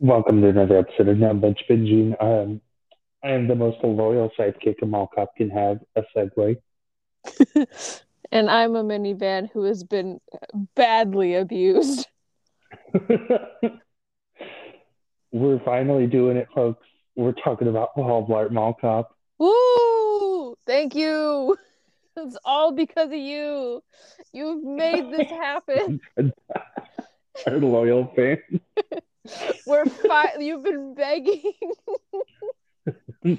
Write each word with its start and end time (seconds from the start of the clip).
Welcome 0.00 0.42
to 0.42 0.48
another 0.48 0.76
episode 0.78 1.08
of 1.08 1.16
Now 1.16 1.32
Bench 1.32 1.60
Binging. 1.68 2.14
Um, 2.22 2.60
I 3.24 3.30
am 3.30 3.48
the 3.48 3.54
most 3.54 3.78
loyal 3.82 4.30
sidekick 4.38 4.82
a 4.82 4.86
mall 4.86 5.08
cop 5.14 5.34
can 5.36 5.48
have, 5.48 5.78
a 5.96 6.02
Segway. 6.14 6.56
and 8.32 8.50
I'm 8.50 8.76
a 8.76 8.84
minivan 8.84 9.48
who 9.52 9.64
has 9.64 9.82
been 9.82 10.20
badly 10.74 11.36
abused. 11.36 12.06
We're 15.32 15.60
finally 15.64 16.06
doing 16.06 16.36
it, 16.36 16.48
folks. 16.54 16.86
We're 17.16 17.32
talking 17.32 17.68
about 17.68 17.94
Paul 17.94 18.28
Blart 18.28 18.50
Mall 18.50 18.74
Cop. 18.78 19.16
Woo! 19.38 20.54
Thank 20.66 20.94
you. 20.94 21.56
It's 22.18 22.36
all 22.44 22.72
because 22.72 23.08
of 23.08 23.14
you. 23.14 23.82
You've 24.32 24.64
made 24.64 25.12
this 25.12 25.30
happen. 25.30 26.00
Our 27.46 27.58
loyal 27.58 28.12
fan. 28.16 28.38
We're 29.66 29.86
fi- 29.86 30.34
You've 30.38 30.64
been 30.64 30.94
begging. 30.94 31.52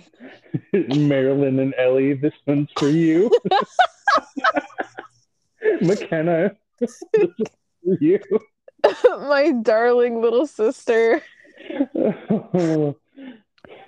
Marilyn 0.73 1.59
and 1.59 1.73
Ellie, 1.77 2.13
this 2.13 2.33
one's 2.45 2.69
for 2.77 2.87
you. 2.89 3.31
McKenna, 5.81 6.55
this 6.79 7.01
is 7.13 7.27
for 7.83 7.97
you. 7.99 8.19
My 9.03 9.51
darling 9.61 10.21
little 10.21 10.47
sister 10.47 11.21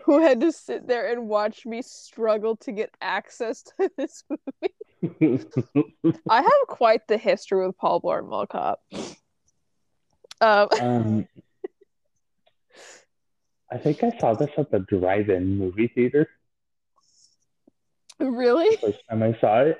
who 0.05 0.19
had 0.19 0.41
to 0.41 0.51
sit 0.51 0.87
there 0.87 1.11
and 1.11 1.27
watch 1.29 1.65
me 1.65 1.81
struggle 1.81 2.55
to 2.57 2.71
get 2.71 2.91
access 3.01 3.63
to 3.63 3.89
this 3.97 4.23
movie. 4.29 4.73
I 6.29 6.41
have 6.41 6.67
quite 6.67 7.07
the 7.07 7.17
history 7.17 7.65
with 7.65 7.77
Paul 7.77 8.01
Blart 8.01 8.27
Mall 8.27 8.45
Cop. 8.45 8.81
Um, 10.39 10.67
um, 10.79 11.27
I 13.71 13.77
think 13.77 14.03
I 14.03 14.11
saw 14.19 14.33
this 14.33 14.49
at 14.57 14.69
the 14.71 14.79
drive-in 14.79 15.57
movie 15.57 15.87
theater. 15.87 16.29
really? 18.19 18.75
First 18.77 18.99
time 19.09 19.23
I 19.23 19.37
saw 19.39 19.61
it, 19.61 19.77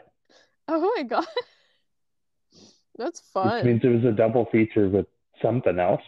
Oh 0.68 0.94
my 0.96 1.04
god. 1.04 1.26
That's 2.98 3.20
which 3.20 3.34
fun. 3.34 3.66
means 3.66 3.82
it 3.84 3.90
was 3.90 4.06
a 4.06 4.12
double 4.12 4.46
feature 4.52 4.88
with 4.88 5.08
something 5.42 5.80
else. 5.80 6.02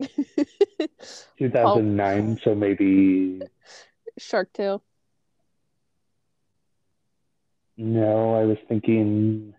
2009, 1.38 2.40
so 2.44 2.54
maybe 2.54 3.40
Shark 4.18 4.52
Tale. 4.52 4.82
No. 7.76 8.34
I 8.34 8.44
was 8.44 8.58
thinking 8.68 9.54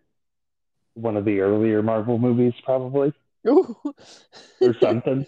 one 0.94 1.18
of 1.18 1.26
the 1.26 1.40
earlier 1.42 1.82
Marvel 1.84 2.18
movies, 2.18 2.54
probably 2.64 3.14
Ooh. 3.48 3.76
or 4.62 4.76
something. 4.82 5.26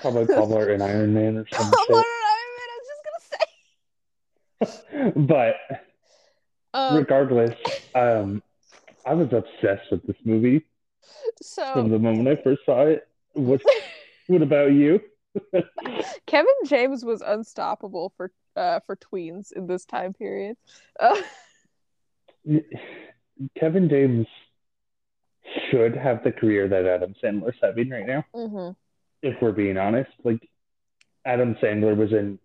Probably 0.00 0.24
Blart 0.34 0.72
and 0.72 0.82
Iron 0.82 1.14
Man 1.14 1.36
or 1.36 1.46
something. 1.52 1.78
Shit. 1.86 1.96
and 1.96 2.04
Iron 2.04 2.50
Man, 2.56 2.68
I 2.70 2.78
was 2.78 2.88
just 4.60 4.72
gonna 4.92 5.04
say. 5.06 5.12
But 5.26 5.56
Um, 6.74 6.96
regardless, 6.96 7.56
um, 7.94 8.42
I 9.04 9.14
was 9.14 9.32
obsessed 9.32 9.90
with 9.90 10.06
this 10.06 10.16
movie 10.24 10.64
so 11.42 11.72
from 11.72 11.90
the 11.90 11.98
moment 11.98 12.28
I 12.28 12.42
first 12.42 12.62
saw 12.64 12.82
it. 12.86 13.06
What 13.32 13.62
What 14.26 14.42
about 14.42 14.72
you? 14.72 15.00
Kevin 16.26 16.52
James 16.66 17.04
was 17.04 17.22
unstoppable 17.22 18.12
for 18.16 18.30
uh 18.56 18.80
for 18.80 18.96
tweens 18.96 19.52
in 19.52 19.66
this 19.66 19.84
time 19.84 20.12
period. 20.12 20.56
Uh, 20.98 21.20
Kevin 23.58 23.88
James 23.88 24.26
should 25.70 25.96
have 25.96 26.22
the 26.24 26.32
career 26.32 26.68
that 26.68 26.86
Adam 26.86 27.14
Sandler's 27.22 27.56
having 27.62 27.90
right 27.90 28.06
now. 28.06 28.24
mhm. 28.34 28.76
If 29.22 29.40
we're 29.42 29.52
being 29.52 29.76
honest, 29.76 30.10
like 30.24 30.48
Adam 31.24 31.54
Sandler 31.56 31.96
was 31.96 32.12
in 32.12 32.38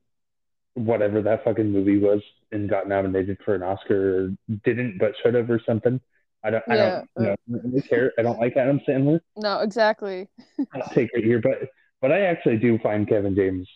whatever 0.73 1.21
that 1.21 1.43
fucking 1.43 1.71
movie 1.71 1.97
was 1.97 2.21
and 2.51 2.69
got 2.69 2.87
nominated 2.87 3.37
for 3.45 3.55
an 3.55 3.63
Oscar 3.63 4.25
or 4.25 4.29
didn't 4.65 4.97
but 4.99 5.13
should 5.23 5.33
have 5.35 5.49
or 5.49 5.59
something. 5.65 6.01
I 6.43 6.49
don't. 6.51 6.63
I 6.69 6.75
don't 6.75 7.09
know. 7.17 7.35
really 7.47 7.81
care. 7.81 8.11
I 8.19 8.21
don't 8.21 8.39
like 8.39 8.55
Adam 8.55 8.79
Sandler. 8.87 9.19
No, 9.35 9.61
exactly. 9.61 10.27
I'll 10.73 10.89
take 10.93 11.09
it 11.13 11.23
here, 11.23 11.39
but 11.41 11.69
but 12.01 12.11
I 12.11 12.21
actually 12.21 12.57
do 12.57 12.77
find 12.79 13.07
Kevin 13.07 13.35
James 13.35 13.67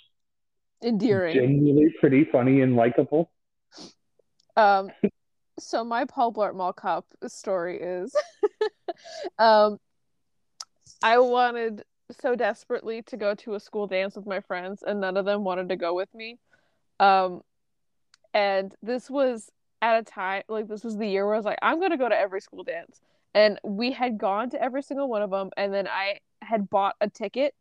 Endearing. 0.84 1.34
genuinely 1.36 1.94
pretty 2.00 2.26
funny 2.26 2.62
and 2.62 2.76
likable. 2.76 3.32
Um, 4.56 4.92
so 5.60 5.84
my 5.84 6.06
Paul 6.06 6.34
Blart 6.34 6.56
Mall 6.56 6.74
Cop 6.74 7.06
story 7.28 7.80
is, 7.80 8.16
um, 9.40 9.80
I 11.02 11.20
wanted 11.20 11.84
so 12.20 12.36
desperately 12.36 13.02
to 13.04 13.18
go 13.18 13.36
to 13.36 13.54
a 13.54 13.60
school 13.60 13.88
dance 13.88 14.16
with 14.16 14.26
my 14.26 14.40
friends, 14.40 14.84
and 14.86 15.00
none 15.00 15.18
of 15.18 15.26
them 15.26 15.44
wanted 15.44 15.70
to 15.70 15.76
go 15.76 15.94
with 15.94 16.14
me. 16.14 16.38
Um, 17.00 17.42
and 18.34 18.74
this 18.82 19.10
was 19.10 19.50
at 19.82 20.00
a 20.00 20.04
time 20.04 20.44
like 20.50 20.68
this 20.68 20.84
was 20.84 20.98
the 20.98 21.08
year 21.08 21.26
where 21.26 21.36
I 21.36 21.38
was 21.38 21.46
like, 21.46 21.60
I'm 21.62 21.80
gonna 21.80 21.98
go 21.98 22.10
to 22.10 22.20
every 22.20 22.42
school 22.42 22.64
dance, 22.64 23.02
and 23.34 23.60
we 23.64 23.92
had 23.92 24.18
gone 24.18 24.50
to 24.52 24.62
every 24.62 24.82
single 24.82 25.08
one 25.08 25.22
of 25.22 25.30
them, 25.30 25.52
and 25.58 25.74
then 25.74 25.88
I 25.88 26.20
had 26.42 26.70
bought 26.70 26.96
a 27.00 27.10
ticket 27.10 27.54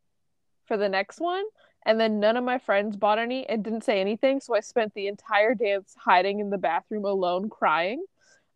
for 0.67 0.77
the 0.77 0.89
next 0.89 1.21
one 1.21 1.45
and 1.87 1.99
then 2.01 2.21
none 2.21 2.37
of 2.37 2.45
my 2.45 2.59
friends 2.59 2.97
bought 2.97 3.19
any 3.19 3.49
and 3.49 3.65
didn't 3.65 3.85
say 3.85 4.01
anything 4.01 4.41
so 4.41 4.55
i 4.55 4.61
spent 4.61 4.93
the 4.95 5.07
entire 5.09 5.55
dance 5.55 5.95
hiding 5.99 6.41
in 6.41 6.51
the 6.51 6.59
bathroom 6.59 7.05
alone 7.05 7.49
crying 7.49 8.05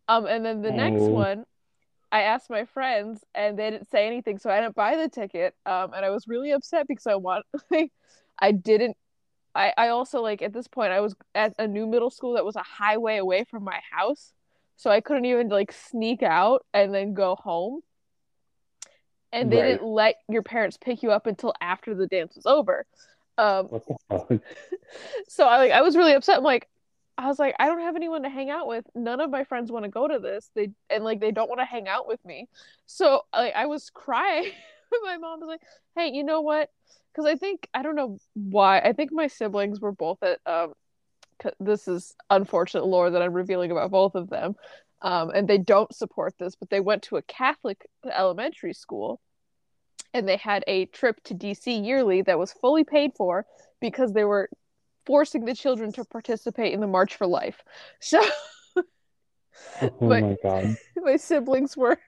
um 0.09 0.27
and 0.27 0.45
then 0.45 0.63
the 0.63 0.73
next 0.73 1.11
Oh. 1.11 1.11
one 1.11 1.45
i 2.13 2.23
asked 2.23 2.51
my 2.51 2.65
friends 2.65 3.25
and 3.35 3.59
they 3.59 3.71
didn't 3.71 3.91
say 3.91 4.07
anything 4.07 4.39
so 4.39 4.51
i 4.51 4.61
didn't 4.61 4.75
buy 4.75 4.97
the 4.97 5.09
ticket 5.09 5.55
um 5.67 5.93
and 5.95 6.05
i 6.05 6.11
was 6.11 6.29
really 6.29 6.53
upset 6.53 6.87
because 6.89 7.07
i 7.07 7.15
want, 7.15 7.45
I 8.41 8.53
didn't 8.53 8.97
i 9.55 9.73
i 9.77 9.89
also 9.89 10.21
like 10.23 10.43
at 10.43 10.53
this 10.53 10.69
point 10.69 10.93
i 10.93 11.01
was 11.01 11.15
at 11.35 11.55
a 11.59 11.67
new 11.69 11.87
middle 11.87 12.11
school 12.11 12.35
that 12.35 12.45
was 12.45 12.57
a 12.57 12.63
highway 12.63 13.17
away 13.19 13.45
from 13.45 13.65
my 13.65 13.81
house 13.93 14.33
so 14.77 14.91
i 14.91 15.01
couldn't 15.01 15.25
even 15.27 15.49
like 15.49 15.73
sneak 15.73 16.23
out 16.23 16.65
and 16.75 16.95
then 16.95 17.15
go 17.15 17.37
home 17.37 17.81
and 19.33 19.51
they 19.51 19.57
Right. 19.57 19.63
didn't 19.63 19.85
let 19.85 20.17
your 20.29 20.43
parents 20.43 20.77
pick 20.77 21.03
you 21.03 21.11
up 21.11 21.27
until 21.27 21.55
after 21.61 21.95
the 21.95 22.07
dance 22.07 22.35
was 22.37 22.47
over 22.47 22.87
um 23.39 23.67
What 23.67 23.87
the 23.87 23.97
fuck? 24.09 24.31
so 25.29 25.47
I 25.47 25.59
like 25.59 25.73
I 25.73 25.83
was 25.83 25.97
really 25.97 26.13
upset. 26.13 26.39
I'm 26.39 26.45
like, 26.45 26.69
I 27.19 27.29
was 27.29 27.39
like, 27.39 27.55
I 27.59 27.67
don't 27.67 27.81
have 27.81 27.97
anyone 27.97 28.23
to 28.23 28.29
hang 28.29 28.51
out 28.51 28.67
with. 28.67 28.85
None 28.95 29.21
of 29.21 29.31
my 29.31 29.45
friends 29.45 29.71
want 29.71 29.85
to 29.85 29.91
go 29.91 30.09
to 30.09 30.19
this. 30.19 30.51
They 30.55 30.71
and 30.91 31.05
like 31.05 31.21
they 31.21 31.33
don't 31.33 31.49
want 31.49 31.61
to 31.61 31.65
hang 31.65 31.89
out 31.89 32.09
with 32.09 32.25
me. 32.25 32.49
So 32.87 33.23
like 33.35 33.55
I 33.55 33.67
was 33.67 33.91
crying. 33.91 34.51
my 35.05 35.17
mom 35.19 35.41
was 35.41 35.49
like, 35.49 35.63
Hey, 35.97 36.11
you 36.13 36.25
know 36.25 36.41
what? 36.41 36.71
Because 37.13 37.27
I 37.27 37.37
think 37.37 37.69
I 37.75 37.83
don't 37.83 37.97
know 37.97 38.19
why. 38.35 38.79
I 38.81 38.93
think 38.93 39.13
my 39.13 39.27
siblings 39.27 39.81
were 39.81 39.93
both 39.93 40.23
at 40.23 40.39
um. 40.47 40.73
This 41.59 41.89
is 41.89 42.15
unfortunate 42.31 42.87
lore 42.87 43.11
that 43.11 43.21
I'm 43.21 43.33
revealing 43.33 43.73
about 43.73 43.91
both 43.91 44.15
of 44.15 44.31
them, 44.31 44.55
um, 45.01 45.31
and 45.31 45.49
they 45.49 45.59
don't 45.59 45.93
support 45.93 46.35
this. 46.39 46.55
But 46.55 46.71
they 46.71 46.79
went 46.79 47.03
to 47.05 47.17
a 47.17 47.23
Catholic 47.23 47.85
elementary 48.09 48.73
school, 48.73 49.21
and 50.15 50.29
they 50.29 50.37
had 50.37 50.65
a 50.67 50.87
trip 50.87 51.23
to 51.25 51.35
DC 51.35 51.85
yearly 51.85 52.23
that 52.23 52.39
was 52.39 52.53
fully 52.53 52.85
paid 52.85 53.13
for 53.17 53.47
because 53.81 54.13
they 54.13 54.25
were 54.25 54.49
forcing 55.07 55.45
the 55.45 55.55
children 55.55 55.93
to 55.93 56.05
participate 56.05 56.73
in 56.73 56.81
the 56.81 56.87
March 56.87 57.17
for 57.17 57.27
Life. 57.27 57.63
So 58.01 58.23
Oh 59.83 59.91
my 60.01 60.37
god. 60.43 60.77
my 60.97 61.17
siblings 61.17 61.77
were 61.77 61.99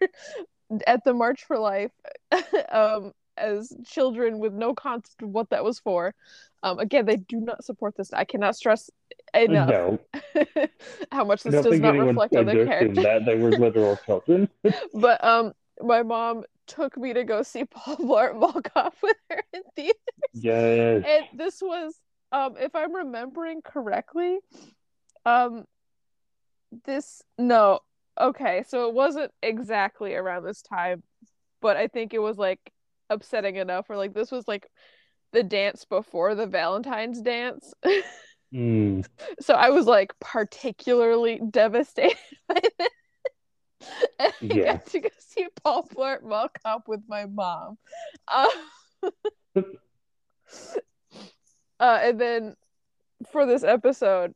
at 0.86 1.04
the 1.04 1.14
March 1.14 1.44
for 1.44 1.58
Life 1.58 1.92
um, 2.70 3.12
as 3.36 3.72
children 3.86 4.38
with 4.38 4.52
no 4.52 4.74
concept 4.74 5.22
of 5.22 5.30
what 5.30 5.50
that 5.50 5.64
was 5.64 5.78
for. 5.78 6.14
Um, 6.62 6.78
again, 6.78 7.04
they 7.04 7.16
do 7.16 7.40
not 7.40 7.64
support 7.64 7.96
this. 7.96 8.12
I 8.12 8.24
cannot 8.24 8.56
stress 8.56 8.90
enough 9.34 9.68
No, 9.68 9.98
how 11.12 11.24
much 11.24 11.42
this 11.42 11.62
does 11.62 11.80
not 11.80 11.98
reflect 11.98 12.34
on 12.34 12.46
their 12.46 12.66
character. 12.66 13.02
that 13.02 13.26
they 13.26 13.36
were 13.36 13.50
literal 13.50 13.98
children. 14.06 14.48
But 14.94 15.22
um, 15.22 15.52
my 15.82 16.02
mom 16.02 16.44
took 16.66 16.96
me 16.96 17.12
to 17.12 17.24
go 17.24 17.42
see 17.42 17.64
Paul 17.70 17.96
Blart 17.96 18.38
Mall 18.38 18.60
Cop 18.62 18.94
with 19.02 19.16
her 19.30 19.42
in 19.52 19.62
theater. 19.76 19.98
yes. 20.32 21.04
and 21.06 21.38
this 21.38 21.60
was 21.62 21.94
um 22.32 22.54
if 22.58 22.74
i'm 22.74 22.94
remembering 22.94 23.60
correctly 23.62 24.38
um 25.26 25.64
this 26.84 27.22
no 27.38 27.78
okay 28.20 28.64
so 28.66 28.88
it 28.88 28.94
wasn't 28.94 29.30
exactly 29.42 30.14
around 30.14 30.44
this 30.44 30.62
time 30.62 31.02
but 31.60 31.76
i 31.76 31.86
think 31.86 32.12
it 32.14 32.18
was 32.18 32.36
like 32.38 32.58
upsetting 33.10 33.56
enough 33.56 33.88
or 33.90 33.96
like 33.96 34.14
this 34.14 34.30
was 34.32 34.48
like 34.48 34.66
the 35.32 35.42
dance 35.42 35.84
before 35.84 36.34
the 36.34 36.46
valentine's 36.46 37.20
dance 37.20 37.72
Mm. 38.54 39.04
so 39.40 39.52
i 39.54 39.70
was 39.70 39.84
like 39.86 40.12
particularly 40.20 41.40
devastated 41.50 42.16
by 42.48 42.60
this 42.78 42.88
and 44.18 44.32
I 44.52 44.64
got 44.64 44.86
to 44.86 45.00
go 45.00 45.08
see 45.18 45.46
Paul 45.62 45.88
Blart 45.94 46.22
Mall 46.22 46.48
Cop 46.64 46.88
with 46.88 47.00
my 47.08 47.26
mom. 47.26 47.78
Uh, 48.28 48.48
uh, 51.80 51.98
and 52.02 52.20
then 52.20 52.56
for 53.32 53.46
this 53.46 53.64
episode, 53.64 54.34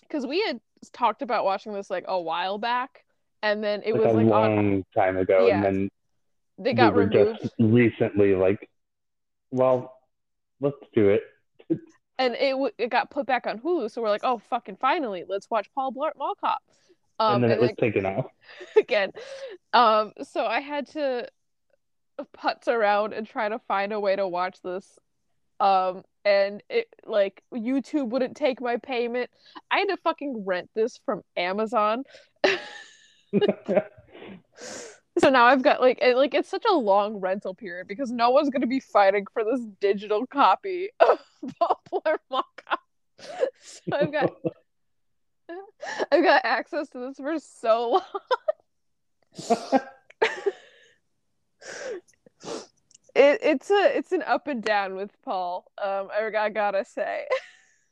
because 0.00 0.26
we 0.26 0.42
had 0.42 0.60
talked 0.92 1.22
about 1.22 1.44
watching 1.44 1.72
this 1.72 1.90
like 1.90 2.04
a 2.08 2.20
while 2.20 2.58
back, 2.58 3.04
and 3.42 3.62
then 3.62 3.82
it 3.84 3.92
like 3.92 4.02
was 4.02 4.12
a 4.12 4.16
like 4.16 4.26
a 4.26 4.28
long 4.30 4.84
time 4.94 5.16
ago, 5.16 5.46
Yeah. 5.46 5.56
and 5.56 5.64
then 5.64 5.88
They 6.58 6.74
got 6.74 6.94
we 6.94 7.02
were 7.04 7.08
removed, 7.08 7.40
just 7.42 7.54
recently 7.58 8.34
like, 8.34 8.68
well, 9.50 9.94
let's 10.60 10.76
do 10.94 11.08
it. 11.10 11.22
and 12.18 12.34
it 12.34 12.50
w- 12.52 12.72
it 12.78 12.90
got 12.90 13.10
put 13.10 13.26
back 13.26 13.46
on 13.46 13.58
Hulu. 13.58 13.90
So 13.90 14.02
we're 14.02 14.10
like, 14.10 14.24
oh 14.24 14.38
fucking 14.38 14.76
finally, 14.80 15.24
let's 15.28 15.48
watch 15.50 15.68
Paul 15.74 15.92
Blart 15.92 16.12
Mall 16.16 16.34
Cop. 16.40 16.60
Um, 17.22 17.34
and 17.36 17.44
then 17.44 17.50
it 17.50 17.60
was 17.60 17.68
then- 17.70 17.76
taken 17.76 18.06
off. 18.06 18.26
again. 18.76 19.12
Um, 19.72 20.12
so 20.22 20.44
I 20.44 20.60
had 20.60 20.86
to 20.90 21.28
putz 22.36 22.68
around 22.68 23.12
and 23.12 23.26
try 23.26 23.48
to 23.48 23.58
find 23.60 23.92
a 23.92 24.00
way 24.00 24.16
to 24.16 24.26
watch 24.28 24.60
this. 24.62 24.98
Um, 25.60 26.02
and 26.24 26.62
it 26.68 26.88
like 27.04 27.42
YouTube 27.52 28.08
wouldn't 28.08 28.36
take 28.36 28.60
my 28.60 28.76
payment. 28.76 29.30
I 29.70 29.78
had 29.78 29.88
to 29.88 29.96
fucking 29.98 30.44
rent 30.46 30.70
this 30.74 31.00
from 31.04 31.22
Amazon. 31.36 32.04
So 35.18 35.28
now 35.28 35.44
I've 35.44 35.62
got 35.62 35.80
like 35.80 35.98
it, 36.00 36.16
like 36.16 36.32
it's 36.32 36.48
such 36.48 36.64
a 36.68 36.72
long 36.74 37.16
rental 37.16 37.54
period 37.54 37.86
because 37.86 38.10
no 38.10 38.30
one's 38.30 38.48
gonna 38.48 38.66
be 38.66 38.80
fighting 38.80 39.26
for 39.32 39.44
this 39.44 39.60
digital 39.78 40.26
copy 40.26 40.88
of 41.00 41.18
Poplar 41.60 42.18
Mockup. 42.30 42.78
So 43.18 43.92
I've 43.92 44.10
got 44.10 44.32
I've 46.12 46.24
got 46.24 46.44
access 46.44 46.88
to 46.90 46.98
this 46.98 47.16
for 47.16 47.38
so 47.38 48.02
long. 49.40 49.80
It, 53.14 53.40
it's 53.42 53.70
a 53.70 53.96
it's 53.96 54.12
an 54.12 54.22
up 54.22 54.46
and 54.46 54.62
down 54.62 54.96
with 54.96 55.10
Paul. 55.22 55.70
Um, 55.82 56.08
I, 56.10 56.30
I 56.34 56.48
gotta 56.48 56.84
say. 56.84 57.26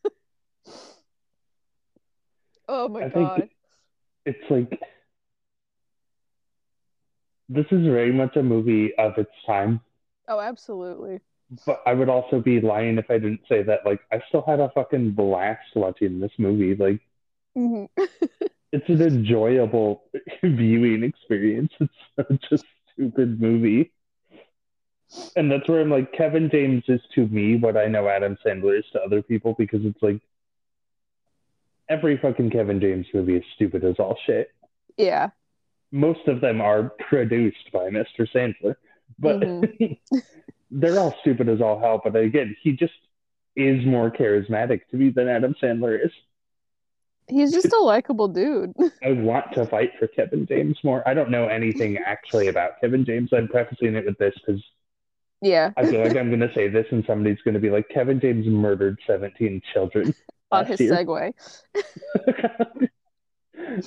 oh 2.69 2.89
my 2.89 3.05
I 3.05 3.09
god. 3.11 3.49
it's 4.25 4.39
like 4.49 4.81
this 7.51 7.67
is 7.71 7.85
very 7.85 8.13
much 8.13 8.37
a 8.37 8.43
movie 8.43 8.95
of 8.97 9.19
its 9.19 9.31
time. 9.47 9.81
Oh, 10.27 10.41
absolutely. 10.41 11.21
But 11.67 11.83
I 11.85 11.93
would 11.93 12.09
also 12.09 12.41
be 12.41 12.61
lying 12.61 12.97
if 12.97 13.11
I 13.11 13.19
didn't 13.19 13.43
say 13.47 13.63
that 13.65 13.85
like 13.85 14.01
I 14.11 14.23
still 14.29 14.45
had 14.47 14.61
a 14.61 14.71
fucking 14.75 15.11
blast 15.13 15.77
watching 15.77 16.19
this 16.19 16.33
movie. 16.39 16.75
Like 16.77 17.01
hmm 17.55 17.85
it's 18.73 18.89
an 18.89 19.03
enjoyable 19.03 20.05
viewing 20.43 21.03
experience. 21.03 21.73
It's 21.81 21.93
such 22.17 22.53
a 22.53 22.59
stupid 22.93 23.41
movie. 23.41 23.93
And 25.35 25.51
that's 25.51 25.69
where 25.69 25.81
I'm 25.81 25.91
like, 25.91 26.13
Kevin 26.13 26.49
James 26.51 26.85
is 26.87 27.01
to 27.17 27.27
me 27.27 27.57
what 27.57 27.77
I 27.77 27.87
know 27.87 28.09
Adam 28.09 28.39
Sandler 28.47 28.79
is 28.79 28.85
to 28.93 29.01
other 29.01 29.23
people 29.23 29.55
because 29.59 29.85
it's 29.85 30.01
like 30.03 30.21
every 31.89 32.17
fucking 32.17 32.51
Kevin 32.51 32.81
James 32.81 33.07
movie 33.13 33.37
is 33.37 33.45
stupid 33.57 33.85
as 33.85 33.97
all 33.99 34.17
shit. 34.25 34.51
Yeah. 34.97 35.31
Most 35.91 36.29
of 36.29 36.41
them 36.41 36.61
are 36.61 36.93
produced 37.09 37.73
by 37.73 37.91
Mr. 37.91 38.29
Sandler, 38.33 38.77
but 39.19 39.41
Mhm. 39.41 39.99
they're 40.71 41.01
all 41.01 41.15
stupid 41.21 41.49
as 41.49 41.61
all 41.61 41.81
hell. 41.81 42.01
But 42.03 42.15
again, 42.15 42.55
he 42.63 42.73
just 42.73 42.93
is 43.57 43.85
more 43.85 44.13
charismatic 44.13 44.83
to 44.91 44.97
me 44.97 45.11
than 45.11 45.29
Adam 45.29 45.57
Sandler 45.61 46.05
is. 46.05 46.13
He's 47.31 47.53
just 47.53 47.73
a 47.73 47.79
likable 47.83 48.29
dude. 48.29 48.73
I 49.03 49.13
want 49.13 49.53
to 49.55 49.67
fight 49.67 49.93
for 49.99 50.07
Kevin 50.09 50.47
James 50.47 50.79
more. 50.83 51.07
I 51.09 51.15
don't 51.15 51.31
know 51.31 51.47
anything 51.47 51.99
actually 51.99 52.49
about 52.49 52.81
Kevin 52.81 53.05
James. 53.05 53.31
I'm 53.33 53.49
prefacing 53.49 53.95
it 53.95 54.05
with 54.07 54.19
this 54.19 54.35
because 54.35 54.63
yeah. 55.43 55.71
I 55.77 55.87
feel 55.87 56.03
like 56.03 56.17
I'm 56.17 56.29
going 56.29 56.41
to 56.41 56.53
say 56.55 56.69
this 56.69 56.87
and 56.91 57.05
somebody's 57.07 57.41
going 57.45 57.55
to 57.55 57.61
be 57.61 57.71
like, 57.71 57.89
Kevin 57.89 58.21
James 58.21 58.47
murdered 58.47 58.99
17 59.07 59.63
children. 59.73 60.15
On 60.53 60.67
his 60.67 60.81
year." 60.81 60.93
segue. 60.93 61.33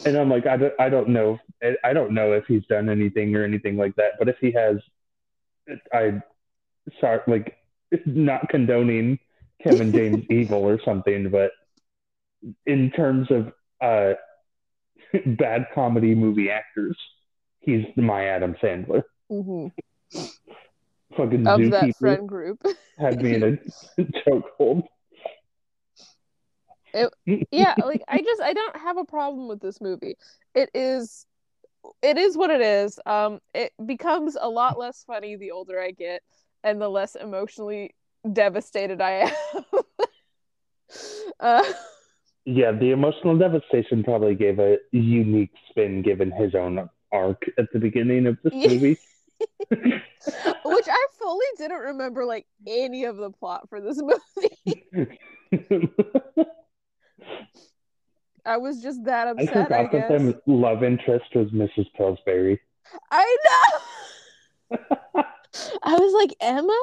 and 0.05 0.17
I'm 0.17 0.29
like, 0.29 0.47
I 0.47 0.57
don't, 0.57 0.73
I 0.79 0.89
don't 0.89 1.09
know. 1.09 1.39
I 1.83 1.93
don't 1.93 2.13
know 2.13 2.31
if 2.31 2.45
he's 2.47 2.65
done 2.67 2.89
anything 2.89 3.35
or 3.35 3.43
anything 3.43 3.77
like 3.77 3.95
that. 3.97 4.13
But 4.17 4.29
if 4.29 4.37
he 4.39 4.51
has, 4.51 4.77
I 5.93 6.21
start 6.97 7.27
like 7.27 7.57
not 8.05 8.47
condoning 8.49 9.19
Kevin 9.61 9.91
James 9.91 10.25
evil 10.29 10.63
or 10.63 10.79
something, 10.83 11.29
but 11.29 11.51
in 12.65 12.91
terms 12.91 13.27
of 13.31 13.51
uh, 13.81 14.13
bad 15.37 15.65
comedy 15.73 16.15
movie 16.15 16.49
actors, 16.49 16.97
he's 17.59 17.85
my 17.97 18.25
Adam 18.27 18.55
Sandler. 18.61 19.03
hmm 19.29 19.67
Fucking 21.17 21.45
Of 21.47 21.71
that 21.71 21.95
friend 21.97 22.27
group. 22.27 22.61
had 22.99 23.21
me 23.21 23.35
in 23.35 23.43
a 23.43 24.01
chokehold. 24.27 24.83
yeah, 27.51 27.75
like 27.83 28.03
I 28.07 28.21
just 28.21 28.41
I 28.41 28.53
don't 28.53 28.75
have 28.77 28.97
a 28.97 29.05
problem 29.05 29.47
with 29.47 29.59
this 29.61 29.81
movie. 29.81 30.15
It 30.55 30.69
is 30.73 31.25
it 32.01 32.17
is 32.17 32.37
what 32.37 32.49
it 32.49 32.61
is. 32.61 32.99
Um 33.05 33.39
it 33.53 33.71
becomes 33.85 34.37
a 34.39 34.49
lot 34.49 34.79
less 34.79 35.03
funny 35.05 35.35
the 35.35 35.51
older 35.51 35.79
I 35.79 35.91
get 35.91 36.21
and 36.63 36.81
the 36.81 36.89
less 36.89 37.15
emotionally 37.15 37.95
devastated 38.31 39.01
I 39.01 39.31
am. 39.31 39.81
uh 41.39 41.63
Yeah, 42.45 42.71
the 42.71 42.91
emotional 42.91 43.37
devastation 43.37 44.03
probably 44.03 44.35
gave 44.35 44.59
a 44.59 44.77
unique 44.91 45.53
spin 45.69 46.01
given 46.01 46.31
his 46.31 46.55
own 46.55 46.89
arc 47.11 47.43
at 47.57 47.65
the 47.71 47.79
beginning 47.79 48.27
of 48.27 48.37
this 48.43 48.53
movie. 48.53 48.97
which 49.69 50.87
I 50.87 51.07
fully 51.19 51.45
didn't 51.57 51.79
remember 51.79 52.25
like 52.25 52.45
any 52.67 53.05
of 53.05 53.17
the 53.17 53.29
plot 53.29 53.69
for 53.69 53.81
this 53.81 54.01
movie. 54.01 55.17
I 58.45 58.57
was 58.57 58.81
just 58.81 59.05
that 59.05 59.27
upset, 59.27 59.71
I, 59.71 59.85
guess. 59.85 60.09
the 60.09 60.41
love 60.47 60.83
interest 60.83 61.33
was 61.33 61.49
Mrs. 61.51 61.85
Pillsbury. 61.95 62.59
I 63.09 63.37
know. 64.71 64.77
I 65.83 65.93
was 65.93 66.13
like, 66.13 66.35
Emma, 66.41 66.81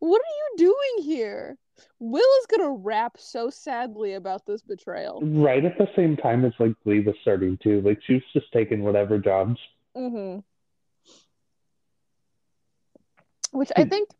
what 0.00 0.20
are 0.20 0.36
you 0.36 0.54
doing 0.58 1.04
here? 1.04 1.56
Will 1.98 2.28
is 2.40 2.46
gonna 2.46 2.70
rap 2.70 3.16
so 3.18 3.50
sadly 3.50 4.12
about 4.14 4.46
this 4.46 4.62
betrayal. 4.62 5.20
right 5.22 5.64
at 5.64 5.76
the 5.78 5.88
same 5.96 6.16
time 6.16 6.44
as 6.44 6.52
like 6.58 6.74
Glee 6.84 7.00
was 7.00 7.16
starting 7.22 7.58
to. 7.62 7.80
Like 7.80 8.00
she 8.06 8.14
was 8.14 8.22
just 8.32 8.52
taking 8.52 8.82
whatever 8.82 9.18
jobs. 9.18 9.58
hmm 9.94 10.38
Which 13.52 13.70
I 13.76 13.84
think 13.84 14.10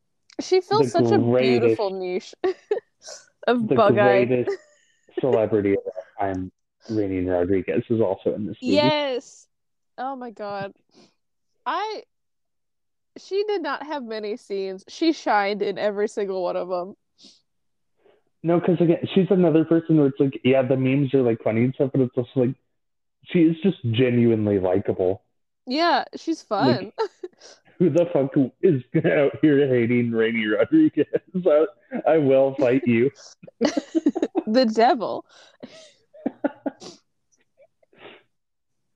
she 0.41 0.61
fills 0.61 0.91
such 0.91 1.11
a 1.13 1.19
beautiful 1.19 1.91
niche 1.91 2.35
of 3.47 3.69
The 3.69 3.75
bug-eyed. 3.75 4.29
greatest 4.29 4.59
celebrity 5.21 5.73
of 5.73 5.79
all 5.87 6.05
time, 6.19 6.53
Raini 6.91 7.29
Rodriguez, 7.29 7.85
is 7.91 8.01
also 8.01 8.35
in 8.35 8.47
this 8.47 8.57
movie. 8.63 8.75
Yes. 8.75 9.49
Oh 9.99 10.17
my 10.17 10.31
god. 10.31 10.73
I. 11.65 12.03
She 13.19 13.45
did 13.45 13.63
not 13.63 13.85
have 13.87 14.03
many 14.05 14.37
scenes. 14.37 14.85
She 14.89 15.13
shined 15.13 15.63
in 15.63 15.79
every 15.79 16.09
single 16.09 16.43
one 16.43 16.57
of 16.57 16.69
them. 16.69 16.97
No, 18.47 18.61
because 18.61 18.81
again, 18.81 18.99
she's 19.13 19.27
another 19.31 19.65
person 19.65 19.97
where 19.97 20.07
it's 20.07 20.21
like, 20.21 20.41
yeah, 20.45 20.63
the 20.63 20.77
memes 20.77 21.13
are 21.15 21.21
like 21.23 21.43
funny 21.43 21.65
and 21.65 21.75
stuff, 21.75 21.91
but 21.91 22.01
it's 22.03 22.17
also 22.17 22.31
like 22.37 22.55
she 23.25 23.41
is 23.41 23.57
just 23.61 23.79
genuinely 23.91 24.61
likable. 24.61 25.25
Yeah, 25.67 26.05
she's 26.15 26.43
fun. 26.43 26.93
Who 27.81 27.91
the 27.91 28.07
fuck 28.13 28.31
is 28.63 28.83
out 29.05 29.33
here 29.43 29.67
hating 29.67 30.13
Raini 30.13 30.57
Rodriguez? 30.57 31.07
I, 31.45 31.67
I 32.13 32.19
will 32.19 32.55
fight 32.55 32.83
you. 32.87 33.11
the 34.47 34.71
devil 34.73 35.27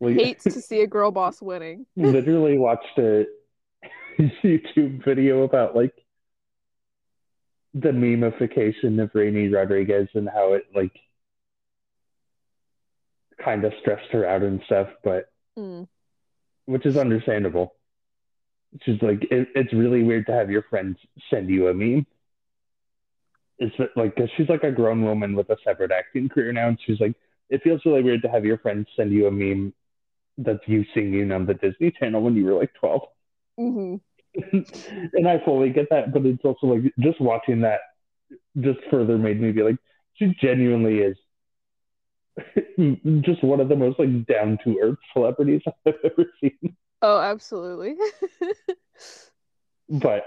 Like, 0.01 0.15
hates 0.15 0.45
to 0.45 0.53
see 0.63 0.83
a 0.83 0.87
girl 0.87 1.11
boss 1.11 1.43
winning. 1.43 1.87
literally 1.97 2.57
watched 2.57 2.97
a 2.99 3.25
YouTube 4.21 5.05
video 5.05 5.43
about 5.43 5.75
like 5.75 5.93
the 7.75 7.91
memification 7.91 9.01
of 9.03 9.13
Raini 9.13 9.53
Rodriguez 9.53 10.09
and 10.15 10.29
how 10.29 10.55
it 10.55 10.65
like 10.75 10.93
kind 13.43 13.65
of 13.65 13.73
stressed 13.81 14.11
her 14.13 14.27
out 14.27 14.43
and 14.43 14.61
stuff, 14.67 14.89
but 15.05 15.27
Mm. 15.59 15.89
which 16.67 16.87
is 16.87 16.97
understandable. 16.97 17.75
She's 18.83 19.03
like, 19.03 19.25
it, 19.31 19.49
it's 19.55 19.73
really 19.73 20.03
weird 20.03 20.27
to 20.27 20.33
have 20.33 20.51
your 20.51 20.63
friends 20.63 20.97
send 21.29 21.49
you 21.49 21.69
a 21.69 21.75
meme. 21.75 22.07
It's 23.59 23.75
like, 23.97 24.17
cause 24.17 24.29
she's 24.37 24.49
like 24.49 24.63
a 24.63 24.73
grown 24.73 25.03
woman 25.03 25.35
with 25.35 25.51
a 25.51 25.57
separate 25.65 25.91
acting 25.93 26.29
career 26.29 26.53
now, 26.53 26.69
and 26.69 26.79
she's 26.87 27.01
like, 27.01 27.15
it 27.51 27.63
feels 27.63 27.85
really 27.85 28.03
weird 28.03 28.23
to 28.23 28.29
have 28.31 28.45
your 28.45 28.59
friends 28.59 28.87
send 28.97 29.11
you 29.13 29.27
a 29.27 29.31
meme 29.31 29.75
that's 30.39 30.67
you 30.67 30.85
singing 30.95 31.33
on 31.33 31.45
the 31.47 31.55
Disney 31.55 31.91
Channel 31.91 32.23
when 32.23 32.37
you 32.37 32.45
were 32.45 32.55
like 32.59 32.73
12. 32.75 33.03
hmm 33.59 33.97
and 35.15 35.29
I 35.29 35.43
fully 35.45 35.71
get 35.71 35.89
that, 35.91 36.13
but 36.13 36.25
it's 36.27 36.45
also 36.45 36.67
like 36.67 36.93
just 37.01 37.21
watching 37.21 37.61
that 37.63 37.81
just 38.61 38.79
further 38.91 39.19
made 39.19 39.41
me 39.41 39.53
be 39.53 39.63
like, 39.63 39.77
she 40.15 40.35
genuinely 40.41 40.99
is 40.99 41.17
just 43.23 43.43
one 43.45 43.61
of 43.61 43.69
the 43.69 43.77
most 43.77 43.99
like 43.99 44.27
down 44.27 44.59
to 44.65 44.79
earth 44.83 44.99
celebrities 45.13 45.63
I've 45.87 45.95
ever 46.05 46.27
seen. 46.41 46.77
Oh, 47.03 47.19
absolutely. 47.19 47.97
But 49.89 50.25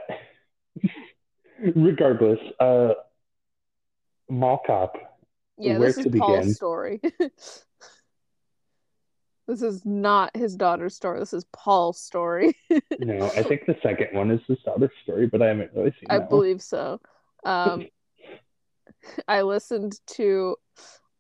regardless, 1.75 2.39
uh, 2.59 2.93
Mall 4.29 4.61
Cop. 4.65 4.95
yeah, 5.57 5.77
Where 5.77 5.87
this 5.87 5.97
is 5.97 6.03
to 6.03 6.09
Paul's 6.09 6.45
begin? 6.45 6.55
story. 6.55 7.01
This 9.47 9.61
is 9.61 9.85
not 9.85 10.35
his 10.35 10.55
daughter's 10.55 10.95
story. 10.95 11.19
This 11.19 11.33
is 11.33 11.45
Paul's 11.51 11.99
story. 11.99 12.55
no, 12.99 13.25
I 13.35 13.43
think 13.43 13.65
the 13.65 13.75
second 13.83 14.07
one 14.13 14.31
is 14.31 14.39
his 14.47 14.59
daughter's 14.59 14.91
story, 15.03 15.27
but 15.27 15.41
I 15.41 15.47
haven't 15.47 15.71
really 15.75 15.91
seen. 15.91 16.07
I 16.09 16.19
believe 16.19 16.61
so. 16.61 17.01
Um, 17.43 17.87
I 19.27 19.41
listened 19.41 19.99
to 20.07 20.55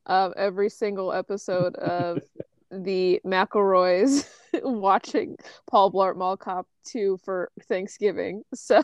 um, 0.05 0.33
every 0.37 0.69
single 0.69 1.11
episode 1.11 1.75
of 1.75 2.19
the 2.71 3.19
McElroys 3.25 4.25
watching 4.63 5.35
Paul 5.69 5.91
Blart 5.91 6.15
Mall 6.15 6.37
Cop 6.37 6.65
2 6.85 7.19
for 7.23 7.51
Thanksgiving. 7.67 8.43
So 8.53 8.81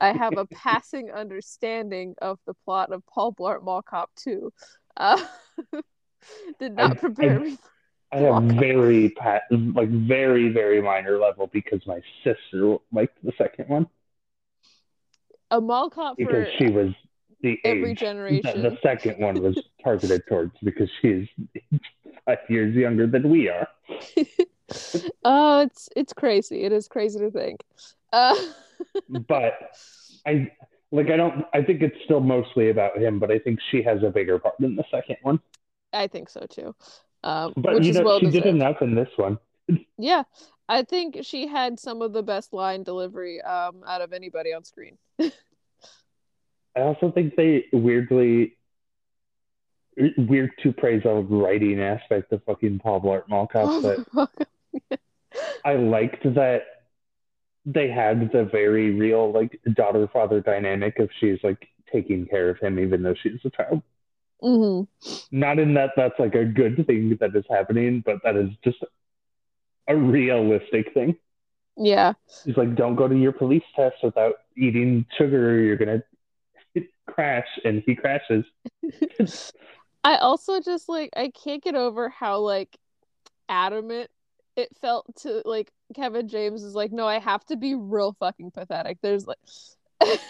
I 0.00 0.12
have 0.12 0.36
a 0.36 0.46
passing 0.46 1.10
understanding 1.12 2.14
of 2.20 2.38
the 2.46 2.54
plot 2.64 2.92
of 2.92 3.06
Paul 3.06 3.32
Blart 3.32 3.62
Mall 3.62 3.82
Cop 3.82 4.10
2. 4.16 4.52
Uh, 4.96 5.24
did 6.58 6.74
not 6.74 6.92
I- 6.92 6.94
prepare 6.94 7.36
I- 7.36 7.42
me. 7.44 7.52
I 7.52 7.56
have 8.12 8.40
Welcome. 8.42 8.58
very 8.58 9.10
pat, 9.10 9.42
like 9.50 9.88
very 9.88 10.48
very 10.50 10.82
minor 10.82 11.18
level 11.18 11.46
because 11.52 11.86
my 11.86 12.00
sister 12.24 12.76
liked 12.92 13.16
the 13.24 13.32
second 13.38 13.68
one 13.68 13.86
A 15.50 15.60
mall 15.60 15.90
cop 15.90 16.20
for 16.20 16.26
because 16.26 16.46
she 16.58 16.68
was 16.68 16.92
the 17.42 17.58
every 17.64 17.92
age 17.92 17.98
generation. 17.98 18.62
the 18.62 18.76
second 18.82 19.18
one 19.18 19.40
was 19.42 19.58
targeted 19.82 20.22
towards 20.28 20.52
because 20.62 20.90
she's 21.00 21.28
five 22.26 22.38
years 22.48 22.74
younger 22.74 23.06
than 23.06 23.28
we 23.30 23.48
are. 23.48 23.68
oh, 25.24 25.60
it's 25.60 25.88
it's 25.96 26.12
crazy. 26.12 26.62
It 26.64 26.72
is 26.72 26.88
crazy 26.88 27.18
to 27.20 27.30
think. 27.30 27.62
Uh, 28.12 28.34
But 29.08 29.54
I 30.26 30.50
like 30.90 31.10
I 31.10 31.16
don't 31.16 31.44
I 31.52 31.62
think 31.62 31.82
it's 31.82 31.96
still 32.04 32.20
mostly 32.20 32.70
about 32.70 32.96
him, 32.98 33.18
but 33.18 33.30
I 33.30 33.38
think 33.38 33.60
she 33.70 33.82
has 33.82 34.02
a 34.02 34.10
bigger 34.10 34.38
part 34.38 34.54
in 34.60 34.76
the 34.76 34.84
second 34.90 35.16
one. 35.22 35.40
I 35.92 36.06
think 36.06 36.28
so 36.30 36.46
too. 36.48 36.74
Um, 37.22 37.52
But 37.56 37.74
which 37.74 37.84
you 37.84 37.90
is 37.90 37.96
know 37.98 38.04
well 38.04 38.20
she 38.20 38.30
did 38.30 38.46
enough 38.46 38.82
in 38.82 38.94
this 38.94 39.10
one. 39.16 39.38
Yeah, 39.98 40.24
I 40.68 40.82
think 40.82 41.18
she 41.22 41.46
had 41.46 41.78
some 41.78 42.02
of 42.02 42.12
the 42.12 42.22
best 42.22 42.52
line 42.52 42.82
delivery 42.82 43.40
um, 43.42 43.84
out 43.86 44.00
of 44.00 44.12
anybody 44.12 44.52
on 44.52 44.64
screen. 44.64 44.98
I 45.20 45.30
also 46.76 47.10
think 47.12 47.36
they 47.36 47.66
weirdly 47.72 48.56
weird 50.16 50.50
to 50.62 50.72
praise 50.72 51.02
a 51.04 51.14
writing 51.14 51.80
aspect 51.80 52.32
of 52.32 52.42
fucking 52.44 52.78
Paul 52.78 53.00
Blart 53.00 53.28
Mall 53.28 53.46
Cop, 53.46 53.82
but 53.82 54.30
I 55.64 55.74
liked 55.74 56.22
that 56.34 56.62
they 57.66 57.88
had 57.90 58.30
the 58.32 58.44
very 58.44 58.90
real 58.94 59.32
like 59.32 59.60
daughter 59.74 60.08
father 60.12 60.40
dynamic 60.40 60.98
of 60.98 61.10
she's 61.18 61.38
like 61.42 61.68
taking 61.92 62.26
care 62.26 62.48
of 62.48 62.58
him 62.58 62.78
even 62.78 63.02
though 63.02 63.14
she's 63.22 63.40
a 63.44 63.50
child. 63.50 63.82
Hmm 64.42 64.82
Not 65.30 65.58
in 65.58 65.74
that 65.74 65.90
that's 65.96 66.18
like 66.18 66.34
a 66.34 66.44
good 66.44 66.86
thing 66.86 67.16
that 67.20 67.34
is 67.34 67.44
happening, 67.50 68.02
but 68.04 68.16
that 68.24 68.36
is 68.36 68.50
just 68.64 68.78
a 69.88 69.96
realistic 69.96 70.92
thing. 70.94 71.16
Yeah, 71.76 72.14
He's 72.44 72.56
like, 72.56 72.74
don't 72.74 72.96
go 72.96 73.08
to 73.08 73.16
your 73.16 73.32
police 73.32 73.62
test 73.76 73.96
without 74.02 74.34
eating 74.56 75.06
sugar 75.18 75.58
you're 75.58 75.76
gonna 75.76 76.02
crash, 77.06 77.46
and 77.64 77.82
he 77.86 77.94
crashes. 77.94 78.44
I 80.04 80.16
also 80.16 80.60
just 80.60 80.88
like 80.88 81.10
I 81.16 81.28
can't 81.30 81.62
get 81.62 81.74
over 81.74 82.08
how 82.08 82.38
like 82.38 82.76
adamant 83.48 84.10
it 84.56 84.68
felt 84.80 85.06
to 85.22 85.42
like 85.44 85.70
Kevin 85.94 86.28
James 86.28 86.62
is 86.62 86.74
like, 86.74 86.92
no, 86.92 87.06
I 87.06 87.18
have 87.18 87.44
to 87.46 87.56
be 87.56 87.74
real 87.74 88.16
fucking 88.18 88.52
pathetic. 88.52 88.98
There's 89.02 89.26
like 89.26 89.38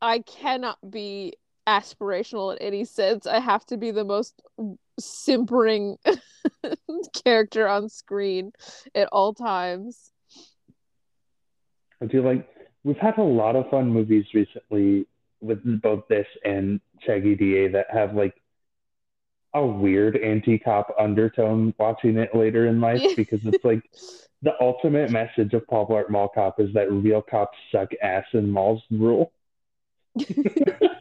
I 0.00 0.20
cannot 0.20 0.78
be 0.90 1.34
aspirational 1.66 2.52
in 2.52 2.62
any 2.62 2.84
sense. 2.84 3.26
I 3.26 3.40
have 3.40 3.64
to 3.66 3.76
be 3.76 3.90
the 3.90 4.04
most 4.04 4.42
simpering 4.98 5.96
character 7.24 7.68
on 7.68 7.88
screen 7.88 8.52
at 8.94 9.08
all 9.12 9.34
times. 9.34 10.12
I 12.02 12.06
do 12.06 12.22
like 12.22 12.46
we've 12.82 12.98
had 12.98 13.18
a 13.18 13.22
lot 13.22 13.56
of 13.56 13.68
fun 13.70 13.88
movies 13.88 14.26
recently 14.34 15.06
with 15.40 15.60
both 15.82 16.06
this 16.08 16.26
and 16.44 16.80
Shaggy 17.00 17.34
DA 17.34 17.68
that 17.68 17.86
have 17.90 18.14
like 18.14 18.34
a 19.54 19.64
weird 19.64 20.16
anti-cop 20.16 20.94
undertone 20.98 21.72
watching 21.78 22.18
it 22.18 22.34
later 22.34 22.66
in 22.66 22.80
life 22.80 23.02
because 23.16 23.40
it's 23.44 23.64
like 23.64 23.82
the 24.42 24.52
ultimate 24.60 25.10
message 25.10 25.54
of 25.54 25.66
Paul 25.66 25.86
Blart 25.86 26.10
Mall 26.10 26.28
Cop 26.28 26.60
is 26.60 26.72
that 26.74 26.92
real 26.92 27.22
cops 27.22 27.56
suck 27.72 27.88
ass 28.02 28.24
and 28.32 28.52
malls 28.52 28.82
rule. 28.90 29.32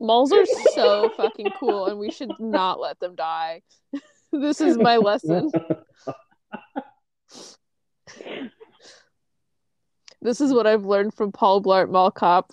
Malls 0.00 0.32
are 0.32 0.46
so 0.74 1.10
fucking 1.16 1.50
cool 1.58 1.86
and 1.86 1.98
we 1.98 2.10
should 2.10 2.32
not 2.38 2.80
let 2.80 2.98
them 3.00 3.14
die. 3.14 3.62
this 4.32 4.60
is 4.60 4.78
my 4.78 4.96
lesson. 4.96 5.50
This 10.20 10.40
is 10.40 10.52
what 10.52 10.66
I've 10.66 10.84
learned 10.84 11.14
from 11.14 11.30
Paul 11.32 11.62
Blart 11.62 11.90
Mall 11.90 12.10
Cop. 12.10 12.50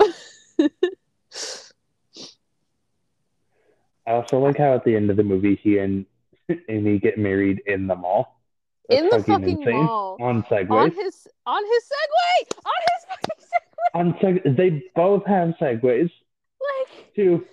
I 4.08 4.12
also 4.12 4.38
like 4.38 4.58
how 4.58 4.76
at 4.76 4.84
the 4.84 4.96
end 4.96 5.10
of 5.10 5.18
the 5.18 5.24
movie 5.24 5.60
he 5.62 5.80
and 5.80 6.06
Amy 6.70 7.00
get 7.00 7.18
married 7.18 7.64
in 7.66 7.88
the 7.88 7.96
mall. 7.96 8.40
That's 8.88 9.02
in 9.02 9.10
the 9.10 9.24
fucking 9.24 9.64
mall. 9.66 10.18
On 10.22 10.46
On 10.70 10.92
his 10.92 11.28
on 11.48 11.64
his 11.66 11.84
Segway! 11.92 12.58
On 12.66 12.82
his 12.92 13.06
fucking 13.10 13.40
Segway! 13.42 14.00
On 14.00 14.14
seg- 14.14 14.56
they 14.58 14.84
both 14.96 15.26
have 15.26 15.56
Segways. 15.60 16.12
Two 17.16 17.46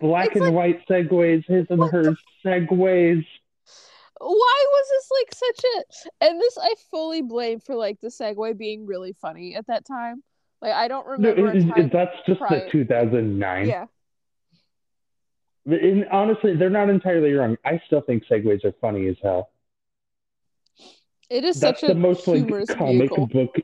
black 0.00 0.28
It's 0.28 0.36
and 0.36 0.44
like- 0.46 0.54
white 0.54 0.86
Segways, 0.88 1.44
his 1.46 1.66
and 1.70 1.80
the 1.80 1.86
hers 1.88 2.16
Segways. 2.44 3.24
why 4.18 4.64
was 4.72 4.88
this 4.88 5.10
like 5.18 5.34
such 5.34 5.64
a 5.64 6.26
and 6.26 6.40
this 6.40 6.58
I 6.60 6.74
fully 6.90 7.22
blame 7.22 7.60
for 7.60 7.74
like 7.74 8.00
the 8.00 8.08
Segway 8.08 8.56
being 8.56 8.86
really 8.86 9.12
funny 9.12 9.54
at 9.54 9.66
that 9.68 9.84
time. 9.86 10.22
Like 10.62 10.72
I 10.72 10.88
don't 10.88 11.06
No, 11.06 11.30
remember 11.32 11.50
a 11.52 11.56
it- 11.56 11.68
time 11.68 11.90
that's 11.92 12.16
just 12.26 12.40
prior- 12.40 12.64
the 12.66 12.70
2009. 12.70 13.68
Yeah. 13.68 13.86
And 15.66 16.06
honestly, 16.10 16.56
they're 16.56 16.70
not 16.70 16.88
entirely 16.88 17.32
wrong. 17.32 17.56
I 17.64 17.80
still 17.86 18.00
think 18.00 18.24
Segways 18.30 18.64
are 18.64 18.72
funny 18.80 19.06
as 19.08 19.16
hell. 19.22 19.50
It 21.28 21.44
is 21.44 21.60
That's 21.60 21.80
such 21.80 21.86
the 21.88 21.92
a 21.92 21.94
most 21.94 22.26
like 22.26 22.48
comic 22.68 23.10
vehicle. 23.10 23.26
book 23.28 23.54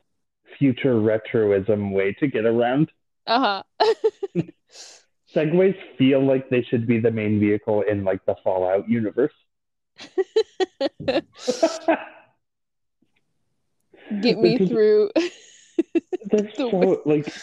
future 0.57 0.93
retroism 0.95 1.91
way 1.91 2.13
to 2.13 2.27
get 2.27 2.45
around. 2.45 2.91
Uh-huh. 3.25 3.63
Segways 5.35 5.75
feel 5.97 6.25
like 6.25 6.49
they 6.49 6.63
should 6.63 6.87
be 6.87 6.99
the 6.99 7.11
main 7.11 7.39
vehicle 7.39 7.81
in 7.81 8.03
like 8.03 8.25
the 8.25 8.35
Fallout 8.43 8.89
universe. 8.89 9.33
Get 14.21 14.39
me 14.39 14.57
through. 14.57 15.09
They're 16.31 16.49
The 16.57 16.69
so 16.69 17.01
like 17.05 17.33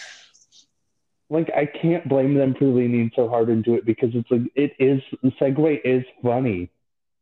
like 1.31 1.51
I 1.57 1.67
can't 1.67 2.09
blame 2.09 2.35
them 2.35 2.55
for 2.59 2.67
leaning 2.67 3.11
so 3.17 3.29
hard 3.29 3.49
into 3.49 3.75
it 3.75 3.85
because 3.87 4.11
it's 4.15 4.31
like 4.31 4.43
it 4.55 4.73
is 4.79 5.01
the 5.23 5.31
Segway 5.41 5.79
is 5.85 6.05
funny. 6.23 6.71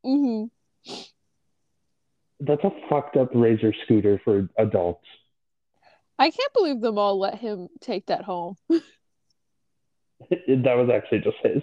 hmm 0.04 0.44
That's 2.40 2.64
a 2.64 2.70
fucked 2.88 3.16
up 3.16 3.30
razor 3.34 3.72
scooter 3.84 4.20
for 4.24 4.48
adults. 4.58 5.06
I 6.18 6.30
can't 6.30 6.52
believe 6.54 6.80
them 6.80 6.98
all 6.98 7.18
let 7.18 7.36
him 7.38 7.68
take 7.80 8.06
that 8.06 8.24
home. 8.24 8.56
that 10.30 10.76
was 10.76 10.90
actually 10.90 11.20
just 11.20 11.36
his. 11.42 11.62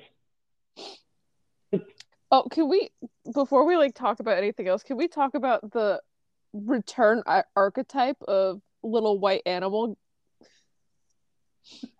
Oh, 2.31 2.43
can 2.49 2.69
we 2.69 2.91
before 3.33 3.65
we 3.65 3.75
like 3.75 3.95
talk 3.95 4.19
about 4.19 4.37
anything 4.37 4.67
else, 4.67 4.83
can 4.83 4.97
we 4.97 5.07
talk 5.07 5.33
about 5.33 5.71
the 5.71 6.01
return 6.53 7.23
ar- 7.25 7.47
archetype 7.55 8.21
of 8.27 8.61
little 8.83 9.17
white 9.19 9.41
animal? 9.45 9.97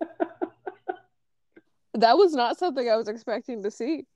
that 1.94 2.16
was 2.16 2.32
not 2.32 2.58
something 2.58 2.88
I 2.88 2.96
was 2.96 3.08
expecting 3.08 3.62
to 3.64 3.70
see. 3.70 4.06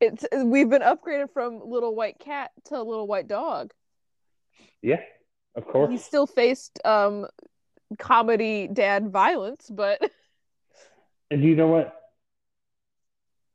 It's 0.00 0.24
we've 0.44 0.68
been 0.68 0.82
upgraded 0.82 1.30
from 1.32 1.60
little 1.64 1.94
white 1.94 2.18
cat 2.18 2.50
to 2.66 2.82
little 2.82 3.06
white 3.06 3.26
dog. 3.26 3.72
Yeah, 4.82 5.00
of 5.56 5.66
course. 5.66 5.90
He 5.90 5.98
still 5.98 6.26
faced 6.26 6.78
um 6.84 7.26
comedy 7.98 8.68
dad 8.68 9.10
violence, 9.10 9.70
but 9.70 10.00
And 11.30 11.42
you 11.42 11.56
know 11.56 11.68
what? 11.68 11.94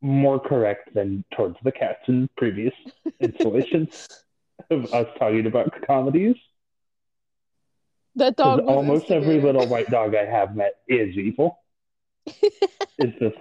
More 0.01 0.39
correct 0.39 0.93
than 0.93 1.23
towards 1.35 1.57
the 1.63 1.71
cats 1.71 1.99
in 2.07 2.29
previous 2.37 2.73
installations 3.19 4.07
of 4.69 4.93
us 4.93 5.07
talking 5.17 5.45
about 5.45 5.73
comedies. 5.85 6.35
That 8.15 8.35
dog 8.35 8.61
almost 8.67 9.11
every 9.11 9.39
little 9.39 9.67
white 9.67 9.89
dog 9.89 10.15
I 10.15 10.25
have 10.25 10.55
met 10.55 10.75
is 10.87 11.15
evil. 11.17 11.59
It's 13.01 13.17
just 13.17 13.37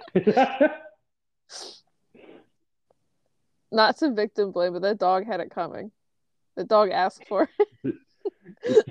Not 3.71 3.97
to 3.97 4.13
victim 4.13 4.51
blame, 4.51 4.71
but 4.73 4.81
that 4.83 4.99
dog 4.99 5.25
had 5.25 5.41
it 5.41 5.51
coming. 5.51 5.91
The 6.55 6.63
dog 6.63 6.91
asked 6.91 7.27
for 7.27 7.49
it. 7.83 7.95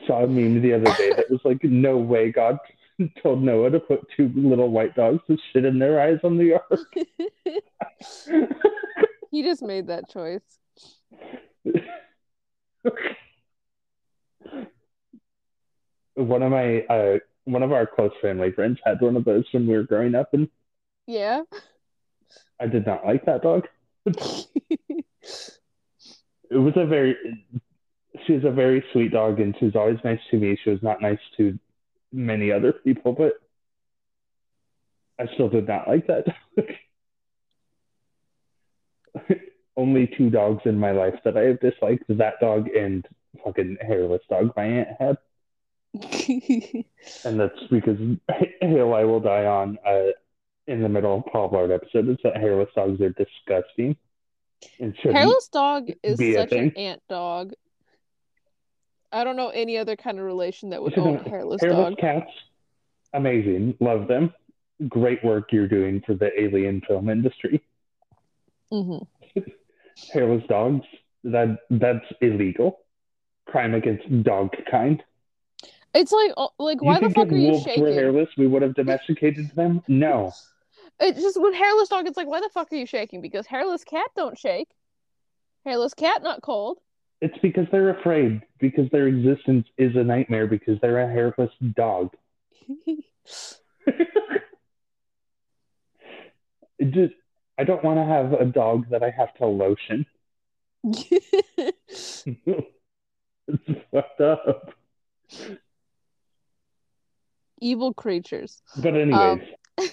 Saw 0.07 0.25
a 0.25 0.27
meme 0.27 0.63
the 0.63 0.75
other 0.75 0.95
day 0.97 1.13
that 1.15 1.31
was 1.31 1.41
like, 1.45 1.63
"No 1.65 1.97
way, 1.99 2.31
God 2.33 2.59
told 3.23 3.43
Noah 3.43 3.71
to 3.71 3.81
put 3.81 4.07
two 4.17 4.31
little 4.35 4.71
white 4.71 4.95
dogs 4.95 5.21
to 5.27 5.37
shit 5.53 5.65
in 5.65 5.79
their 5.79 6.01
eyes 6.01 6.19
on 6.25 6.37
the 6.39 6.55
ark. 6.55 6.81
he 9.31 9.43
just 9.43 9.63
made 9.63 9.87
that 9.87 10.09
choice. 10.09 10.59
one 16.15 16.43
of 16.43 16.51
my 16.51 16.81
uh, 16.83 17.19
one 17.45 17.63
of 17.63 17.73
our 17.73 17.87
close 17.87 18.13
family 18.21 18.53
friends 18.53 18.79
had 18.85 19.01
one 19.01 19.17
of 19.17 19.25
those 19.25 19.45
when 19.53 19.67
we 19.67 19.77
were 19.77 19.85
growing 19.85 20.15
up, 20.15 20.35
and 20.35 20.49
Yeah. 21.07 21.43
I 22.61 22.67
did 22.67 22.87
not 22.87 23.07
like 23.07 23.25
that 23.27 23.43
dog. 23.43 23.67
It 26.51 26.57
was 26.57 26.73
a 26.77 26.87
very 26.87 27.17
she 28.29 28.35
was 28.35 28.45
a 28.45 28.51
very 28.51 28.85
sweet 28.93 29.13
dog, 29.13 29.41
and 29.41 29.57
she's 29.59 29.75
always 29.75 29.99
nice 30.05 30.21
to 30.31 30.37
me. 30.37 30.57
She 30.63 30.71
was 30.71 30.83
not 30.83 31.01
nice 31.01 31.19
to 31.39 31.59
many 32.13 32.53
other 32.53 32.73
people, 32.73 33.13
but 33.13 33.33
I 35.19 35.27
still 35.35 35.49
did 35.49 35.67
not 35.67 35.89
like 35.89 36.07
that 36.07 36.27
dog. 36.27 36.67
Only 39.77 40.13
two 40.19 40.29
dogs 40.29 40.63
in 40.67 40.79
my 40.79 40.91
life 40.91 41.15
that 41.25 41.37
I 41.39 41.45
have 41.45 41.61
disliked: 41.61 42.05
that 42.09 42.35
dog 42.41 42.69
and 42.69 43.07
fucking 43.43 43.79
hairless 43.81 44.23
dog 44.29 44.53
my 44.57 44.65
aunt 44.65 44.89
had. 45.01 45.17
and 47.25 47.41
that's 47.41 47.59
because 47.71 47.99
Hill 48.61 48.95
I 48.95 49.05
Will 49.05 49.21
Die 49.21 49.47
On 49.47 49.79
uh, 49.87 50.13
in 50.67 50.83
the 50.83 50.89
middle 50.89 51.17
of 51.17 51.33
Paul 51.33 51.51
Blart 51.51 51.75
episode 51.75 52.11
is 52.11 52.19
that 52.25 52.37
hairless 52.37 52.69
dogs 52.75 53.01
are 53.01 53.11
disgusting. 53.11 53.97
And 54.81 54.95
Hairless 54.97 55.49
dog 55.49 55.89
is 56.03 56.19
such 56.19 56.53
an 56.53 56.77
ant 56.77 57.01
dog. 57.09 57.55
I 59.13 59.25
don't 59.25 59.37
know 59.37 59.49
any 59.49 59.79
other 59.79 59.97
kind 59.97 60.19
of 60.19 60.25
relation 60.25 60.71
that 60.71 60.83
would 60.83 60.99
own 60.99 61.17
a 61.17 61.29
hairless 61.29 61.63
hairless 61.63 61.95
dog. 61.95 61.99
cats, 61.99 62.31
amazing, 63.15 63.77
love 63.81 64.09
them. 64.09 64.33
Great 64.89 65.25
work 65.25 65.53
you're 65.53 65.69
doing 65.69 66.03
for 66.07 66.15
the 66.15 66.31
alien 66.41 66.81
film 66.87 67.09
industry. 67.09 67.63
hmm 68.71 68.99
Hairless 70.13 70.45
dogs, 70.49 70.87
that 71.25 71.59
that's 71.71 72.07
illegal. 72.21 72.79
Crime 73.47 73.75
against 73.75 74.23
dog 74.23 74.51
kind. 74.71 75.03
It's 75.95 76.13
like, 76.13 76.33
oh, 76.37 76.51
like, 76.59 76.83
why 76.83 77.01
the 77.01 77.11
fuck 77.11 77.33
are 77.33 77.37
you 77.37 77.59
shaking? 77.59 77.83
were 77.83 77.93
hairless, 77.93 78.29
we 78.37 78.47
would 78.47 78.63
have 78.63 78.75
domesticated 78.75 79.51
them? 79.55 79.83
No. 79.89 80.33
It's 81.01 81.21
just 81.23 81.41
with 81.41 81.55
hairless 81.55 81.89
dog. 81.89 82.09
It's 82.09 82.17
like, 82.17 82.27
why 82.27 82.41
the 82.41 82.51
fuck 82.53 82.73
are 82.73 82.77
you 82.77 82.87
shaking? 82.87 83.21
Because 83.21 83.47
hairless 83.47 83.85
cat 83.85 84.09
don't 84.17 84.37
shake. 84.37 84.69
Hairless 85.65 85.95
cat 85.95 86.25
not 86.25 86.43
cold. 86.43 86.79
It's 87.21 87.37
because 87.43 87.67
they're 87.73 87.91
afraid, 87.99 88.43
because 88.61 88.89
their 88.91 89.09
existence 89.09 89.67
is 89.77 89.97
a 89.97 90.05
nightmare, 90.05 90.47
because 90.47 90.79
they're 90.81 91.01
a 91.01 91.09
hairless 91.11 91.51
dog. 91.75 92.13
It 92.77 93.05
just, 96.91 97.15
I 97.59 97.65
don't 97.65 97.83
want 97.83 97.99
to 97.99 98.05
have 98.05 98.33
a 98.35 98.45
dog 98.45 98.89
that 98.91 99.03
I 99.03 99.11
have 99.11 99.35
to 99.39 99.47
lotion. 99.47 100.07
it's 100.85 102.25
fucked 103.91 104.21
up. 104.21 104.75
Evil 107.61 107.93
creatures. 107.93 108.63
But 108.81 108.95
anyways, 108.95 109.41
Um, 109.79 109.91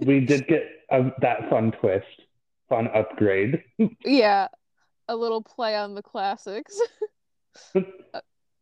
we 0.00 0.20
did 0.20 0.46
get 0.48 0.64
a, 0.90 1.10
that 1.22 1.48
fun 1.48 1.72
twist, 1.72 2.04
fun 2.68 2.88
upgrade. 2.88 3.62
yeah, 4.04 4.48
a 5.08 5.16
little 5.16 5.42
play 5.42 5.76
on 5.76 5.94
the 5.94 6.02
classics. 6.02 6.80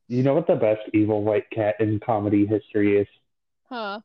You 0.09 0.23
know 0.23 0.35
what 0.35 0.47
the 0.47 0.55
best 0.55 0.83
evil 0.93 1.23
white 1.23 1.49
cat 1.51 1.77
in 1.81 1.99
comedy 1.99 2.45
history 2.45 2.99
is? 2.99 3.07
Huh? 3.71 4.01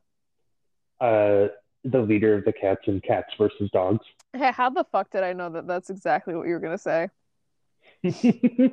Uh, 0.98 1.48
the 1.84 2.00
leader 2.00 2.34
of 2.34 2.44
the 2.44 2.54
cats 2.54 2.80
in 2.86 3.00
Cats 3.02 3.28
versus 3.36 3.70
Dogs. 3.70 4.06
Hey, 4.32 4.50
how 4.50 4.70
the 4.70 4.84
fuck 4.84 5.10
did 5.10 5.24
I 5.24 5.34
know 5.34 5.50
that 5.50 5.66
that's 5.66 5.90
exactly 5.90 6.34
what 6.34 6.46
you 6.46 6.54
were 6.54 6.60
gonna 6.60 6.78
say? 6.78 7.08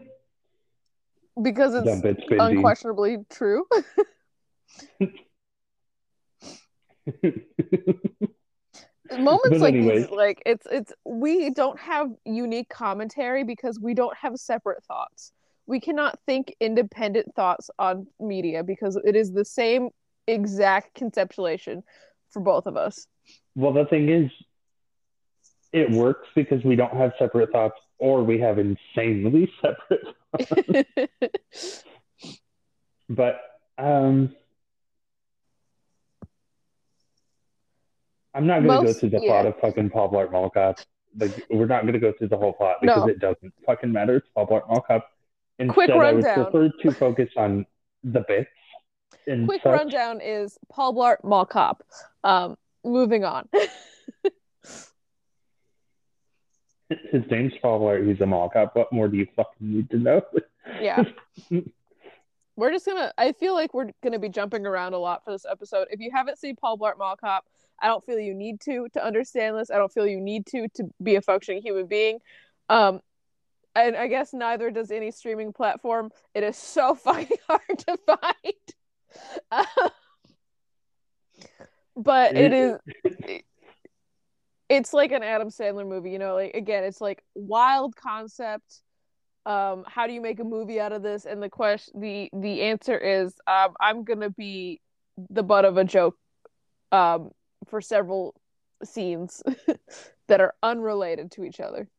Because 1.40 1.76
it's 1.76 1.86
Dump 1.86 2.04
unquestionably 2.30 3.18
true. 3.30 3.68
moments 9.20 9.60
like 9.60 9.74
anyways. 9.74 10.04
these 10.04 10.12
like 10.12 10.42
it's 10.46 10.66
it's 10.72 10.94
we 11.06 11.50
don't 11.50 11.80
have 11.80 12.10
unique 12.26 12.70
commentary 12.70 13.44
because 13.44 13.80
we 13.80 13.94
don't 13.94 14.16
have 14.18 14.38
separate 14.38 14.84
thoughts 14.86 15.32
we 15.66 15.80
cannot 15.80 16.18
think 16.26 16.56
independent 16.60 17.34
thoughts 17.36 17.70
on 17.78 18.08
media 18.20 18.64
because 18.64 18.96
it 19.04 19.16
is 19.16 19.32
the 19.34 19.46
same 19.46 19.90
exact 20.28 20.98
conceptualization 21.00 21.82
for 22.30 22.42
both 22.42 22.66
of 22.66 22.76
us 22.78 23.08
Well, 23.56 23.74
the 23.74 23.86
thing 23.86 24.10
is, 24.10 24.30
it 25.74 25.90
works 25.92 26.28
because 26.36 26.64
we 26.64 26.76
don't 26.76 26.96
have 26.96 27.14
separate 27.18 27.52
thoughts, 27.52 27.76
or 27.98 28.24
we 28.24 28.40
have 28.40 28.60
insanely 28.60 29.52
separate. 29.62 30.88
But 33.10 33.40
um, 33.78 34.36
I'm 38.38 38.48
not 38.48 38.64
going 38.64 38.86
to 38.86 38.94
go 38.94 39.00
through 39.00 39.10
the 39.10 39.20
yeah. 39.22 39.30
plot 39.30 39.46
of 39.48 39.60
fucking 39.60 39.90
Paul 39.90 40.12
Blart 40.12 40.32
Mall 40.32 40.50
Cop. 40.50 40.78
Like, 41.18 41.46
we're 41.50 41.66
not 41.66 41.82
going 41.82 41.94
to 41.94 42.00
go 42.00 42.14
through 42.18 42.28
the 42.28 42.38
whole 42.38 42.54
plot 42.54 42.78
because 42.82 43.06
No. 43.06 43.08
it 43.10 43.20
doesn't 43.20 43.54
fucking 43.66 43.92
matter. 43.92 44.18
It's 44.18 44.28
Paul 44.36 44.48
Blart 44.48 44.68
Mall 44.70 44.82
Cop. 44.82 45.10
Instead, 45.60 45.74
Quick 45.74 45.90
I 45.90 45.96
would 45.96 46.02
rundown. 46.02 46.44
prefer 46.52 46.70
to 46.84 46.92
focus 46.92 47.30
on 47.36 47.66
the 48.04 48.24
bits. 48.28 48.50
Quick 49.46 49.62
such. 49.64 49.72
rundown 49.74 50.22
is 50.22 50.58
paul 50.70 50.94
blart 50.94 51.18
mall 51.24 51.46
cop 51.46 51.84
um 52.24 52.56
moving 52.86 53.26
on 53.26 53.50
His 57.12 57.24
name's 57.30 57.52
Paul 57.62 57.82
Blart. 57.82 58.08
He's 58.08 58.22
a 58.22 58.26
mall 58.26 58.50
cop. 58.50 58.74
What 58.74 58.94
more 58.94 59.10
do 59.10 59.18
you 59.18 59.28
fucking 59.36 59.58
need 59.60 59.90
to 59.90 59.98
know? 59.98 60.22
yeah 60.82 61.04
we're 62.58 62.72
just 62.72 62.86
gonna 62.86 63.12
i 63.18 63.32
feel 63.32 63.54
like 63.54 63.74
we're 63.74 63.90
gonna 64.04 64.20
be 64.20 64.28
jumping 64.28 64.66
around 64.66 64.94
a 64.94 64.98
lot 64.98 65.24
for 65.24 65.32
this 65.32 65.46
episode 65.50 65.88
if 65.92 66.02
you 66.02 66.12
haven't 66.14 66.38
seen 66.38 66.58
paul 66.58 66.78
blart 66.78 66.98
mall 66.98 67.16
cop 67.16 67.46
i 67.82 67.88
don't 67.88 68.06
feel 68.06 68.20
you 68.20 68.34
need 68.34 68.60
to 68.62 68.88
to 68.94 69.04
understand 69.04 69.58
this. 69.58 69.70
I 69.72 69.78
don't 69.78 69.92
feel 69.92 70.08
you 70.08 70.22
need 70.22 70.46
to 70.48 70.68
to 70.76 70.86
be 71.02 71.16
a 71.16 71.22
functioning 71.22 71.62
human 71.62 71.88
being. 71.88 72.20
Um 72.70 73.00
and 73.76 73.96
i 73.96 74.08
guess 74.08 74.34
neither 74.34 74.72
does 74.72 74.92
any 74.92 75.12
streaming 75.12 75.54
platform. 75.54 76.12
It 76.34 76.44
is 76.44 76.58
so 76.58 76.96
fucking 77.06 77.38
hard 77.48 77.80
to 77.88 77.98
find. 78.06 79.62
But 82.00 82.38
it 82.38 82.54
is 82.54 82.78
it's 84.70 84.94
like 84.94 85.12
an 85.12 85.24
adam 85.24 85.50
sandler 85.50 85.88
movie 85.88 86.12
you 86.12 86.20
know 86.20 86.36
like 86.36 86.54
again 86.54 86.84
it's 86.84 87.02
like 87.02 87.24
wild 87.34 87.96
concept. 87.96 88.84
Um 89.48 89.84
how 89.88 90.06
do 90.06 90.14
you 90.14 90.22
make 90.22 90.40
a 90.40 90.44
movie 90.44 90.80
out 90.80 90.92
of 90.92 91.02
this? 91.02 91.26
And 91.26 91.42
the 91.42 91.50
question 91.50 92.00
the 92.00 92.30
the 92.34 92.62
answer 92.62 92.96
is 92.98 93.34
um 93.48 93.74
i'm 93.80 94.04
gonna 94.04 94.30
be 94.30 94.80
the 95.30 95.42
butt 95.42 95.66
of 95.66 95.78
a 95.78 95.84
joke 95.84 96.16
um 96.92 97.32
for 97.66 97.82
several 97.82 98.36
scenes 98.84 99.42
that 100.28 100.42
are 100.42 100.54
unrelated 100.62 101.32
to 101.32 101.44
each 101.44 101.60
other 101.60 101.90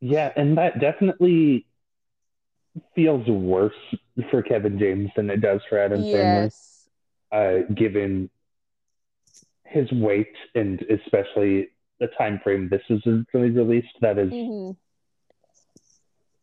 Yeah, 0.00 0.32
and 0.36 0.56
that 0.58 0.80
definitely 0.80 1.66
feels 2.94 3.26
worse 3.26 3.74
for 4.30 4.42
Kevin 4.42 4.78
James 4.78 5.10
than 5.16 5.28
it 5.30 5.40
does 5.40 5.60
for 5.68 5.78
Adam 5.78 6.02
Sandler, 6.04 6.44
yes 6.44 6.88
uh, 7.32 7.58
given 7.74 8.30
his 9.64 9.90
weight 9.92 10.34
and 10.54 10.82
especially 10.82 11.68
the 12.00 12.08
time 12.18 12.40
frame 12.42 12.68
this 12.68 12.82
was 12.88 13.00
originally 13.06 13.50
released. 13.50 13.94
That 14.00 14.18
is, 14.18 14.32
Mhm. 14.32 14.76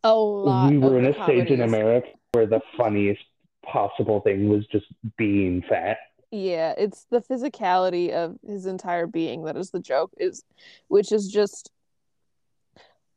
a 0.04 0.13
lot 0.15 0.69
we 0.71 0.78
were 0.78 0.97
in 0.97 1.06
a 1.06 1.23
stage 1.23 1.50
in 1.50 1.62
America 1.62 2.08
where 2.32 2.45
the 2.45 2.62
funniest 2.78 3.23
possible 3.63 4.21
thing 4.21 4.47
was 4.50 4.65
just 4.67 4.86
being 5.17 5.62
fat. 5.63 5.97
Yeah 6.32 6.74
it's 6.78 7.06
the 7.10 7.22
physicality 7.22 8.12
of 8.12 8.38
his 8.46 8.66
entire 8.66 9.08
being 9.08 9.44
that 9.46 9.56
is 9.58 9.72
the 9.72 9.80
joke 9.80 10.12
is 10.18 10.44
which 10.88 11.12
is 11.12 11.28
just 11.28 11.72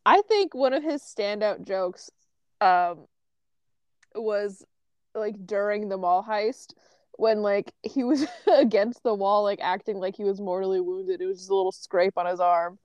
i 0.07 0.23
think 0.23 0.55
one 0.55 0.73
of 0.73 0.83
his 0.83 1.03
standout 1.03 1.63
jokes 1.67 2.11
um 2.61 3.07
was 4.15 4.65
like 5.15 5.35
during 5.47 5.89
the 5.89 5.97
mall 5.97 6.25
heist 6.29 6.75
when 7.13 7.43
like 7.43 7.73
he 7.83 8.05
was 8.05 8.27
against 8.59 9.03
the 9.03 9.15
wall 9.15 9.43
like 9.43 9.61
acting 9.61 9.99
like 9.99 10.17
he 10.17 10.25
was 10.25 10.41
mortally 10.41 10.81
wounded. 10.81 11.21
It 11.21 11.27
was 11.27 11.39
just 11.39 11.51
a 11.51 11.55
little 11.55 11.73
scrape 11.73 12.17
on 12.17 12.27
his 12.27 12.41
arm. 12.41 12.79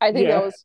I 0.00 0.12
think 0.12 0.28
Yeah. 0.28 0.38
that 0.38 0.44
was 0.44 0.64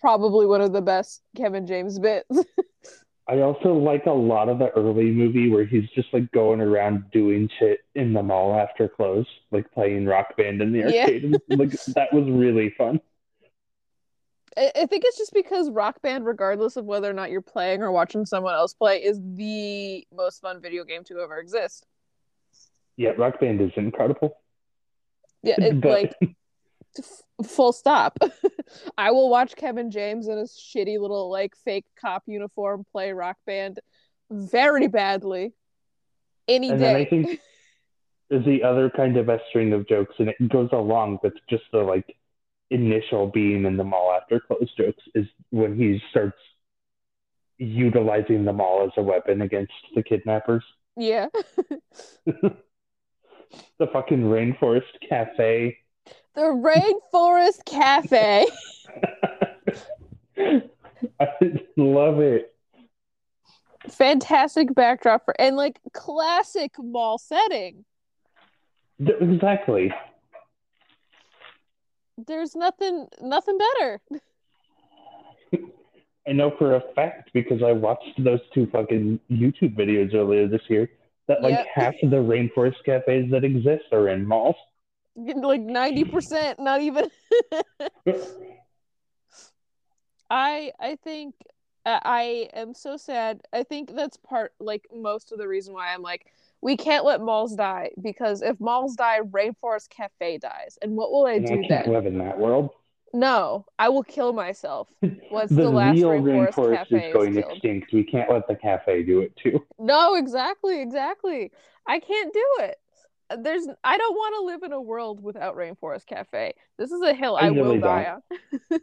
probably 0.00 0.46
one 0.46 0.60
of 0.60 0.72
the 0.72 0.80
best 0.80 1.22
kevin 1.36 1.66
james 1.66 1.98
bits 1.98 2.26
I 3.28 3.40
also 3.42 3.74
like 3.74 4.06
a 4.06 4.10
lot 4.10 4.48
of 4.48 4.58
the 4.58 4.70
early 4.70 5.10
movie 5.10 5.50
where 5.50 5.64
he's 5.64 5.88
just 5.94 6.08
like 6.14 6.32
going 6.32 6.62
around 6.62 7.10
doing 7.10 7.50
shit 7.58 7.80
in 7.94 8.14
the 8.14 8.22
mall 8.22 8.54
after 8.54 8.88
close, 8.88 9.26
like 9.50 9.70
playing 9.72 10.06
rock 10.06 10.34
band 10.38 10.62
in 10.62 10.72
the 10.72 10.84
arcade. 10.84 11.24
And, 11.24 11.38
like 11.58 11.70
that 11.88 12.12
was 12.12 12.24
really 12.26 12.74
fun. 12.78 13.00
I, 14.56 14.72
I 14.74 14.86
think 14.86 15.04
it's 15.06 15.18
just 15.18 15.34
because 15.34 15.70
Rock 15.70 16.00
Band, 16.00 16.24
regardless 16.24 16.76
of 16.76 16.86
whether 16.86 17.10
or 17.10 17.12
not 17.12 17.30
you're 17.30 17.42
playing 17.42 17.82
or 17.82 17.92
watching 17.92 18.24
someone 18.24 18.54
else 18.54 18.72
play, 18.72 19.02
is 19.02 19.20
the 19.22 20.06
most 20.12 20.40
fun 20.40 20.62
video 20.62 20.84
game 20.84 21.04
to 21.04 21.20
ever 21.20 21.38
exist. 21.38 21.86
Yeah, 22.96 23.10
Rock 23.10 23.40
Band 23.40 23.60
is 23.60 23.72
incredible. 23.76 24.38
Yeah, 25.42 25.56
it, 25.58 25.80
But- 25.82 26.14
like 26.20 26.36
f- 26.98 27.48
full 27.48 27.72
stop. 27.72 28.18
I 28.98 29.10
will 29.10 29.30
watch 29.30 29.56
Kevin 29.56 29.90
James 29.90 30.28
in 30.28 30.38
his 30.38 30.52
shitty 30.52 30.98
little 30.98 31.30
like 31.30 31.54
fake 31.64 31.86
cop 32.00 32.24
uniform 32.26 32.84
play 32.92 33.12
rock 33.12 33.36
band 33.46 33.80
very 34.30 34.88
badly 34.88 35.52
any 36.46 36.68
day. 36.68 36.74
And 36.74 36.82
then 36.82 36.96
I 36.96 37.04
think 37.04 37.40
there's 38.30 38.44
the 38.46 38.62
other 38.62 38.90
kind 38.90 39.16
of 39.16 39.28
a 39.28 39.40
string 39.48 39.72
of 39.72 39.88
jokes, 39.88 40.14
and 40.18 40.28
it 40.28 40.48
goes 40.48 40.70
along 40.72 41.18
with 41.22 41.34
just 41.48 41.64
the 41.72 41.78
like 41.78 42.16
initial 42.70 43.26
being 43.26 43.64
in 43.64 43.76
the 43.76 43.84
mall 43.84 44.12
after 44.12 44.40
close 44.40 44.70
jokes 44.76 45.02
is 45.14 45.26
when 45.50 45.76
he 45.76 46.00
starts 46.10 46.36
utilizing 47.56 48.44
the 48.44 48.52
mall 48.52 48.84
as 48.84 48.92
a 48.96 49.02
weapon 49.02 49.40
against 49.42 49.72
the 49.94 50.02
kidnappers. 50.02 50.64
yeah. 50.96 51.26
The 53.78 53.86
fucking 53.86 54.20
rainforest 54.24 54.82
cafe. 55.08 55.78
The 56.38 56.44
Rainforest 56.44 57.64
Cafe. 57.64 58.46
I 61.18 61.26
love 61.76 62.20
it. 62.20 62.54
Fantastic 63.88 64.72
backdrop 64.72 65.24
for 65.24 65.34
and 65.40 65.56
like 65.56 65.80
classic 65.92 66.74
mall 66.78 67.18
setting. 67.18 67.84
Exactly. 69.00 69.92
There's 72.24 72.54
nothing 72.54 73.08
nothing 73.20 73.58
better. 73.58 74.00
I 76.28 76.32
know 76.34 76.52
for 76.56 76.76
a 76.76 76.82
fact 76.94 77.30
because 77.34 77.64
I 77.64 77.72
watched 77.72 78.22
those 78.22 78.38
two 78.54 78.68
fucking 78.70 79.18
YouTube 79.28 79.74
videos 79.76 80.14
earlier 80.14 80.46
this 80.46 80.62
year 80.68 80.88
that 81.26 81.42
like 81.42 81.54
Yep. 81.54 81.66
half 81.74 81.94
of 82.04 82.10
the 82.10 82.18
rainforest 82.18 82.84
cafes 82.84 83.28
that 83.32 83.42
exist 83.42 83.86
are 83.90 84.08
in 84.10 84.24
malls. 84.24 84.54
Like 85.36 85.62
90%, 85.62 86.60
not 86.60 86.80
even 86.80 87.10
I 90.30 90.72
I 90.78 90.96
think 91.02 91.34
I 91.84 92.48
am 92.52 92.74
so 92.74 92.96
sad. 92.96 93.40
I 93.52 93.62
think 93.62 93.94
that's 93.94 94.16
part 94.16 94.52
like 94.60 94.86
most 94.94 95.32
of 95.32 95.38
the 95.38 95.48
reason 95.48 95.74
why 95.74 95.92
I'm 95.92 96.02
like 96.02 96.26
we 96.60 96.76
can't 96.76 97.04
let 97.04 97.20
malls 97.20 97.54
die 97.54 97.90
because 98.00 98.42
if 98.42 98.60
malls 98.60 98.94
die, 98.96 99.20
Rainforest 99.20 99.90
Cafe 99.90 100.38
dies, 100.38 100.78
and 100.82 100.96
what 100.96 101.10
will 101.10 101.26
I 101.26 101.34
And 101.34 101.46
I 101.46 101.56
do 101.56 101.62
can't 101.62 101.84
then? 101.86 101.94
live 101.94 102.06
in 102.06 102.18
that 102.18 102.38
world. 102.38 102.70
No, 103.14 103.64
I 103.78 103.88
will 103.88 104.02
kill 104.02 104.32
myself. 104.32 104.88
Once 105.30 105.50
the, 105.50 105.62
the, 105.62 105.70
last 105.70 105.96
real 105.96 106.10
Rainforest, 106.10 106.52
rainforest 106.54 106.76
Cafe 106.76 107.08
is 107.08 107.14
going 107.14 107.34
killed. 107.34 107.52
extinct. 107.52 107.92
We 107.92 108.04
can't 108.04 108.30
let 108.30 108.46
the 108.48 108.54
cafe 108.56 109.02
do 109.02 109.20
it 109.20 109.34
too. 109.36 109.64
No, 109.78 110.14
exactly, 110.16 110.80
exactly. 110.82 111.50
I 111.86 112.00
can't 112.00 112.32
do 112.34 112.46
it. 112.60 112.76
There's 113.36 113.66
I 113.84 113.98
don't 113.98 114.14
want 114.14 114.34
to 114.36 114.46
live 114.46 114.62
in 114.62 114.72
a 114.72 114.80
world 114.80 115.22
without 115.22 115.56
Rainforest 115.56 116.06
Cafe. 116.06 116.54
This 116.78 116.90
is 116.92 117.02
a 117.02 117.12
hill 117.14 117.36
I 117.36 117.46
I, 117.46 117.50
will 117.50 117.64
really 117.64 117.78
die 117.78 118.16
on. 118.16 118.80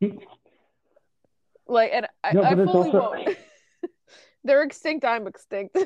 like 1.66 1.90
and 1.92 2.06
I, 2.22 2.32
No, 2.32 2.42
I 2.42 2.54
fully 2.54 2.66
also- 2.66 3.00
won't. 3.00 3.36
They're 4.44 4.62
extinct, 4.62 5.04
I'm 5.04 5.26
extinct. 5.26 5.78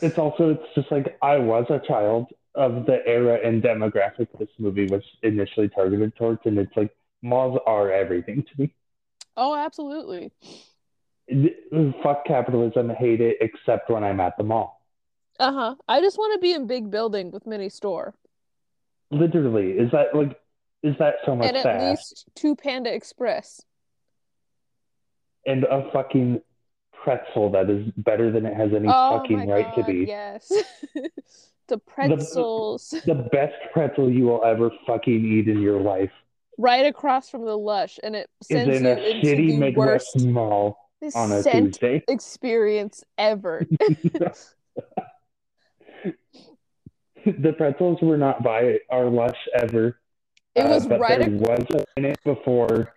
It's 0.00 0.18
also 0.18 0.50
it's 0.50 0.74
just 0.74 0.90
like 0.90 1.16
I 1.22 1.36
was 1.36 1.66
a 1.68 1.78
child 1.86 2.26
of 2.54 2.86
the 2.86 3.06
era 3.06 3.38
and 3.44 3.62
demographic 3.62 4.28
this 4.38 4.48
movie 4.58 4.86
was 4.86 5.02
initially 5.22 5.68
targeted 5.68 6.16
towards, 6.16 6.40
and 6.44 6.58
it's 6.58 6.74
like 6.76 6.90
malls 7.22 7.58
are 7.66 7.92
everything 7.92 8.42
to 8.42 8.62
me. 8.62 8.74
oh, 9.36 9.54
absolutely. 9.54 10.32
Fuck 12.02 12.24
capitalism, 12.26 12.90
hate 12.90 13.20
it, 13.20 13.36
except 13.40 13.88
when 13.90 14.02
I'm 14.04 14.20
at 14.20 14.36
the 14.36 14.44
mall. 14.44 14.81
Uh-huh. 15.42 15.74
I 15.88 16.00
just 16.00 16.18
want 16.18 16.34
to 16.34 16.38
be 16.40 16.52
in 16.52 16.66
big 16.66 16.90
building 16.90 17.30
with 17.30 17.46
mini 17.46 17.68
store. 17.68 18.14
Literally, 19.10 19.72
is 19.72 19.90
that 19.90 20.14
like, 20.14 20.38
is 20.82 20.94
that 20.98 21.14
so 21.26 21.34
much 21.36 21.48
And 21.48 21.56
at 21.56 21.62
fast? 21.62 21.80
least 21.90 22.24
two 22.34 22.56
Panda 22.56 22.92
Express. 22.94 23.60
And 25.44 25.64
a 25.64 25.90
fucking 25.92 26.40
pretzel 26.92 27.50
that 27.50 27.68
is 27.68 27.88
better 27.96 28.30
than 28.30 28.46
it 28.46 28.54
has 28.54 28.70
any 28.72 28.88
Oh 28.88 29.18
fucking 29.18 29.48
right 29.48 29.74
to 29.74 29.82
be. 29.84 30.04
yes. 30.06 30.50
the 31.68 31.78
pretzels 31.78 32.94
The 33.06 33.28
best 33.32 33.54
pretzel 33.72 34.10
you 34.10 34.26
will 34.26 34.44
ever 34.44 34.70
fucking 34.86 35.24
eat 35.24 35.48
in 35.48 35.60
your 35.60 35.80
life 35.80 36.10
right 36.58 36.86
across 36.86 37.28
from 37.30 37.44
the 37.44 37.56
Lush, 37.56 37.98
and 38.02 38.14
it 38.14 38.28
sends 38.42 38.76
in 38.76 38.84
you 38.84 38.90
a 38.90 38.96
into 38.96 39.26
shitty 39.26 39.58
the 39.74 39.78
worst 39.78 40.20
mall 40.26 40.90
on 41.14 41.32
a 41.32 41.42
Tuesday. 41.42 42.02
experience 42.08 43.02
ever. 43.18 43.66
the 47.24 47.52
pretzels 47.52 47.98
were 48.02 48.16
not 48.16 48.42
by 48.42 48.78
our 48.90 49.08
Lush 49.08 49.36
ever. 49.58 49.98
It 50.54 50.62
uh, 50.62 50.68
was 50.68 50.86
but 50.86 51.00
right 51.00 51.18
there 51.18 51.28
ac- 51.28 51.36
was 51.36 51.66
a 51.74 52.00
minute 52.00 52.18
before. 52.24 52.92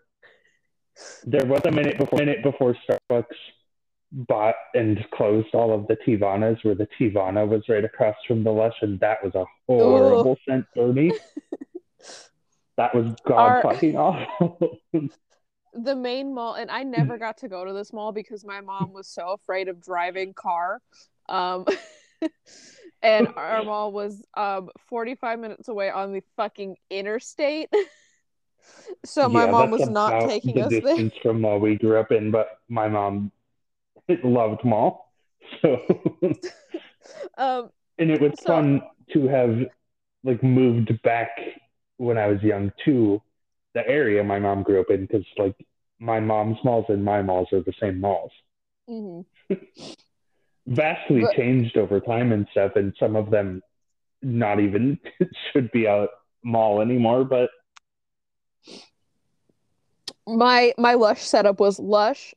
There 1.25 1.45
was 1.45 1.61
a 1.65 1.71
minute 1.71 1.97
before 1.97 2.19
minute 2.19 2.43
before 2.43 2.75
Starbucks 2.87 3.25
bought 4.11 4.55
and 4.73 5.03
closed 5.13 5.53
all 5.53 5.73
of 5.73 5.87
the 5.87 5.97
Teavanas, 6.07 6.63
where 6.63 6.75
the 6.75 6.87
Teavana 6.97 7.47
was 7.47 7.63
right 7.67 7.83
across 7.83 8.15
from 8.27 8.43
the 8.43 8.51
Lush, 8.51 8.75
and 8.81 8.99
that 9.01 9.23
was 9.23 9.35
a 9.35 9.45
horrible 9.67 10.37
scent 10.47 10.65
for 10.73 10.93
me. 10.93 11.11
That 12.77 12.93
was 12.93 13.07
god 13.25 13.37
Our- 13.37 13.61
fucking 13.61 13.95
awful. 13.95 14.77
the 15.73 15.95
main 15.95 16.33
mall, 16.33 16.55
and 16.55 16.69
I 16.69 16.83
never 16.83 17.17
got 17.17 17.37
to 17.37 17.47
go 17.47 17.65
to 17.65 17.73
this 17.73 17.93
mall 17.93 18.11
because 18.11 18.45
my 18.45 18.61
mom 18.61 18.93
was 18.93 19.07
so 19.07 19.29
afraid 19.29 19.67
of 19.67 19.81
driving 19.81 20.33
car. 20.33 20.81
Um, 21.29 21.65
and 23.05 23.27
our 23.37 23.63
mall 23.63 23.91
was 23.91 24.21
um 24.35 24.69
45 24.89 25.39
minutes 25.39 25.67
away 25.69 25.89
on 25.89 26.11
the 26.11 26.23
fucking 26.35 26.75
interstate. 26.89 27.69
so 29.05 29.29
my 29.29 29.45
Yeah, 29.45 29.51
mom 29.51 29.71
was 29.71 29.87
not 29.89 30.27
taking 30.27 30.55
the 30.55 30.61
us 30.63 30.71
there. 30.71 30.81
distance 30.81 31.13
from 31.21 31.41
mall 31.41 31.59
we 31.59 31.75
grew 31.77 31.97
up 31.99 32.11
in, 32.11 32.31
but 32.31 32.59
my 32.67 32.87
mom 32.89 33.31
loved 34.23 34.63
mall. 34.65 35.13
So 35.61 35.77
Um, 37.37 37.69
and 37.99 38.09
it 38.09 38.19
was 38.19 38.31
So- 38.39 38.47
fun 38.47 38.81
to 39.13 39.27
have 39.27 39.55
like 40.23 40.41
moved 40.41 40.99
back 41.03 41.29
when 41.97 42.17
I 42.17 42.25
was 42.27 42.41
young 42.41 42.71
to 42.85 43.21
the 43.75 43.87
area 43.87 44.23
my 44.23 44.39
mom 44.39 44.63
grew 44.63 44.79
up 44.81 44.89
in 44.89 45.01
because 45.05 45.25
like 45.37 45.55
my 45.99 46.19
mom's 46.19 46.57
malls 46.63 46.85
and 46.89 47.05
my 47.05 47.21
malls 47.21 47.47
are 47.53 47.61
the 47.61 47.73
same 47.79 47.99
malls. 48.01 48.31
mhm. 48.89 49.25
Vastly 50.67 51.21
But- 51.21 51.35
changed 51.35 51.77
over 51.77 51.99
time 51.99 52.31
and 52.31 52.47
stuff, 52.51 52.75
and 52.75 52.93
some 52.99 53.15
of 53.15 53.29
them 53.29 53.61
not 54.21 54.59
even 54.59 54.99
should 55.53 55.71
be 55.71 55.85
a 55.85 56.07
mall 56.43 56.81
anymore. 56.81 57.23
But 57.23 57.49
my 60.27 60.73
my 60.77 60.93
lush 60.95 61.21
setup 61.21 61.59
was 61.59 61.79
lush 61.79 62.33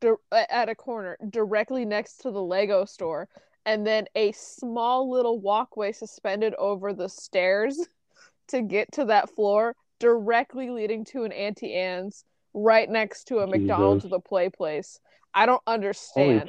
di- 0.00 0.14
at 0.32 0.68
a 0.68 0.74
corner 0.74 1.16
directly 1.30 1.84
next 1.84 2.18
to 2.18 2.30
the 2.30 2.42
lego 2.42 2.84
store 2.84 3.28
and 3.66 3.86
then 3.86 4.06
a 4.14 4.32
small 4.32 5.10
little 5.10 5.38
walkway 5.38 5.92
suspended 5.92 6.54
over 6.56 6.92
the 6.92 7.08
stairs 7.08 7.78
to 8.48 8.62
get 8.62 8.90
to 8.92 9.06
that 9.06 9.30
floor 9.30 9.74
directly 9.98 10.70
leading 10.70 11.04
to 11.04 11.24
an 11.24 11.32
auntie 11.32 11.74
anne's 11.74 12.24
right 12.52 12.90
next 12.90 13.24
to 13.24 13.38
a 13.38 13.46
Jesus. 13.46 13.60
mcdonald's 13.60 14.04
with 14.04 14.12
a 14.12 14.20
play 14.20 14.50
place 14.50 15.00
i 15.32 15.46
don't 15.46 15.62
understand 15.66 16.48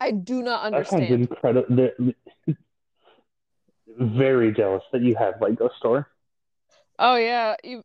i 0.00 0.10
do 0.10 0.42
not 0.42 0.62
that 0.70 0.86
sounds 0.88 1.10
understand 1.10 1.10
incredible. 1.10 1.88
Very 3.98 4.52
jealous 4.52 4.82
that 4.92 5.02
you 5.02 5.14
have 5.16 5.40
Lego 5.40 5.70
store. 5.78 6.08
oh 6.98 7.16
yeah 7.16 7.54
you 7.64 7.82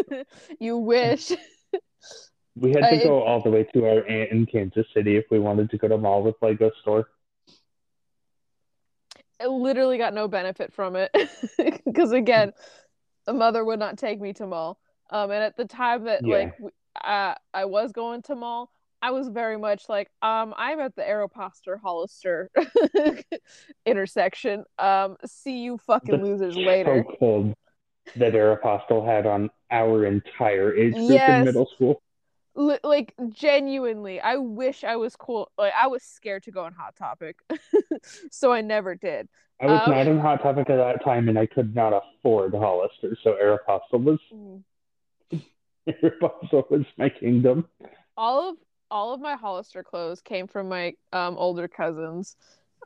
you 0.60 0.76
wish 0.78 1.32
We 2.56 2.72
had 2.72 2.82
Uh, 2.82 2.88
to 2.88 2.96
it- 2.96 3.02
go 3.04 3.22
all 3.22 3.40
the 3.42 3.50
way 3.50 3.64
to 3.72 3.84
our 3.86 4.04
aunt 4.06 4.30
in 4.32 4.46
Kansas 4.46 4.86
City 4.94 5.16
if 5.16 5.24
we 5.30 5.38
wanted 5.38 5.70
to 5.70 5.78
go 5.78 5.88
to 5.88 5.96
mall 5.96 6.22
with 6.22 6.34
Lego 6.42 6.70
store. 6.82 7.08
I 9.40 9.46
literally 9.46 9.98
got 9.98 10.14
no 10.14 10.26
benefit 10.28 10.72
from 10.72 10.96
it 10.96 11.10
because 11.84 12.12
again 12.12 12.52
the 13.26 13.32
mother 13.32 13.64
would 13.64 13.78
not 13.78 13.96
take 13.98 14.20
me 14.20 14.32
to 14.34 14.46
mall 14.46 14.78
um 15.10 15.30
and 15.30 15.42
at 15.44 15.56
the 15.56 15.64
time 15.64 16.04
that 16.04 16.24
Yeah. 16.24 16.50
like 16.50 16.54
uh, 17.04 17.34
i 17.54 17.64
was 17.64 17.92
going 17.92 18.22
to 18.22 18.34
mall 18.34 18.70
i 19.02 19.10
was 19.10 19.28
very 19.28 19.56
much 19.58 19.88
like 19.88 20.08
um 20.22 20.54
i'm 20.56 20.80
at 20.80 20.94
the 20.96 21.02
aeropostale 21.02 21.78
hollister 21.82 22.50
intersection 23.86 24.64
um 24.78 25.16
see 25.24 25.58
you 25.58 25.78
fucking 25.78 26.22
losers 26.22 26.56
later 26.56 27.04
So 27.06 27.16
cold 27.18 27.54
that 28.16 28.32
Aeropostale 28.32 29.06
had 29.06 29.26
on 29.26 29.50
our 29.70 30.04
entire 30.06 30.74
age 30.74 30.94
group 30.94 31.10
Yes. 31.10 31.28
in 31.28 31.44
middle 31.44 31.68
school. 31.74 32.02
Li- 32.54 32.78
like 32.82 33.14
genuinely 33.30 34.20
i 34.20 34.36
wish 34.36 34.82
i 34.82 34.96
was 34.96 35.14
cool 35.14 35.48
like 35.56 35.72
i 35.80 35.86
was 35.86 36.02
scared 36.02 36.42
to 36.44 36.50
go 36.50 36.64
on 36.64 36.72
hot 36.72 36.96
topic 36.96 37.36
so 38.32 38.50
i 38.52 38.60
never 38.60 38.94
did 38.94 39.28
I 39.60 39.66
was 39.66 39.80
Um, 39.84 39.90
not 39.90 40.06
in 40.06 40.18
Hot 40.20 40.40
Topic 40.40 40.70
at 40.70 40.76
that 40.76 41.04
time, 41.04 41.28
and 41.28 41.36
I 41.36 41.46
could 41.46 41.74
not 41.74 41.92
afford 41.92 42.54
Hollister, 42.54 43.16
so 43.24 43.36
Aeropostale 43.42 44.04
was 44.04 44.20
Mm. 44.32 44.62
Aeropostale 45.88 46.70
was 46.70 46.84
my 46.96 47.08
kingdom. 47.08 47.66
all 48.16 48.50
of 48.50 48.56
all 48.90 49.12
of 49.14 49.20
my 49.20 49.36
Hollister 49.36 49.82
clothes 49.82 50.20
came 50.20 50.46
from 50.46 50.68
my 50.68 50.94
um 51.12 51.36
older 51.36 51.68
cousins. 51.68 52.36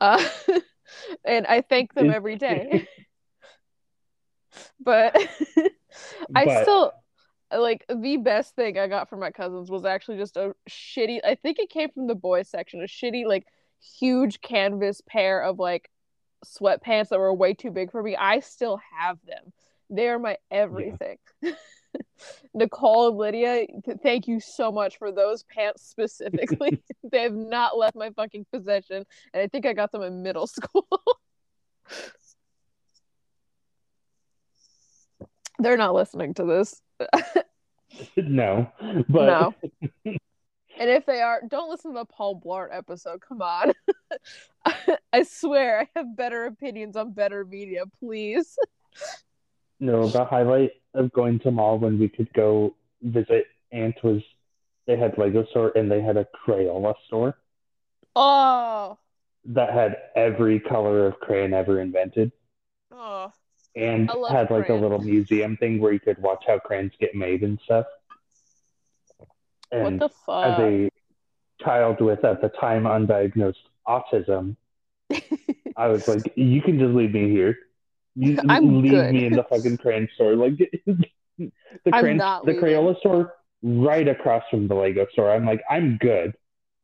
Uh 0.01 0.23
and 1.25 1.45
I 1.47 1.61
thank 1.61 1.93
them 1.93 2.09
every 2.09 2.35
day. 2.35 2.87
but 4.79 5.15
I 6.35 6.45
But- 6.45 6.61
still 6.63 6.93
like 7.55 7.85
the 7.87 8.17
best 8.17 8.55
thing 8.55 8.79
I 8.79 8.87
got 8.87 9.09
from 9.09 9.19
my 9.19 9.29
cousins 9.31 9.69
was 9.69 9.85
actually 9.85 10.17
just 10.17 10.37
a 10.37 10.55
shitty 10.69 11.19
I 11.23 11.35
think 11.35 11.59
it 11.59 11.69
came 11.69 11.89
from 11.89 12.07
the 12.07 12.15
boys 12.15 12.49
section, 12.49 12.81
a 12.81 12.85
shitty 12.85 13.25
like 13.27 13.45
huge 13.99 14.41
canvas 14.41 15.01
pair 15.05 15.41
of 15.43 15.59
like 15.59 15.89
sweatpants 16.45 17.09
that 17.09 17.19
were 17.19 17.33
way 17.33 17.53
too 17.53 17.69
big 17.71 17.91
for 17.91 18.01
me. 18.01 18.15
I 18.15 18.39
still 18.39 18.79
have 18.97 19.17
them. 19.25 19.53
They're 19.89 20.17
my 20.19 20.37
everything. 20.49 21.17
Nicole 22.53 23.09
and 23.09 23.17
Lydia, 23.17 23.65
th- 23.85 23.97
thank 24.01 24.27
you 24.27 24.39
so 24.39 24.71
much 24.71 24.97
for 24.97 25.11
those 25.11 25.43
pants 25.43 25.87
specifically. 25.87 26.81
they 27.11 27.23
have 27.23 27.33
not 27.33 27.77
left 27.77 27.95
my 27.95 28.09
fucking 28.11 28.45
possession, 28.51 29.05
and 29.33 29.41
I 29.41 29.47
think 29.47 29.65
I 29.65 29.73
got 29.73 29.91
them 29.91 30.03
in 30.03 30.23
middle 30.23 30.47
school. 30.47 30.87
They're 35.59 35.77
not 35.77 35.93
listening 35.93 36.33
to 36.35 36.45
this. 36.45 36.81
no, 38.17 38.71
but 39.07 39.25
no. 39.25 39.55
And 40.79 40.89
if 40.89 41.05
they 41.05 41.21
are, 41.21 41.41
don't 41.47 41.69
listen 41.69 41.93
to 41.93 41.99
the 41.99 42.05
Paul 42.05 42.41
Blart 42.43 42.69
episode. 42.71 43.21
Come 43.21 43.41
on. 43.41 43.73
I 45.13 45.23
swear 45.23 45.81
I 45.81 45.87
have 45.95 46.15
better 46.15 46.45
opinions 46.45 46.95
on 46.95 47.13
better 47.13 47.45
media, 47.45 47.83
please. 47.99 48.57
no, 49.79 50.07
the 50.07 50.25
highlight 50.25 50.71
of 50.93 51.11
going 51.13 51.39
to 51.39 51.51
mall 51.51 51.77
when 51.79 51.99
we 51.99 52.07
could 52.09 52.31
go 52.33 52.75
visit 53.01 53.45
Aunt 53.71 53.95
was 54.03 54.21
they 54.85 54.97
had 54.97 55.17
Lego 55.17 55.45
store 55.45 55.71
and 55.75 55.89
they 55.91 56.01
had 56.01 56.17
a 56.17 56.27
Crayola 56.45 56.93
store 57.07 57.37
Oh. 58.15 58.97
that 59.45 59.73
had 59.73 59.97
every 60.15 60.59
color 60.59 61.07
of 61.07 61.19
crayon 61.19 61.53
ever 61.53 61.79
invented 61.79 62.31
Oh. 62.91 63.31
and 63.75 64.09
had 64.29 64.51
like 64.51 64.69
a 64.69 64.73
little 64.73 64.99
museum 64.99 65.57
thing 65.57 65.79
where 65.81 65.93
you 65.93 65.99
could 65.99 66.21
watch 66.21 66.43
how 66.45 66.59
crayons 66.59 66.91
get 66.99 67.15
made 67.15 67.41
and 67.43 67.59
stuff. 67.65 67.85
What 69.17 69.29
And 69.71 69.99
the 70.01 70.05
as 70.05 70.11
fuck? 70.25 70.59
a 70.59 70.89
child 71.61 72.01
with 72.01 72.23
at 72.23 72.41
the 72.41 72.49
time 72.49 72.83
undiagnosed 72.83 73.55
autism, 73.87 74.55
I 75.77 75.87
was 75.87 76.07
like, 76.07 76.31
you 76.35 76.61
can 76.61 76.77
just 76.77 76.93
leave 76.93 77.13
me 77.13 77.29
here. 77.29 77.57
You 78.15 78.37
I'm 78.47 78.81
leave 78.81 78.91
good. 78.91 79.13
me 79.13 79.25
in 79.25 79.33
the 79.33 79.43
fucking 79.43 79.77
crayon 79.77 80.07
store. 80.15 80.35
Like 80.35 80.57
the 81.37 81.51
I'm 81.91 82.01
crayon, 82.01 82.17
the 82.45 82.53
leaving. 82.53 82.63
Crayola 82.63 82.99
store 82.99 83.33
right 83.63 84.07
across 84.07 84.43
from 84.51 84.67
the 84.67 84.75
Lego 84.75 85.07
store. 85.13 85.31
I'm 85.31 85.45
like, 85.45 85.61
I'm 85.69 85.97
good. 85.97 86.33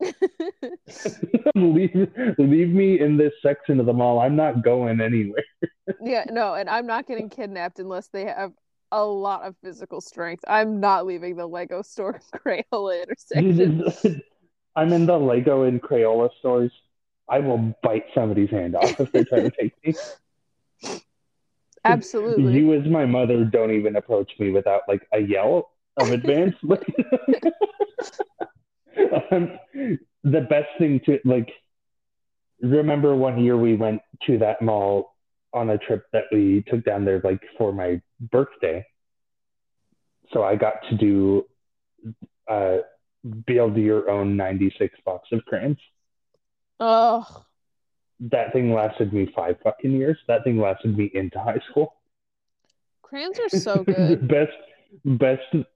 leave, 1.54 1.94
leave 2.38 2.68
me 2.70 3.00
in 3.00 3.16
this 3.16 3.32
section 3.42 3.80
of 3.80 3.86
the 3.86 3.92
mall. 3.92 4.18
I'm 4.18 4.34
not 4.36 4.64
going 4.64 5.00
anywhere. 5.00 5.44
yeah, 6.02 6.24
no, 6.30 6.54
and 6.54 6.68
I'm 6.68 6.86
not 6.86 7.06
getting 7.06 7.28
kidnapped 7.28 7.78
unless 7.78 8.08
they 8.08 8.24
have 8.24 8.52
a 8.92 9.04
lot 9.04 9.42
of 9.42 9.54
physical 9.62 10.00
strength. 10.00 10.44
I'm 10.48 10.80
not 10.80 11.06
leaving 11.06 11.36
the 11.36 11.46
Lego 11.46 11.82
store 11.82 12.20
Crayola 12.34 13.02
intersection. 13.02 14.22
I'm 14.74 14.92
in 14.92 15.06
the 15.06 15.18
Lego 15.18 15.62
and 15.64 15.80
Crayola 15.82 16.30
stores. 16.38 16.72
I 17.28 17.38
will 17.40 17.74
bite 17.82 18.06
somebody's 18.14 18.50
hand 18.50 18.74
off 18.74 18.98
if 18.98 19.12
they 19.12 19.24
try 19.24 19.40
to 19.40 19.50
take 19.50 19.74
me. 19.84 19.94
Absolutely. 21.84 22.58
You, 22.58 22.74
as 22.74 22.86
my 22.86 23.06
mother, 23.06 23.44
don't 23.44 23.70
even 23.72 23.96
approach 23.96 24.30
me 24.38 24.50
without 24.50 24.82
like 24.88 25.06
a 25.12 25.20
yell 25.20 25.70
of 25.96 26.10
advance. 26.10 26.54
um, 29.30 29.58
the 30.24 30.40
best 30.48 30.68
thing 30.78 31.00
to 31.06 31.18
like. 31.24 31.48
Remember 32.62 33.16
one 33.16 33.42
year 33.42 33.56
we 33.56 33.74
went 33.74 34.02
to 34.26 34.36
that 34.38 34.60
mall 34.60 35.14
on 35.54 35.70
a 35.70 35.78
trip 35.78 36.04
that 36.12 36.24
we 36.30 36.62
took 36.68 36.84
down 36.84 37.04
there 37.06 37.20
like 37.24 37.40
for 37.56 37.72
my 37.72 38.00
birthday. 38.30 38.84
So 40.32 40.42
I 40.42 40.56
got 40.56 40.74
to 40.90 40.96
do 40.96 41.46
uh, 42.48 42.78
build 43.46 43.76
your 43.76 44.10
own 44.10 44.36
96 44.36 44.94
box 45.04 45.28
of 45.32 45.44
crayons. 45.46 45.78
Oh, 46.78 47.44
That 48.20 48.52
thing 48.52 48.72
lasted 48.72 49.12
me 49.12 49.32
five 49.34 49.56
fucking 49.64 49.92
years. 49.92 50.18
That 50.28 50.44
thing 50.44 50.58
lasted 50.58 50.96
me 50.96 51.10
into 51.14 51.38
high 51.40 51.60
school. 51.70 51.94
crayons 53.02 53.38
are 53.38 53.48
so 53.48 53.84
the 53.86 53.92
good. 53.92 54.28
best 54.28 54.52
best 55.04 55.66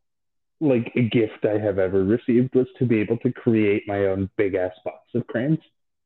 like 0.60 0.92
gift 1.10 1.44
I 1.44 1.58
have 1.58 1.78
ever 1.78 2.04
received 2.04 2.54
was 2.54 2.66
to 2.78 2.86
be 2.86 3.00
able 3.00 3.18
to 3.18 3.32
create 3.32 3.84
my 3.86 4.06
own 4.06 4.30
big 4.36 4.54
ass 4.54 4.72
box 4.84 4.98
of 5.14 5.26
crayons 5.26 5.58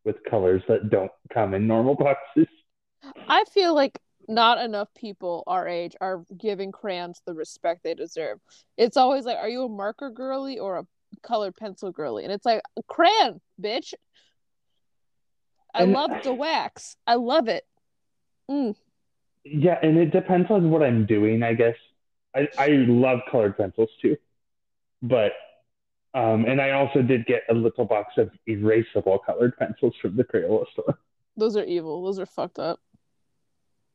with 0.05 0.16
colors 0.29 0.62
that 0.68 0.90
don't 0.90 1.11
come 1.33 1.55
in 1.55 1.66
normal 1.66 1.94
boxes. 1.94 2.46
I 3.29 3.44
feel 3.53 3.74
like 3.74 3.98
not 4.29 4.59
enough 4.59 4.88
people 4.94 5.42
our 5.46 5.66
age 5.66 5.94
are 6.01 6.24
giving 6.37 6.72
crayons 6.72 7.20
the 7.27 7.35
respect 7.35 7.83
they 7.83 7.94
deserve. 7.94 8.38
It's 8.77 8.96
always 8.96 9.24
like, 9.24 9.38
are 9.38 9.48
you 9.48 9.64
a 9.64 9.68
marker 9.68 10.11
girly 10.11 10.59
or 10.59 10.79
a 10.79 10.87
colored 11.22 11.57
pencil 11.57 11.90
girly? 11.90 12.24
And 12.24 12.33
it's 12.33 12.44
like, 12.44 12.62
crayon, 12.88 13.40
bitch. 13.61 13.94
I 15.79 15.85
And- 15.85 15.93
love 15.93 16.11
the 16.25 16.35
wax. 16.35 16.97
I 17.07 17.14
love 17.14 17.49
it. 17.49 17.64
Mm. 18.51 18.75
Yeah, 19.45 19.79
and 19.83 19.97
it 19.97 20.11
depends 20.11 20.51
on 20.51 20.71
what 20.71 20.83
I'm 20.83 21.07
doing, 21.07 21.43
I 21.43 21.55
guess. 21.55 21.77
I, 22.35 22.49
I 22.59 22.69
love 22.69 23.21
colored 23.31 23.57
pencils 23.57 23.91
too. 24.03 24.17
But 25.03 25.33
um 26.14 26.45
and 26.47 26.61
I 26.61 26.73
also 26.73 27.03
did 27.03 27.25
get 27.27 27.43
a 27.49 27.55
little 27.55 27.85
box 27.85 28.14
of 28.19 28.31
erasable 28.49 29.19
colored 29.25 29.57
pencils 29.57 29.95
from 30.03 30.17
the 30.17 30.25
Crayola 30.25 30.64
store. 30.73 30.99
Those 31.37 31.57
are 31.57 31.64
evil. 31.64 32.03
Those 32.05 32.19
are 32.19 32.27
fucked 32.27 32.59
up. 32.59 32.81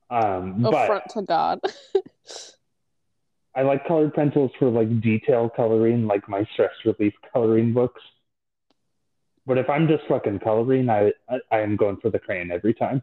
Um 0.09 0.61
but 0.61 0.73
Affront 0.85 1.03
to 1.09 1.21
God. 1.23 1.59
I 3.55 3.61
like 3.61 3.85
colored 3.87 4.13
pencils 4.13 4.51
for 4.57 4.69
like 4.69 5.01
detail 5.01 5.49
coloring, 5.49 6.07
like 6.07 6.27
my 6.27 6.47
stress 6.53 6.71
relief 6.85 7.13
coloring 7.31 7.73
books. 7.73 8.01
But 9.45 9.57
if 9.57 9.69
I'm 9.69 9.87
just 9.87 10.03
fucking 10.07 10.39
coloring, 10.39 10.89
I 10.89 11.11
I, 11.29 11.39
I 11.51 11.59
am 11.59 11.75
going 11.75 11.97
for 11.97 12.09
the 12.09 12.19
crayon 12.19 12.51
every 12.51 12.73
time. 12.73 13.01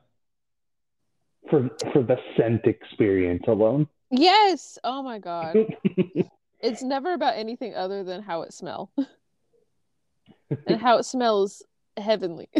For 1.51 1.69
for 1.93 2.03
the 2.03 2.17
scent 2.37 2.67
experience 2.67 3.45
alone. 3.49 3.89
yes. 4.11 4.79
Oh 4.85 5.03
my 5.03 5.19
God. 5.19 5.57
It's 6.63 6.83
never 6.83 7.15
about 7.15 7.37
anything 7.39 7.75
other 7.75 8.05
than 8.05 8.21
how 8.21 8.43
it 8.43 8.53
smells. 8.53 8.91
and 10.67 10.79
how 10.79 10.99
it 10.99 11.05
smells 11.05 11.63
heavenly. 11.97 12.51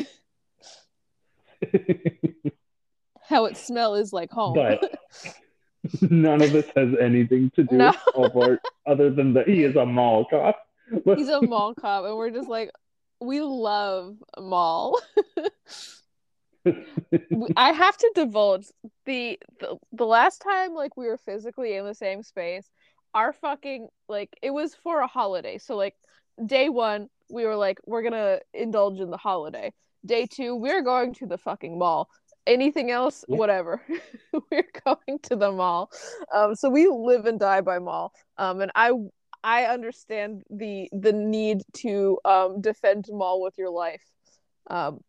How 3.23 3.45
it 3.45 3.57
smell 3.59 3.95
is 3.95 4.13
like 4.13 4.31
home. 4.31 4.55
but 4.55 4.91
none 6.11 6.41
of 6.43 6.51
this 6.53 6.67
has 6.75 6.89
anything 7.01 7.51
to 7.55 7.63
do 7.65 7.77
No. 7.77 7.93
with 8.35 8.59
other 8.87 9.11
than 9.11 9.35
that 9.35 9.47
he 9.49 9.63
is 9.65 9.77
a 9.77 9.85
mall 9.87 10.25
cop. 10.29 10.59
He's 11.05 11.29
a 11.29 11.41
mall 11.43 11.75
cop, 11.75 12.05
and 12.07 12.17
we're 12.17 12.31
just 12.31 12.49
like, 12.49 12.71
we 13.21 13.41
love 13.41 14.17
mall. 14.39 15.01
I 17.57 17.73
have 17.73 17.97
to 17.97 18.13
divulge 18.15 18.67
the, 19.07 19.39
the 19.61 19.77
the 19.93 20.05
last 20.07 20.39
time 20.43 20.75
like 20.75 20.97
we 20.97 21.07
were 21.07 21.17
physically 21.17 21.75
in 21.75 21.87
the 21.87 21.95
same 21.95 22.23
space, 22.23 22.69
our 23.15 23.33
fucking 23.33 23.89
like 24.09 24.31
it 24.43 24.51
was 24.51 24.75
for 24.75 25.01
a 25.01 25.07
holiday. 25.07 25.59
So 25.59 25.77
like 25.77 25.95
day 26.45 26.69
one, 26.69 27.09
we 27.31 27.47
were 27.47 27.57
like, 27.57 27.79
we're 27.87 28.03
gonna 28.03 28.41
indulge 28.53 29.01
in 29.01 29.11
the 29.11 29.17
holiday. 29.17 29.73
Day 30.05 30.27
two, 30.27 30.55
we're 30.55 30.83
going 30.83 31.15
to 31.15 31.27
the 31.27 31.39
fucking 31.39 31.79
mall. 31.79 32.09
Anything 32.47 32.91
else, 32.91 33.25
Yeah. 33.29 33.37
whatever. 33.37 33.83
we're 34.51 34.69
going 34.85 35.19
to 35.25 35.37
the 35.37 35.53
mall. 35.53 35.91
Um, 36.35 36.55
so 36.55 36.69
we 36.71 36.89
live 36.89 37.27
and 37.27 37.39
die 37.39 37.61
by 37.61 37.79
mall. 37.79 38.13
Um, 38.39 38.61
and 38.61 38.71
I 38.75 38.93
I 39.43 39.65
understand 39.65 40.45
the 40.51 40.89
the 40.93 41.13
need 41.13 41.63
to 41.79 42.19
um 42.25 42.61
defend 42.61 43.07
mall 43.11 43.41
with 43.43 43.55
your 43.59 43.71
life. 43.71 44.05
Um, 44.69 45.01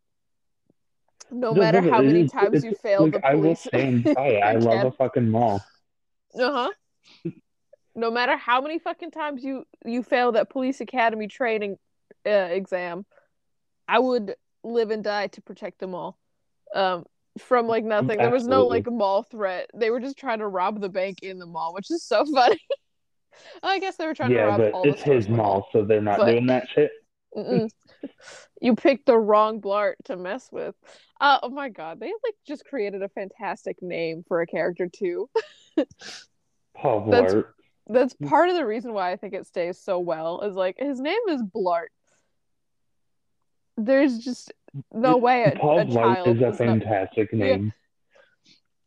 no 1.30 1.54
No, 1.54 1.60
matter 1.60 1.80
no, 1.80 1.90
how 1.90 2.02
many 2.02 2.28
times 2.28 2.56
it's- 2.58 2.64
you 2.64 2.74
fail 2.74 3.02
like, 3.04 3.12
the 3.12 3.26
I 3.26 3.34
will 3.34 3.54
stand 3.54 4.04
by. 4.14 4.36
I 4.38 4.54
love 4.54 4.84
a 4.84 4.90
fucking 4.92 5.30
mall. 5.30 5.60
Uh 6.38 6.52
huh. 6.52 7.30
No 7.94 8.10
matter 8.10 8.36
how 8.36 8.60
many 8.62 8.78
fucking 8.78 9.10
times 9.10 9.44
you 9.44 9.64
you 9.84 10.02
fail 10.02 10.32
that 10.32 10.48
police 10.48 10.80
academy 10.80 11.28
training 11.28 11.76
uh, 12.26 12.30
exam, 12.30 13.04
I 13.86 13.98
would 13.98 14.34
live 14.64 14.90
and 14.90 15.04
die 15.04 15.26
to 15.28 15.42
protect 15.42 15.78
them 15.78 15.94
all. 15.94 16.18
Um, 16.74 17.04
from 17.38 17.66
like 17.66 17.84
nothing. 17.84 18.18
There 18.18 18.30
was 18.30 18.46
no 18.46 18.66
like 18.66 18.86
mall 18.86 19.22
threat. 19.24 19.68
They 19.74 19.90
were 19.90 20.00
just 20.00 20.16
trying 20.18 20.38
to 20.38 20.46
rob 20.48 20.80
the 20.80 20.88
bank 20.88 21.18
in 21.22 21.38
the 21.38 21.46
mall, 21.46 21.74
which 21.74 21.90
is 21.90 22.02
so 22.02 22.24
funny. 22.34 22.58
I 23.62 23.78
guess 23.78 23.96
they 23.96 24.06
were 24.06 24.14
trying 24.14 24.30
to 24.30 24.36
Yeah, 24.36 24.42
rob 24.44 24.58
but 24.58 24.72
it's 24.86 25.02
his 25.02 25.28
mall, 25.28 25.68
so 25.72 25.84
they're 25.84 26.00
not 26.00 26.18
But- 26.18 26.26
doing 26.30 26.46
that 26.46 26.68
shit. 26.68 26.90
You 28.60 28.76
picked 28.76 29.06
the 29.06 29.18
wrong 29.18 29.60
Blart 29.60 29.94
to 30.04 30.16
mess 30.16 30.48
with. 30.52 30.74
Uh, 31.20 31.38
oh 31.42 31.48
my 31.50 31.68
god, 31.68 31.98
they 31.98 32.06
like 32.06 32.34
just 32.46 32.64
created 32.64 33.02
a 33.02 33.08
fantastic 33.08 33.82
name 33.82 34.24
for 34.28 34.40
a 34.40 34.46
character 34.46 34.88
too. 34.88 35.28
Paul 36.76 37.10
That's- 37.10 37.32
Blart. 37.34 37.44
That's 37.88 38.14
part 38.14 38.48
of 38.48 38.54
the 38.54 38.64
reason 38.64 38.92
why 38.92 39.10
I 39.10 39.16
think 39.16 39.34
it 39.34 39.46
stays 39.46 39.78
so 39.78 39.98
well. 39.98 40.42
Is 40.42 40.54
like 40.54 40.76
his 40.78 41.00
name 41.00 41.18
is 41.28 41.42
Blart. 41.42 41.86
There's 43.76 44.18
just 44.18 44.52
no 44.92 45.16
way 45.16 45.44
a, 45.44 45.58
Paul 45.58 45.80
a 45.80 45.84
Blart 45.84 45.94
child 45.94 46.28
is 46.28 46.42
a 46.42 46.46
was 46.46 46.58
not- 46.60 46.66
fantastic 46.68 47.32
name. 47.32 47.72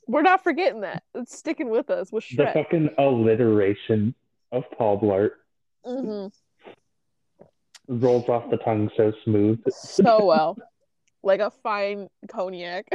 we're 0.07 0.21
not 0.21 0.43
forgetting 0.43 0.81
that 0.81 1.03
it's 1.13 1.37
sticking 1.37 1.69
with 1.69 1.89
us 1.89 2.11
with 2.11 2.25
The 2.29 2.47
fucking 2.53 2.91
alliteration 2.97 4.15
of 4.55 4.63
Paul 4.77 4.99
Blart 4.99 5.31
hmm 5.85 6.27
rolls 7.87 8.27
off 8.29 8.49
the 8.49 8.57
tongue 8.57 8.89
so 8.97 9.11
smooth. 9.23 9.61
so 9.69 10.25
well 10.25 10.57
like 11.21 11.39
a 11.39 11.51
fine 11.51 12.07
cognac 12.27 12.87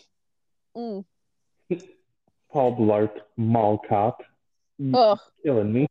mm. 0.76 1.04
Paul 2.52 2.76
Blart, 2.76 3.10
Mall 3.36 3.80
Cop. 3.88 4.22
Ugh. 4.94 5.18
Killing 5.44 5.72
me. 5.72 5.86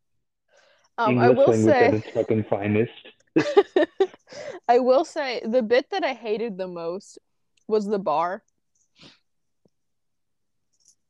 Um, 0.97 1.19
I 1.19 1.29
will 1.29 1.51
say 1.51 1.89
its 1.89 2.09
fucking 2.13 2.45
finest. 2.49 2.91
I 4.67 4.79
will 4.79 5.05
say 5.05 5.41
the 5.45 5.61
bit 5.61 5.89
that 5.91 6.03
I 6.03 6.13
hated 6.13 6.57
the 6.57 6.67
most 6.67 7.19
was 7.67 7.85
the 7.85 7.99
bar. 7.99 8.43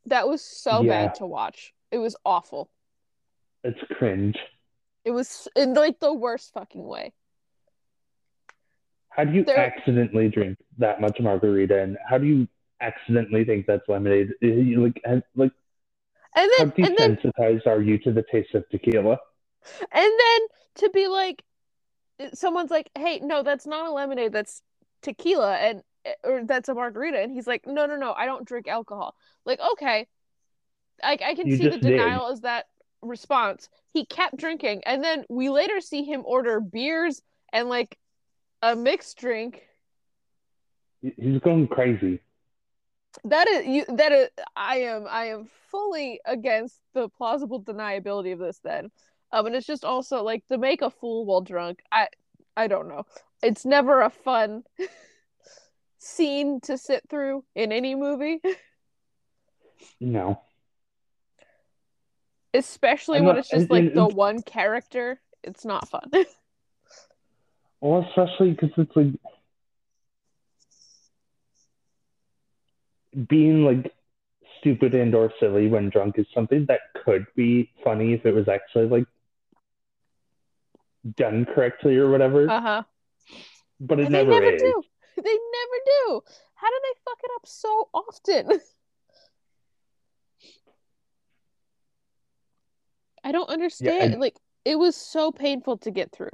That 0.08 0.28
was 0.28 0.42
so 0.42 0.84
Yeah. 0.84 0.90
bad 0.90 1.16
to 1.16 1.26
watch. 1.26 1.74
It 1.92 2.00
was 2.00 2.16
awful. 2.26 2.70
It's 3.66 3.80
cringe. 3.98 4.38
It 5.04 5.12
was 5.12 5.48
in 5.56 5.74
like 5.74 6.00
the 6.00 6.14
worst 6.14 6.54
fucking 6.54 6.86
way. 6.86 7.14
How 9.10 9.24
do 9.24 9.34
you 9.34 9.44
There- 9.44 9.58
accidentally 9.58 10.30
drink 10.30 10.58
that 10.78 11.02
much 11.02 11.20
margarita, 11.20 11.82
and 11.82 11.98
how 12.08 12.18
do 12.20 12.26
you 12.28 12.48
accidentally 12.80 13.44
think 13.44 13.66
that's 13.66 13.88
lemonade? 13.88 14.34
You- 14.42 14.84
Like, 14.84 15.02
and- 15.04 15.24
like, 15.36 15.52
And 16.36 16.52
how 16.58 16.66
then 16.66 16.86
and 16.86 16.98
then 16.98 17.16
desensitized 17.18 17.66
are 17.66 17.82
you 17.82 17.98
to 18.00 18.12
the 18.12 18.24
taste 18.32 18.54
of 18.54 18.68
tequila? 18.70 19.18
and 19.92 20.12
then 20.20 20.40
to 20.76 20.90
be 20.92 21.08
like 21.08 21.44
someone's 22.34 22.70
like, 22.72 22.92
"Hey, 22.96 23.20
no, 23.20 23.42
that's 23.42 23.66
not 23.66 23.88
a 23.88 23.92
lemonade. 23.92 24.32
That's 24.32 24.62
tequila 25.02 25.56
and 25.58 25.84
eh, 26.06 26.14
or 26.24 26.44
that's 26.44 26.70
a 26.70 26.74
margarita." 26.76 27.20
And 27.20 27.32
he's 27.32 27.48
like, 27.48 27.66
"No, 27.66 27.86
no, 27.88 27.96
no. 27.96 28.14
I 28.14 28.26
don't 28.28 28.46
drink 28.46 28.68
alcohol." 28.68 29.16
Like, 29.46 29.60
okay. 29.74 30.08
I 31.04 31.14
I 31.14 31.36
can 31.36 31.48
You 31.48 31.58
see 31.58 31.64
the 31.64 31.70
just 31.72 31.82
did. 31.82 31.90
denial 31.98 32.28
as 32.28 32.42
that 32.42 32.68
response. 33.02 33.70
He 33.94 34.06
kept 34.06 34.38
drinking 34.38 34.84
and 34.86 35.04
then 35.04 35.26
we 35.30 35.50
later 35.50 35.82
see 35.82 36.04
him 36.04 36.24
order 36.26 36.60
beers 36.60 37.22
and 37.54 37.70
like 37.70 37.98
a 38.62 38.76
mixed 38.76 39.18
drink. 39.18 39.64
He's 41.02 41.40
going 41.40 41.68
crazy. 41.68 42.20
That 43.24 43.48
is 43.48 43.66
you 43.66 43.86
that 43.96 44.12
is 44.12 44.30
I 44.56 44.78
am 44.78 45.06
I 45.10 45.26
am 45.26 45.48
fully 45.72 46.20
against 46.26 46.82
the 46.94 47.10
plausible 47.10 47.64
deniability 47.64 48.34
of 48.34 48.40
this 48.40 48.60
then. 48.64 48.92
Um 49.32 49.46
and 49.46 49.56
it's 49.56 49.68
just 49.68 49.86
also 49.86 50.24
like 50.24 50.46
to 50.48 50.58
make 50.58 50.82
a 50.82 50.90
fool 50.90 51.26
while 51.26 51.42
drunk. 51.42 51.82
I 51.92 52.08
I 52.58 52.68
don't 52.68 52.88
know. 52.88 53.06
It's 53.42 53.66
never 53.66 54.02
a 54.02 54.10
fun 54.10 54.64
scene 56.00 56.60
to 56.62 56.78
sit 56.78 57.04
through 57.10 57.44
in 57.56 57.72
any 57.72 57.96
movie, 57.96 58.42
No. 60.00 60.42
Especially 62.56 63.20
I'm 63.20 63.26
when 63.26 63.38
it's 63.38 63.50
just 63.50 63.62
and- 63.64 63.70
like 63.70 63.84
and- 63.86 63.96
the 63.96 64.08
one 64.08 64.42
character. 64.42 65.20
It's 65.44 65.66
not 65.66 65.88
fun. 65.88 66.10
Well, 67.82 68.04
especially 68.10 68.52
because 68.52 68.72
it's 68.78 68.96
like 68.96 69.08
being 73.28 73.64
like 73.64 73.94
stupid 74.60 74.96
and 74.96 75.14
or 75.14 75.32
silly 75.40 75.68
when 75.68 75.90
drunk 75.90 76.18
is 76.18 76.26
something 76.34 76.66
that 76.68 76.80
could 77.04 77.26
be 77.36 77.70
funny 77.84 78.14
if 78.14 78.26
it 78.26 78.34
was 78.34 78.48
actually 78.48 78.88
like 78.88 79.06
done 81.16 81.46
correctly 81.46 81.96
or 81.98 82.10
whatever, 82.10 82.50
Uh-huh. 82.50 82.84
but 83.80 84.00
it 84.00 84.06
And 84.08 84.16
they 84.16 84.20
never, 84.24 84.32
never 84.32 84.56
is. 84.56 84.62
do. 84.62 84.84
They 85.18 85.22
never 85.24 85.80
do. 86.08 86.22
How 86.56 86.68
do 86.68 86.76
they 86.82 87.00
fuck 87.06 87.20
it 87.24 87.32
up 87.36 87.46
so 87.46 87.90
often? 87.94 88.60
I 93.26 93.32
don't 93.32 93.50
understand. 93.50 94.20
like 94.22 94.38
it 94.64 94.78
was 94.78 94.96
so 94.96 95.32
painful 95.32 95.78
to 95.80 95.92
get 95.92 96.12
through. 96.12 96.30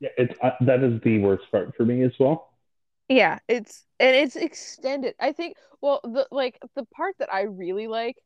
Yeah, 0.00 0.08
it's 0.16 0.34
uh, 0.40 0.52
that 0.62 0.82
is 0.82 1.00
the 1.02 1.18
worst 1.18 1.44
part 1.50 1.74
for 1.76 1.84
me 1.84 2.02
as 2.04 2.12
well. 2.18 2.52
Yeah, 3.08 3.40
it's 3.48 3.84
and 3.98 4.14
it's 4.14 4.36
extended. 4.36 5.14
I 5.18 5.32
think 5.32 5.56
well 5.82 6.00
the 6.04 6.28
like 6.30 6.58
the 6.76 6.84
part 6.94 7.16
that 7.18 7.32
I 7.32 7.42
really 7.42 7.88
like 7.88 8.16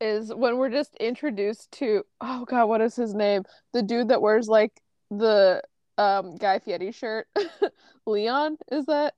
is 0.00 0.34
when 0.34 0.58
we're 0.58 0.68
just 0.68 0.94
introduced 0.96 1.70
to 1.72 2.02
oh 2.20 2.44
god, 2.44 2.66
what 2.66 2.80
is 2.80 2.96
his 2.96 3.14
name? 3.14 3.44
The 3.72 3.82
dude 3.82 4.08
that 4.08 4.20
wears 4.20 4.48
like 4.48 4.72
the 5.12 5.62
um 5.96 6.34
Guy 6.36 6.58
Fieri 6.58 6.90
shirt. 6.90 7.28
Leon, 8.06 8.58
is 8.72 8.86
that 8.86 9.14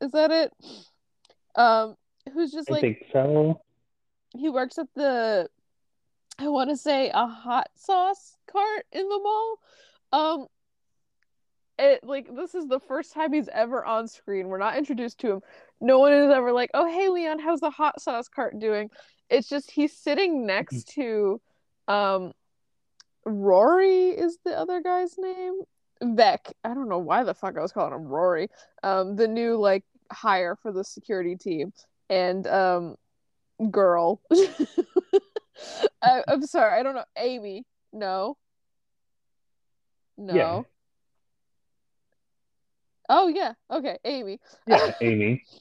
is 0.00 0.12
that 0.12 0.30
it? 0.30 0.52
Um 1.56 1.96
who's 2.32 2.52
just 2.52 2.70
like? 2.70 2.84
I 2.84 2.86
like 2.86 2.98
think 2.98 3.10
so. 3.12 3.60
He 4.36 4.48
works 4.48 4.78
at 4.78 4.88
the 4.94 5.48
I 6.38 6.48
want 6.48 6.70
to 6.70 6.76
say 6.76 7.10
a 7.12 7.26
hot 7.26 7.68
sauce 7.76 8.36
cart 8.50 8.86
in 8.92 9.08
the 9.08 9.18
mall. 9.18 9.58
Um 10.12 10.46
it 11.78 12.02
like 12.02 12.34
this 12.34 12.54
is 12.54 12.66
the 12.66 12.80
first 12.80 13.12
time 13.12 13.32
he's 13.32 13.48
ever 13.48 13.84
on 13.84 14.08
screen. 14.08 14.48
We're 14.48 14.58
not 14.58 14.76
introduced 14.76 15.18
to 15.20 15.32
him. 15.32 15.40
No 15.80 16.00
one 16.00 16.12
is 16.12 16.30
ever 16.30 16.52
like, 16.52 16.70
"Oh, 16.74 16.88
hey 16.88 17.08
Leon, 17.08 17.38
how's 17.38 17.60
the 17.60 17.70
hot 17.70 18.00
sauce 18.00 18.28
cart 18.28 18.58
doing?" 18.58 18.90
It's 19.30 19.48
just 19.48 19.70
he's 19.70 19.96
sitting 19.96 20.46
next 20.46 20.88
to 20.94 21.40
um 21.86 22.32
Rory 23.24 24.08
is 24.10 24.38
the 24.44 24.58
other 24.58 24.80
guy's 24.80 25.16
name. 25.18 25.60
Veck. 26.02 26.52
I 26.64 26.74
don't 26.74 26.88
know 26.88 26.98
why 26.98 27.24
the 27.24 27.34
fuck 27.34 27.56
I 27.56 27.60
was 27.60 27.72
calling 27.72 27.94
him 27.94 28.06
Rory. 28.06 28.48
Um 28.82 29.16
the 29.16 29.28
new 29.28 29.56
like 29.56 29.84
hire 30.12 30.56
for 30.56 30.72
the 30.72 30.84
security 30.84 31.36
team. 31.36 31.72
And 32.10 32.46
um 32.46 32.96
girl. 33.70 34.20
I, 36.02 36.22
I'm 36.28 36.46
sorry, 36.46 36.78
I 36.78 36.82
don't 36.82 36.94
know. 36.94 37.04
Amy. 37.16 37.64
No. 37.92 38.36
No. 40.16 40.34
Yeah. 40.34 40.62
Oh 43.08 43.28
yeah. 43.28 43.52
Okay, 43.70 43.98
Amy. 44.04 44.40
Yeah, 44.66 44.92
Amy. 45.00 45.44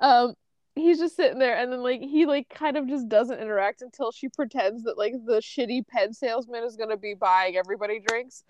Um 0.00 0.34
he's 0.74 0.98
just 0.98 1.16
sitting 1.16 1.38
there 1.38 1.56
and 1.56 1.72
then 1.72 1.80
like 1.80 2.00
he 2.00 2.26
like 2.26 2.48
kind 2.48 2.76
of 2.76 2.88
just 2.88 3.08
doesn't 3.08 3.38
interact 3.38 3.82
until 3.82 4.10
she 4.10 4.28
pretends 4.28 4.82
that 4.84 4.98
like 4.98 5.12
the 5.26 5.36
shitty 5.36 5.86
pen 5.86 6.12
salesman 6.12 6.64
is 6.64 6.76
going 6.76 6.88
to 6.88 6.96
be 6.96 7.14
buying 7.14 7.56
everybody 7.56 8.00
drinks. 8.00 8.42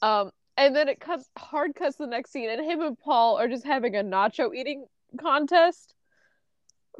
Um 0.00 0.30
and 0.56 0.74
then 0.74 0.88
it 0.88 1.00
cuts 1.00 1.28
hard 1.36 1.74
cuts 1.74 1.96
the 1.96 2.06
next 2.06 2.32
scene 2.32 2.48
and 2.48 2.64
him 2.64 2.80
and 2.80 2.98
Paul 2.98 3.36
are 3.36 3.48
just 3.48 3.64
having 3.64 3.94
a 3.96 4.02
nacho 4.02 4.54
eating 4.54 4.86
contest. 5.20 5.95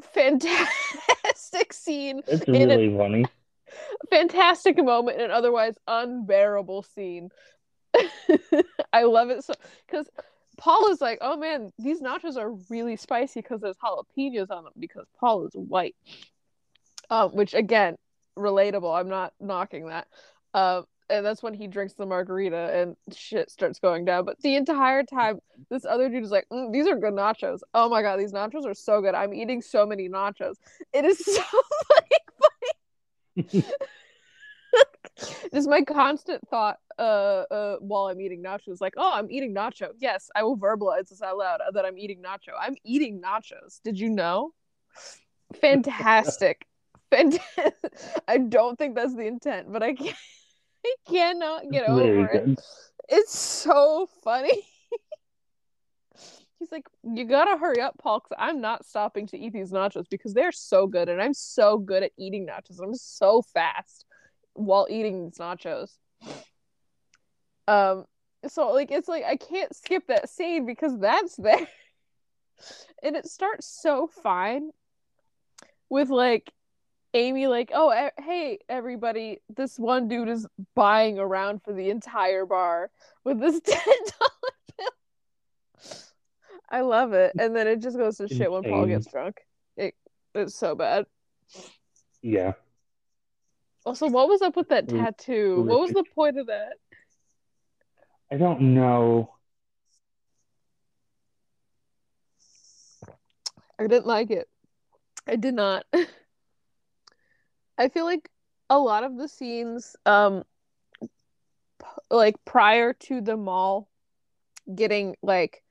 Fantastic 0.01 1.73
scene 1.73 2.21
It's 2.27 2.43
In 2.43 2.69
a- 2.71 2.77
really 2.77 2.95
funny. 2.97 3.25
fantastic 4.09 4.77
moment 4.83 5.19
and 5.21 5.31
otherwise 5.31 5.75
unbearable 5.87 6.83
scene. 6.83 7.29
I 8.93 9.03
love 9.03 9.29
it 9.29 9.43
so 9.43 9.53
because 9.85 10.09
Paul 10.57 10.89
is 10.91 11.01
like, 11.01 11.19
oh 11.21 11.37
man, 11.37 11.71
these 11.77 12.01
nachos 12.01 12.37
are 12.37 12.51
really 12.69 12.95
spicy 12.95 13.41
because 13.41 13.61
there's 13.61 13.77
jalapenos 13.77 14.49
on 14.49 14.63
them 14.65 14.73
because 14.79 15.05
Paul 15.19 15.45
is 15.45 15.53
white. 15.53 15.95
Um, 17.09 17.31
which 17.31 17.53
again, 17.53 17.95
relatable. 18.37 18.93
I'm 18.97 19.09
not 19.09 19.33
knocking 19.39 19.87
that. 19.87 20.07
Um, 20.53 20.85
and 21.09 21.25
that's 21.25 21.41
when 21.41 21.53
he 21.53 21.67
drinks 21.67 21.93
the 21.93 22.05
margarita 22.05 22.71
and 22.73 22.95
shit 23.15 23.49
starts 23.49 23.79
going 23.79 24.05
down. 24.05 24.25
But 24.25 24.39
the 24.41 24.55
entire 24.55 25.03
time, 25.03 25.39
this 25.69 25.85
other 25.85 26.09
dude 26.09 26.23
is 26.23 26.31
like, 26.31 26.47
"Mm, 26.51 26.71
these 26.71 26.87
are 26.87 26.95
good 26.95 27.13
nachos. 27.13 27.59
Oh 27.73 27.89
my 27.89 28.01
god, 28.01 28.19
these 28.19 28.33
nachos 28.33 28.65
are 28.65 28.73
so 28.73 29.01
good. 29.01 29.15
I'm 29.15 29.33
eating 29.33 29.61
so 29.61 29.85
many 29.85 30.09
nachos. 30.09 30.55
It 30.93 31.05
is 31.05 31.17
so 31.25 31.41
funny 31.41 32.17
this 35.17 35.45
is 35.53 35.67
my 35.67 35.81
constant 35.81 36.47
thought 36.49 36.77
uh, 36.99 37.01
uh 37.51 37.77
while 37.79 38.07
I'm 38.07 38.19
eating 38.19 38.43
nachos. 38.43 38.81
Like, 38.81 38.93
oh, 38.97 39.11
I'm 39.13 39.29
eating 39.31 39.53
nacho. 39.53 39.89
Yes, 39.99 40.29
I 40.35 40.43
will 40.43 40.57
verbalize 40.57 41.09
this 41.09 41.21
out 41.21 41.37
loud 41.37 41.61
that 41.73 41.85
I'm 41.85 41.97
eating 41.97 42.21
nacho. 42.21 42.53
I'm 42.59 42.75
eating 42.83 43.21
nachos. 43.21 43.81
Did 43.83 43.99
you 43.99 44.09
know? 44.09 44.51
Fantastic. 45.61 46.65
Fantastic. 47.11 47.73
I 48.27 48.37
don't 48.37 48.77
think 48.77 48.95
that's 48.95 49.15
the 49.15 49.25
intent, 49.25 49.71
but 49.71 49.81
I 49.81 49.93
can't 49.93 50.15
I 51.07 51.11
cannot 51.11 51.71
get 51.71 51.87
over 51.87 52.25
it. 52.25 52.45
good. 52.45 52.59
It's 53.09 53.37
so 53.37 54.07
funny. 54.23 54.63
He's 56.59 56.71
like, 56.71 56.87
you 57.03 57.25
gotta 57.25 57.57
hurry 57.57 57.79
up, 57.81 57.97
Paul, 57.99 58.19
because 58.19 58.35
I'm 58.39 58.61
not 58.61 58.85
stopping 58.85 59.27
to 59.27 59.37
eat 59.37 59.53
these 59.53 59.71
nachos 59.71 60.05
because 60.09 60.33
they're 60.33 60.51
so 60.51 60.87
good, 60.87 61.07
and 61.07 61.21
I'm 61.21 61.33
so 61.33 61.77
good 61.77 62.03
at 62.03 62.11
eating 62.17 62.47
nachos. 62.47 62.81
I'm 62.81 62.95
so 62.95 63.43
fast 63.53 64.05
while 64.53 64.87
eating 64.89 65.25
these 65.25 65.37
nachos. 65.37 65.97
Um, 67.67 68.05
so 68.47 68.71
like 68.71 68.91
it's 68.91 69.07
like 69.07 69.23
I 69.23 69.35
can't 69.35 69.75
skip 69.75 70.07
that 70.07 70.29
scene 70.29 70.65
because 70.65 70.97
that's 70.99 71.35
there, 71.35 71.67
and 73.03 73.15
it 73.15 73.27
starts 73.27 73.67
so 73.81 74.09
fine 74.23 74.71
with 75.89 76.09
like 76.09 76.51
Amy 77.13 77.47
like, 77.47 77.71
"Oh, 77.73 77.91
e- 77.91 78.21
hey 78.21 78.59
everybody, 78.69 79.39
this 79.49 79.79
one 79.79 80.07
dude 80.07 80.29
is 80.29 80.47
buying 80.75 81.19
around 81.19 81.63
for 81.63 81.73
the 81.73 81.89
entire 81.89 82.45
bar 82.45 82.91
with 83.23 83.39
this 83.39 83.59
ten 83.65 83.79
dollar 83.85 84.53
bill." 84.77 85.91
I 86.69 86.81
love 86.81 87.13
it, 87.13 87.33
and 87.39 87.55
then 87.55 87.67
it 87.67 87.81
just 87.81 87.97
goes 87.97 88.17
to 88.17 88.27
shit 88.27 88.51
when 88.51 88.63
Paul 88.63 88.87
gets 88.87 89.07
drunk. 89.07 89.41
It 89.77 89.95
it's 90.35 90.55
so 90.55 90.75
bad. 90.75 91.05
Yeah. 92.21 92.53
Also, 93.85 94.07
what 94.09 94.27
was 94.27 94.41
up 94.41 94.57
with 94.57 94.69
that 94.69 94.89
tattoo? 94.89 95.63
What 95.63 95.79
was 95.79 95.91
the 95.91 96.03
point 96.13 96.37
of 96.37 96.47
that? 96.47 96.73
I 98.29 98.35
don't 98.35 98.59
know. 98.73 99.33
I 103.79 103.83
didn't 103.87 104.07
like 104.07 104.31
it. 104.31 104.49
I 105.25 105.37
did 105.37 105.53
not. 105.53 105.85
I 107.77 107.89
feel 107.89 108.05
like 108.05 108.29
a 108.69 108.77
lot 108.77 109.03
of 109.03 109.17
the 109.17 109.27
scenes, 109.27 109.95
um, 110.05 110.43
p- 111.01 111.85
like 112.09 112.35
prior 112.45 112.93
to 112.93 113.21
the 113.21 113.37
mall 113.37 113.89
getting 114.73 115.15
like 115.21 115.63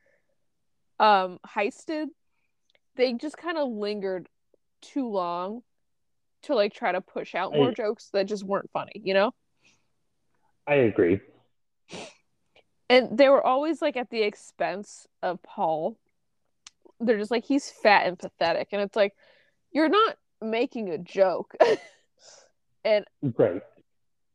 um 0.98 1.38
heisted, 1.46 2.06
they 2.96 3.12
just 3.12 3.36
kind 3.36 3.58
of 3.58 3.68
lingered 3.68 4.28
too 4.80 5.08
long 5.08 5.62
to 6.42 6.54
like 6.54 6.72
try 6.72 6.92
to 6.92 7.00
push 7.00 7.34
out 7.34 7.52
more 7.52 7.70
I- 7.70 7.74
jokes 7.74 8.08
that 8.12 8.26
just 8.26 8.44
weren't 8.44 8.70
funny, 8.70 8.92
you 9.02 9.14
know? 9.14 9.32
I 10.66 10.76
agree. 10.76 11.20
And 12.88 13.18
they 13.18 13.28
were 13.28 13.44
always 13.44 13.82
like 13.82 13.96
at 13.96 14.10
the 14.10 14.22
expense 14.22 15.06
of 15.22 15.42
Paul. 15.42 15.96
They're 17.00 17.18
just 17.18 17.30
like 17.30 17.44
he's 17.44 17.70
fat 17.70 18.06
and 18.06 18.18
pathetic, 18.18 18.68
and 18.72 18.80
it's 18.80 18.96
like 18.96 19.12
you're 19.72 19.88
not 19.88 20.16
making 20.40 20.88
a 20.88 20.98
joke. 20.98 21.54
and 22.86 23.04
Right. 23.36 23.62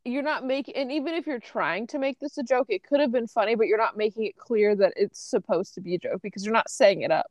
you're 0.04 0.22
not 0.22 0.44
making 0.44 0.76
and 0.76 0.92
even 0.92 1.14
if 1.14 1.26
you're 1.26 1.40
trying 1.40 1.86
to 1.88 1.98
make 1.98 2.18
this 2.20 2.36
a 2.38 2.42
joke 2.42 2.66
it 2.68 2.82
could 2.84 3.00
have 3.00 3.10
been 3.10 3.26
funny 3.26 3.54
but 3.54 3.66
you're 3.66 3.78
not 3.78 3.96
making 3.96 4.24
it 4.24 4.36
clear 4.36 4.76
that 4.76 4.92
it's 4.96 5.18
supposed 5.20 5.74
to 5.74 5.80
be 5.80 5.94
a 5.94 5.98
joke 5.98 6.20
because 6.22 6.44
you're 6.44 6.52
not 6.52 6.68
saying 6.70 7.00
it 7.02 7.10
up 7.10 7.26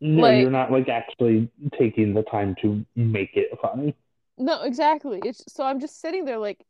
No, 0.00 0.22
Like- 0.22 0.40
you're 0.40 0.50
not 0.50 0.72
like 0.72 0.88
actually 0.88 1.48
taking 1.78 2.12
the 2.14 2.22
time 2.24 2.54
to 2.62 2.84
make 2.96 3.30
it 3.36 3.50
funny. 3.62 3.94
no 4.38 4.62
exactly 4.62 5.20
it's 5.24 5.44
so 5.52 5.62
i'm 5.64 5.78
just 5.78 6.00
sitting 6.00 6.24
there 6.24 6.38
like 6.38 6.64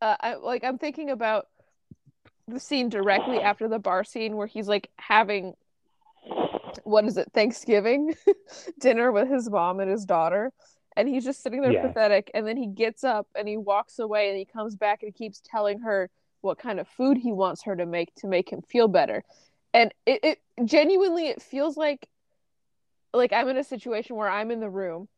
uh 0.00 0.16
I, 0.20 0.34
like 0.34 0.62
i'm 0.64 0.78
thinking 0.78 1.10
about 1.10 1.48
the 2.46 2.60
scene 2.60 2.88
directly 2.88 3.40
after 3.40 3.68
the 3.68 3.78
bar 3.78 4.04
scene 4.04 4.36
where 4.36 4.46
he's 4.46 4.68
like 4.68 4.90
having 4.98 5.54
what 6.84 7.04
is 7.06 7.16
it 7.16 7.30
thanksgiving 7.32 8.14
dinner 8.80 9.10
with 9.12 9.28
his 9.28 9.48
mom 9.48 9.80
and 9.80 9.90
his 9.90 10.04
daughter 10.04 10.52
and 10.96 11.08
he's 11.08 11.24
just 11.24 11.42
sitting 11.42 11.60
there 11.62 11.72
Yeah. 11.72 11.86
pathetic 11.86 12.30
and 12.34 12.46
then 12.46 12.56
he 12.56 12.66
gets 12.66 13.04
up 13.04 13.26
and 13.34 13.48
he 13.48 13.56
walks 13.56 13.98
away 13.98 14.28
and 14.28 14.38
he 14.38 14.44
comes 14.44 14.76
back 14.76 15.02
and 15.02 15.08
he 15.08 15.24
keeps 15.24 15.40
telling 15.44 15.80
her 15.80 16.10
what 16.40 16.58
kind 16.58 16.80
of 16.80 16.88
food 16.88 17.16
he 17.18 17.32
wants 17.32 17.62
her 17.62 17.76
to 17.76 17.86
make 17.86 18.14
to 18.16 18.26
make 18.26 18.50
him 18.50 18.62
feel 18.62 18.88
better 18.88 19.22
and 19.74 19.92
it, 20.06 20.20
it 20.22 20.38
genuinely 20.64 21.28
it 21.28 21.40
feels 21.40 21.76
like 21.76 22.08
like 23.14 23.32
i'm 23.32 23.48
in 23.48 23.56
a 23.56 23.64
situation 23.64 24.16
where 24.16 24.28
i'm 24.28 24.50
in 24.50 24.60
the 24.60 24.68
room 24.70 25.08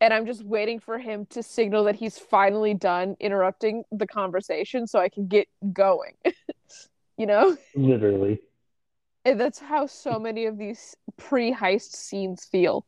and 0.00 0.12
i'm 0.12 0.26
just 0.26 0.44
waiting 0.44 0.80
for 0.80 0.98
him 0.98 1.26
to 1.26 1.42
signal 1.42 1.84
that 1.84 1.94
he's 1.96 2.18
finally 2.18 2.74
done 2.74 3.16
interrupting 3.20 3.84
the 3.92 4.06
conversation 4.06 4.86
so 4.86 4.98
i 4.98 5.08
can 5.08 5.26
get 5.28 5.46
going 5.72 6.14
you 7.16 7.26
know 7.26 7.56
Literally. 7.74 8.40
and 9.24 9.38
that's 9.40 9.58
how 9.58 9.86
so 9.86 10.18
many 10.18 10.46
of 10.46 10.58
these 10.58 10.96
pre-heist 11.16 11.92
scenes 11.94 12.44
feel 12.44 12.84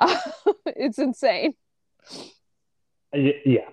it's 0.66 0.98
insane 0.98 1.54
yeah. 3.12 3.68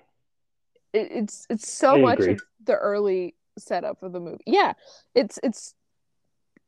it, 0.94 1.08
it's 1.12 1.46
it's 1.50 1.72
so 1.72 1.96
I 1.96 2.00
much 2.00 2.20
agree. 2.20 2.34
of 2.34 2.42
the 2.64 2.76
early 2.76 3.36
setup 3.58 4.02
of 4.04 4.12
the 4.14 4.20
movie. 4.20 4.44
Yeah, 4.46 4.74
it's 5.14 5.40
it's 5.44 5.74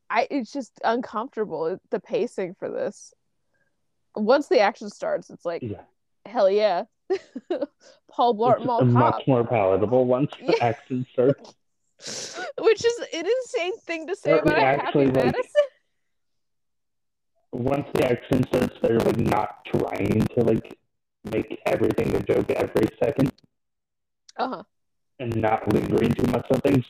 I 0.09 0.27
it's 0.29 0.51
just 0.51 0.79
uncomfortable 0.83 1.65
it- 1.67 1.81
the 1.91 1.99
pacing 1.99 2.55
for 2.59 2.69
this. 2.69 3.13
Once 4.15 4.47
the 4.47 4.59
action 4.59 4.89
starts, 4.89 5.29
it's 5.29 5.45
like 5.45 5.61
Yeah. 5.63 5.81
hell 6.25 6.49
yeah, 6.49 6.83
Paul 8.11 8.35
Blart 8.35 8.63
Mall 8.65 8.83
much 8.85 9.25
more 9.27 9.45
palatable 9.45 10.05
once 10.05 10.31
the 10.39 10.47
Yeah. 10.57 10.65
action 10.65 11.05
starts. 11.13 11.55
which 12.59 12.85
is 12.85 12.99
an 13.13 13.25
insane 13.25 13.77
thing 13.79 14.07
to 14.07 14.15
say 14.15 14.31
Or 14.33 14.39
about 14.39 14.57
a 14.57 14.61
Happy 14.61 14.81
actually, 14.81 15.05
like-. 15.07 15.35
Once 17.57 17.87
the 17.95 18.05
action 18.05 18.43
starts, 18.47 18.75
they're 18.81 18.99
like 18.99 19.17
not 19.17 19.65
trying 19.65 20.21
to 20.35 20.43
like 20.43 20.77
make 21.31 21.59
everything 21.65 22.15
a 22.15 22.19
joke 22.21 22.49
every 22.51 22.87
second 23.03 23.31
Uh 24.37 24.47
huh. 24.49 24.63
and 25.19 25.35
not 25.35 25.67
lingering 25.73 26.13
too 26.13 26.27
much 26.31 26.45
on 26.51 26.61
things. 26.61 26.85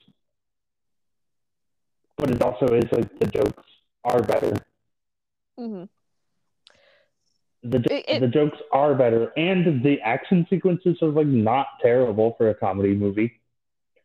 But 2.18 2.32
it 2.32 2.42
also 2.42 2.66
is 2.76 2.92
like 2.92 3.18
the 3.20 3.28
jokes 3.28 3.64
are 4.04 4.22
better. 4.22 4.54
Mm-hmm. 5.60 5.84
The 7.64 7.80
jo- 7.80 7.96
It- 7.96 8.06
it- 8.10 8.20
the 8.20 8.28
jokes 8.28 8.58
are 8.74 8.94
better, 8.94 9.32
and 9.38 9.84
the 9.84 10.02
action 10.02 10.46
sequences 10.50 10.98
are 11.02 11.10
like 11.10 11.28
not 11.28 11.68
terrible 11.82 12.34
for 12.38 12.50
a 12.50 12.56
comedy 12.56 12.94
movie. 12.96 13.40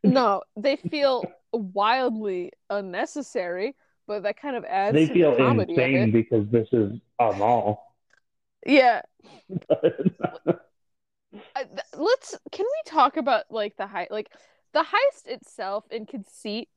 No, 0.05 0.43
they 0.57 0.77
feel 0.91 1.25
wildly 1.53 2.53
unnecessary, 2.71 3.75
but 4.13 4.25
that 4.25 4.37
kind 4.37 4.57
of 4.57 4.65
adds 4.67 4.93
they 4.95 5.07
to 5.07 5.15
feel 5.15 5.31
the 5.31 5.39
comedy 5.39 5.73
insane 5.73 6.11
because 6.11 6.47
this 6.51 6.69
is 6.71 6.93
a 7.19 7.33
mall. 7.33 7.95
Yeah, 8.67 9.01
let's 11.97 12.37
can 12.51 12.67
we 12.67 12.83
talk 12.91 13.17
about 13.17 13.45
like 13.51 13.75
the 13.79 13.87
heist 13.87 14.11
like 14.11 14.31
the 14.75 14.81
heist 14.81 15.27
itself 15.27 15.85
in 15.91 16.05
conceit 16.05 16.69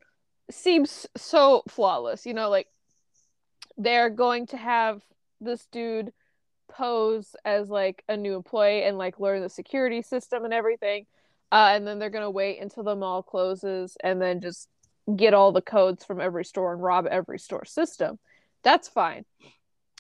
seems 0.49 1.05
so 1.17 1.61
flawless 1.67 2.25
you 2.25 2.33
know 2.33 2.49
like 2.49 2.67
they're 3.77 4.09
going 4.09 4.45
to 4.47 4.55
have 4.55 5.01
this 5.41 5.67
dude 5.71 6.13
pose 6.69 7.36
as 7.43 7.69
like 7.69 8.03
a 8.07 8.15
new 8.15 8.36
employee 8.36 8.83
and 8.83 8.97
like 8.97 9.19
learn 9.19 9.41
the 9.41 9.49
security 9.49 10.01
system 10.01 10.45
and 10.45 10.53
everything 10.53 11.05
uh, 11.51 11.71
and 11.73 11.86
then 11.86 11.99
they're 11.99 12.09
gonna 12.09 12.31
wait 12.31 12.61
until 12.61 12.83
the 12.83 12.95
mall 12.95 13.21
closes 13.21 13.97
and 14.03 14.21
then 14.21 14.39
just 14.39 14.69
get 15.14 15.34
all 15.34 15.51
the 15.51 15.62
codes 15.62 16.03
from 16.03 16.20
every 16.22 16.45
store 16.45 16.74
and 16.74 16.82
rob 16.82 17.06
every 17.10 17.39
store 17.39 17.66
system 17.66 18.18
that's 18.64 18.88
fine 18.88 19.26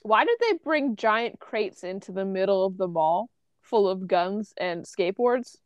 why 0.01 0.23
did 0.25 0.37
they 0.39 0.57
bring 0.63 0.95
giant 0.95 1.39
crates 1.39 1.83
into 1.83 2.11
the 2.11 2.25
middle 2.25 2.65
of 2.65 2.77
the 2.77 2.87
mall 2.87 3.29
full 3.65 3.89
of 3.89 4.07
guns 4.07 4.53
and 4.57 4.85
skateboards. 4.85 5.57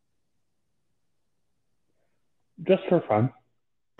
Just 2.64 2.84
for 2.90 3.02
fun. 3.02 3.32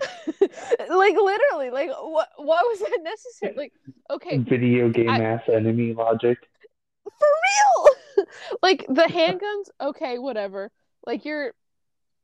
like 0.00 1.14
literally, 1.14 1.70
like 1.70 1.90
what 1.90 2.28
what 2.36 2.64
was 2.64 2.78
that 2.80 2.98
necessary? 3.02 3.54
Like, 3.56 3.72
okay, 4.10 4.38
Video 4.38 4.88
game 4.88 5.10
I- 5.10 5.20
ass 5.20 5.42
enemy 5.52 5.92
logic. 5.92 6.38
for 7.04 7.28
real. 8.16 8.26
like 8.62 8.86
the 8.88 9.02
handguns, 9.02 9.68
okay, 9.88 10.18
whatever. 10.18 10.70
Like 11.06 11.24
you're 11.24 11.52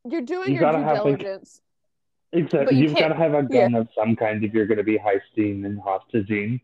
you're 0.09 0.23
doing 0.23 0.55
You 0.55 0.61
your 0.61 0.73
due 0.73 0.79
have, 0.79 1.05
like, 1.05 1.19
diligence. 1.19 1.61
Exactly. 2.33 2.77
You 2.77 2.89
You've 2.89 2.99
got 2.99 3.09
to 3.09 3.15
have 3.15 3.35
a 3.35 3.43
gun 3.43 3.75
of 3.75 3.89
some 3.97 4.17
kind 4.17 4.45
if 4.45 4.53
you're 4.53 4.67
going 4.67 4.79
to 4.79 4.85
be 4.85 4.99
heisting 4.99 5.65
and 5.65 5.81
hostaging. 5.81 6.61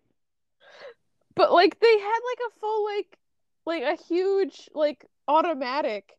But 1.34 1.52
like 1.52 1.78
they 1.80 1.98
had 1.98 2.18
like 2.30 2.38
a 2.48 2.60
full 2.60 2.84
like 2.84 3.18
like 3.64 3.82
a 3.82 4.02
huge 4.02 4.68
like 4.74 5.06
automatic 5.28 6.12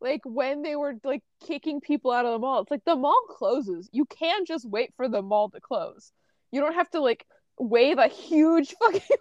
like 0.00 0.20
when 0.24 0.62
they 0.62 0.76
were 0.76 0.94
like 1.04 1.22
kicking 1.46 1.80
people 1.80 2.10
out 2.10 2.26
of 2.26 2.32
the 2.32 2.38
mall. 2.38 2.62
It's 2.62 2.70
like 2.70 2.84
the 2.84 2.96
mall 2.96 3.26
closes. 3.28 3.88
You 3.92 4.04
can 4.06 4.44
just 4.44 4.68
wait 4.68 4.92
for 4.96 5.08
the 5.08 5.22
mall 5.22 5.50
to 5.50 5.60
close. 5.60 6.12
You 6.50 6.60
don't 6.60 6.74
have 6.74 6.90
to 6.90 7.00
like 7.00 7.26
wave 7.58 7.98
a 7.98 8.08
huge 8.08 8.74
fucking 8.82 9.16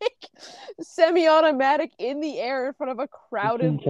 like 0.00 0.28
semi-automatic 0.80 1.92
in 1.98 2.20
the 2.20 2.38
air 2.38 2.68
in 2.68 2.74
front 2.74 2.92
of 2.92 2.98
a 2.98 3.08
crowded. 3.08 3.80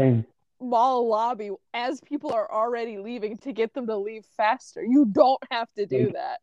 Mall 0.61 1.09
lobby 1.09 1.51
as 1.75 2.01
people 2.01 2.33
are 2.33 2.51
already 2.51 2.99
leaving 2.99 3.37
to 3.39 3.53
get 3.53 3.73
them 3.75 3.87
to 3.87 3.97
leave 3.97 4.25
faster. 4.37 4.83
You 4.83 5.05
don't 5.07 5.43
have 5.51 5.73
to 5.75 5.87
do 5.87 6.11
that. 6.13 6.41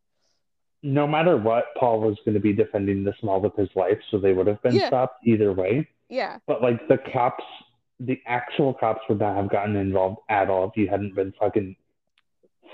No 0.84 1.08
matter 1.08 1.36
what, 1.38 1.66
Paul 1.78 2.00
was 2.02 2.18
going 2.26 2.36
to 2.36 2.40
be 2.40 2.54
defending 2.54 3.04
this 3.04 3.16
mall 3.24 3.42
with 3.42 3.56
his 3.56 3.70
life, 3.76 3.98
so 4.12 4.18
they 4.20 4.34
would 4.34 4.48
have 4.48 4.62
been 4.62 4.76
Yeah. 4.76 4.88
stopped 4.88 5.26
either 5.26 5.52
way. 5.52 5.88
Yeah. 6.10 6.38
But 6.46 6.62
like 6.62 6.88
the 6.88 6.98
cops, 7.12 7.44
the 8.00 8.22
actual 8.28 8.74
cops 8.74 9.02
would 9.10 9.20
not 9.20 9.36
have 9.36 9.50
gotten 9.50 9.76
involved 9.76 10.18
at 10.30 10.50
all 10.50 10.66
if 10.70 10.78
you 10.78 10.88
hadn't 10.88 11.16
been 11.16 11.32
fucking 11.40 11.76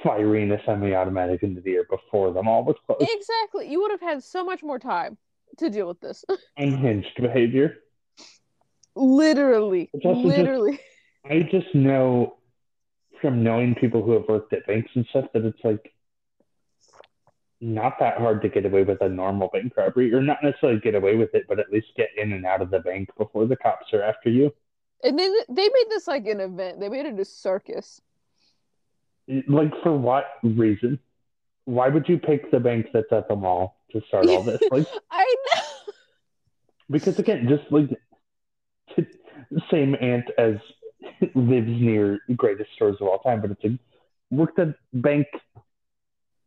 firing 0.04 0.52
a 0.52 0.62
semi-automatic 0.66 1.44
into 1.44 1.62
the 1.62 1.74
air 1.76 1.86
before 1.90 2.34
the 2.34 2.42
mall 2.44 2.64
was 2.66 2.76
closed. 2.86 3.08
Exactly. 3.10 3.70
You 3.72 3.80
would 3.82 3.92
have 3.92 4.02
had 4.02 4.24
so 4.24 4.44
much 4.44 4.62
more 4.64 4.80
time 4.80 5.18
to 5.60 5.70
deal 5.70 5.88
with 5.88 6.02
this. 6.02 6.26
Unhinged 6.58 7.16
behavior. 7.22 7.78
literally. 8.96 9.90
Also 10.04 10.14
just- 10.16 10.26
Literally. 10.38 10.80
I 11.30 11.40
just 11.52 11.74
know 11.74 12.38
from 13.22 13.44
knowing 13.44 13.76
people 13.76 14.04
who 14.04 14.12
have 14.14 14.28
worked 14.28 14.54
at 14.54 14.66
banks 14.66 14.90
and 14.96 15.06
stuff 15.10 15.26
that 15.34 15.46
it's 15.46 15.64
like 15.64 15.94
not 17.62 18.00
that 18.00 18.18
hard 18.18 18.42
to 18.42 18.50
get 18.50 18.66
away 18.66 18.84
with 18.84 19.02
a 19.02 19.10
normal 19.10 19.50
bank 19.54 19.74
robbery, 19.78 20.12
or 20.14 20.22
not 20.22 20.44
necessarily 20.44 20.80
get 20.80 20.96
away 20.96 21.16
with 21.16 21.34
it, 21.36 21.46
but 21.48 21.60
at 21.60 21.72
least 21.72 21.88
get 21.96 22.10
in 22.18 22.34
and 22.34 22.46
out 22.46 22.62
of 22.62 22.72
the 22.72 22.80
bank 22.80 23.10
before 23.18 23.46
the 23.46 23.56
cops 23.56 23.94
are 23.94 24.02
after 24.02 24.30
you. 24.30 24.52
And 25.04 25.18
then 25.18 25.32
they 25.48 25.70
made 25.70 25.86
this 25.90 26.08
like 26.08 26.26
an 26.26 26.40
event. 26.40 26.80
They 26.80 26.90
made 26.90 27.06
it 27.06 27.20
a 27.20 27.26
circus. 27.26 28.02
Like 29.48 29.72
for 29.84 29.96
what 29.96 30.26
reason? 30.44 31.00
Why 31.66 31.88
would 31.88 32.10
you 32.10 32.18
pick 32.18 32.50
the 32.50 32.60
bank 32.60 32.88
that's 32.92 33.12
at 33.12 33.28
the 33.28 33.36
mall 33.36 33.78
to 33.92 34.02
start 34.08 34.28
all 34.28 34.42
this? 34.42 34.62
Like 34.72 34.88
I 35.12 35.36
know. 35.56 35.94
because 36.90 37.20
again, 37.20 37.48
just 37.48 37.72
like 37.72 37.90
same 39.72 39.96
aunt 40.02 40.26
as 40.38 40.56
lives 41.36 41.68
near 41.70 42.20
greatest 42.36 42.70
stores 42.76 42.98
of 43.02 43.08
all 43.08 43.20
time, 43.20 43.42
but 43.42 43.52
it's 43.52 43.64
a 43.66 43.78
worked 44.34 44.60
at 44.60 44.76
bank 44.94 45.28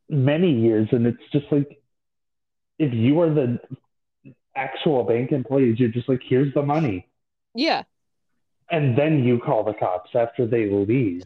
many 0.09 0.52
years, 0.52 0.88
and 0.92 1.07
it's 1.07 1.22
just 1.32 1.46
like 1.50 1.80
if 2.78 2.92
you 2.92 3.20
are 3.20 3.32
the 3.32 3.59
actual 4.57 5.02
bank 5.05 5.32
employees, 5.32 5.78
you're 5.78 5.88
just 5.88 6.09
like, 6.09 6.20
here's 6.28 6.52
the 6.55 6.62
money, 6.62 7.09
Yeah. 7.55 7.82
and 8.70 8.96
then 8.96 9.22
you 9.24 9.38
call 9.38 9.64
the 9.64 9.74
cops 9.74 10.11
after 10.14 10.46
they 10.46 10.70
leave. 10.70 11.22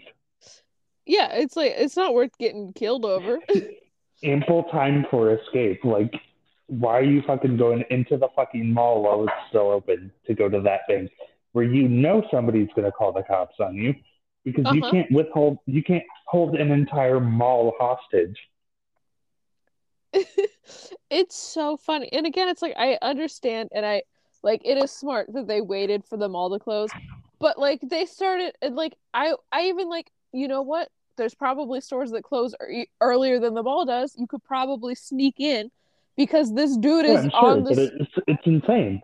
Yeah, 1.06 1.32
it's 1.32 1.56
like 1.56 1.72
it's 1.76 1.96
not 1.96 2.12
worth 2.12 2.36
getting 2.38 2.72
killed 2.74 3.04
over. 3.04 3.38
Ample 4.24 4.64
time 4.64 5.06
for 5.10 5.32
escape. 5.32 5.84
Like, 5.84 6.12
why 6.66 6.98
are 6.98 7.04
you 7.04 7.22
fucking 7.26 7.56
going 7.56 7.84
into 7.90 8.16
the 8.18 8.28
fucking 8.36 8.72
mall 8.72 9.02
while 9.02 9.22
it's 9.24 9.32
still 9.48 9.70
open 9.70 10.12
to 10.26 10.34
go 10.34 10.48
to 10.50 10.60
that 10.62 10.80
bank 10.88 11.10
where 11.53 11.64
you 11.64 11.88
know 11.88 12.22
somebody's 12.30 12.68
gonna 12.76 12.92
call 12.92 13.12
the 13.12 13.22
cops 13.22 13.57
on 13.61 13.74
you 13.74 13.94
because 14.44 14.66
you 14.68 14.82
Uh-huh. 14.82 14.90
can't 14.90 15.11
withhold, 15.12 15.59
you 15.66 15.82
can't 15.82 16.05
hold 16.26 16.55
an 16.57 16.70
entire 16.70 17.20
mall 17.20 17.74
hostage. 17.78 18.36
it's 21.11 21.36
so 21.36 21.76
funny. 21.76 22.09
And 22.12 22.26
again, 22.26 22.49
it's 22.49 22.62
like 22.62 22.74
I 22.76 22.99
understand 23.03 23.70
and 23.74 23.84
I 23.84 24.03
like 24.42 24.62
it 24.64 24.78
is 24.78 24.90
smart 24.90 25.32
that 25.34 25.46
they 25.46 25.61
waited 25.61 26.05
for 26.05 26.16
the 26.16 26.28
mall 26.28 26.51
to 26.51 26.59
close. 26.59 26.94
But 27.40 27.59
like 27.59 27.80
they 27.82 28.07
started 28.07 28.55
and 28.62 28.74
like 28.76 28.96
I 29.14 29.34
I 29.53 29.62
even 29.64 29.88
like 29.88 30.11
you 30.32 30.49
know 30.49 30.62
what? 30.62 30.88
There's 31.16 31.34
probably 31.34 31.80
stores 31.80 32.11
that 32.12 32.22
close 32.22 32.55
ear- 32.68 32.86
earlier 33.01 33.40
than 33.40 33.55
the 33.55 33.62
mall 33.62 33.84
does. 33.84 34.14
You 34.16 34.26
could 34.26 34.44
probably 34.44 34.94
sneak 34.94 35.40
in 35.40 35.70
because 36.16 36.55
this 36.55 36.76
dude 36.76 37.07
is 37.07 37.26
I'm 37.26 37.30
sure, 37.38 37.61
on 37.61 37.64
this 37.64 37.90
it's 38.01 38.11
it's 38.26 38.42
insane. 38.46 39.03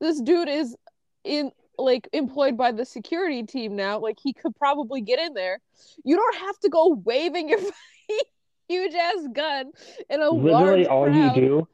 this 0.00 0.20
dude 0.20 0.48
is 0.48 0.76
in 1.24 1.50
like 1.78 2.08
employed 2.12 2.56
by 2.56 2.72
the 2.72 2.84
security 2.84 3.42
team 3.42 3.76
now. 3.76 3.98
Like 3.98 4.18
he 4.22 4.32
could 4.32 4.54
probably 4.56 5.00
get 5.00 5.18
in 5.18 5.34
there. 5.34 5.58
You 6.04 6.16
don't 6.16 6.36
have 6.36 6.58
to 6.60 6.68
go 6.68 7.00
waving 7.04 7.48
your 7.48 7.58
huge 8.68 8.94
ass 8.94 9.26
gun 9.32 9.72
in 10.10 10.20
a 10.22 10.30
Literally, 10.30 10.86
all 10.86 11.04
crowd. 11.06 11.36
you 11.36 11.42
do 11.42 11.68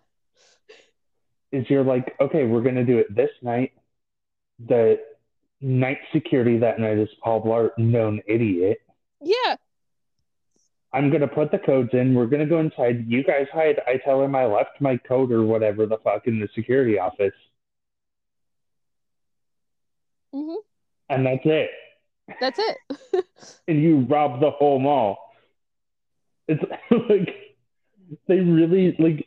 is 1.53 1.69
you're 1.69 1.85
like, 1.85 2.15
okay, 2.21 2.45
we're 2.45 2.63
gonna 2.63 2.85
do 2.85 2.99
it 2.99 3.15
this 3.15 3.31
night. 3.43 3.73
The 4.67 4.99
night 5.61 5.99
security 6.13 6.59
that 6.59 6.79
night 6.81 6.99
is 6.99 7.09
Paul 7.23 7.43
Blart, 7.45 7.71
known 7.79 8.21
idiot. 8.27 8.79
Yeah, 9.21 9.57
I'm 10.93 11.11
gonna 11.11 11.29
put 11.29 11.51
the 11.51 11.59
codes 11.59 11.91
in. 11.93 12.15
We're 12.15 12.27
gonna 12.27 12.47
go 12.47 12.61
inside. 12.61 13.05
You 13.07 13.23
guys 13.23 13.47
hide. 13.53 13.81
I 13.87 13.99
tell 14.05 14.23
him 14.23 14.35
I 14.35 14.47
left 14.47 14.81
my 14.81 14.97
code 14.97 15.31
or 15.33 15.43
whatever 15.45 15.87
the 15.87 15.99
fuck 15.99 16.27
in 16.27 16.41
the 16.41 16.49
security 16.55 16.99
office, 16.99 17.33
hmm 20.33 20.55
and 21.09 21.27
that's 21.27 21.45
it. 21.45 21.71
that's 22.41 22.59
it. 22.59 23.25
And 23.69 23.81
you 23.83 24.01
rob 24.01 24.41
the 24.41 24.51
whole 24.51 24.79
mall. 24.81 25.19
It's 26.49 26.63
like 27.09 27.57
they 28.27 28.41
really 28.41 28.97
like 28.99 29.27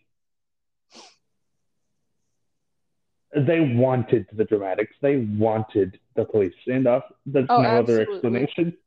they 3.36 3.60
wanted 3.60 4.28
the 4.34 4.46
dramatics. 4.46 4.96
They 5.02 5.18
wanted 5.18 6.00
the 6.16 6.26
police 6.26 6.54
standoff. 6.68 7.04
There's 7.26 7.48
Oh, 7.50 7.62
no 7.62 7.80
other 7.80 8.02
explanation. 8.02 8.78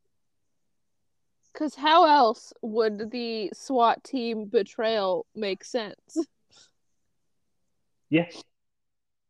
Because 1.53 1.75
how 1.75 2.05
else 2.07 2.53
would 2.62 3.11
the 3.11 3.51
SWAT 3.53 4.05
team 4.05 4.47
betrayal 4.47 5.27
make 5.35 5.64
sense? 5.64 6.19
Yes. 8.11 8.43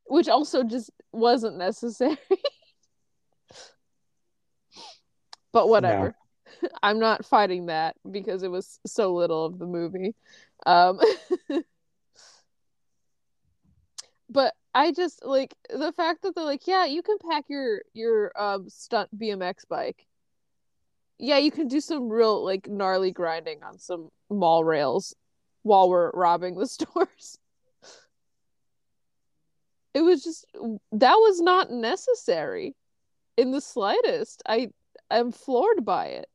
Which 0.07 0.29
also 0.29 0.63
just 0.63 0.91
wasn't 1.13 1.57
necessary. 1.59 2.19
but 5.53 5.69
whatever. 5.69 6.15
I'm 6.83 6.99
not 6.99 7.25
fighting 7.25 7.67
that 7.67 7.97
because 8.11 8.43
it 8.43 8.51
was 8.51 8.81
so 8.87 9.15
little 9.15 9.45
of 9.45 9.59
the 9.59 9.67
movie. 9.67 10.15
Um, 10.67 10.99
but 14.31 14.55
I 14.75 14.93
just 14.93 15.25
like 15.25 15.55
the 15.71 15.93
fact 15.93 16.23
that 16.23 16.35
they're 16.35 16.45
like, 16.45 16.67
yeah, 16.67 16.85
you 16.85 17.03
can 17.03 17.17
pack 17.31 17.45
your 17.49 17.83
your 17.93 18.33
um 18.41 18.69
stunt 18.69 19.17
BMX 19.19 19.67
bike. 19.69 20.07
Yeah, 21.19 21.39
you 21.39 21.51
can 21.51 21.69
do 21.69 21.81
some 21.81 22.09
real 22.09 22.45
like 22.45 22.69
gnarly 22.69 23.11
grinding 23.11 23.63
on 23.63 23.79
some 23.79 24.11
mall 24.31 24.65
rails 24.65 25.15
while 25.63 25.89
we're 25.89 26.11
robbing 26.13 26.57
the 26.57 26.67
stores. 26.69 27.39
It 29.95 30.03
was 30.03 30.23
just 30.23 30.47
that 30.93 31.15
was 31.15 31.41
not 31.41 31.71
necessary 31.71 32.77
in 33.37 33.51
the 33.51 33.61
slightest. 33.61 34.43
I 34.47 34.69
am 35.17 35.33
floored 35.33 35.85
by 35.85 36.07
it. 36.07 36.29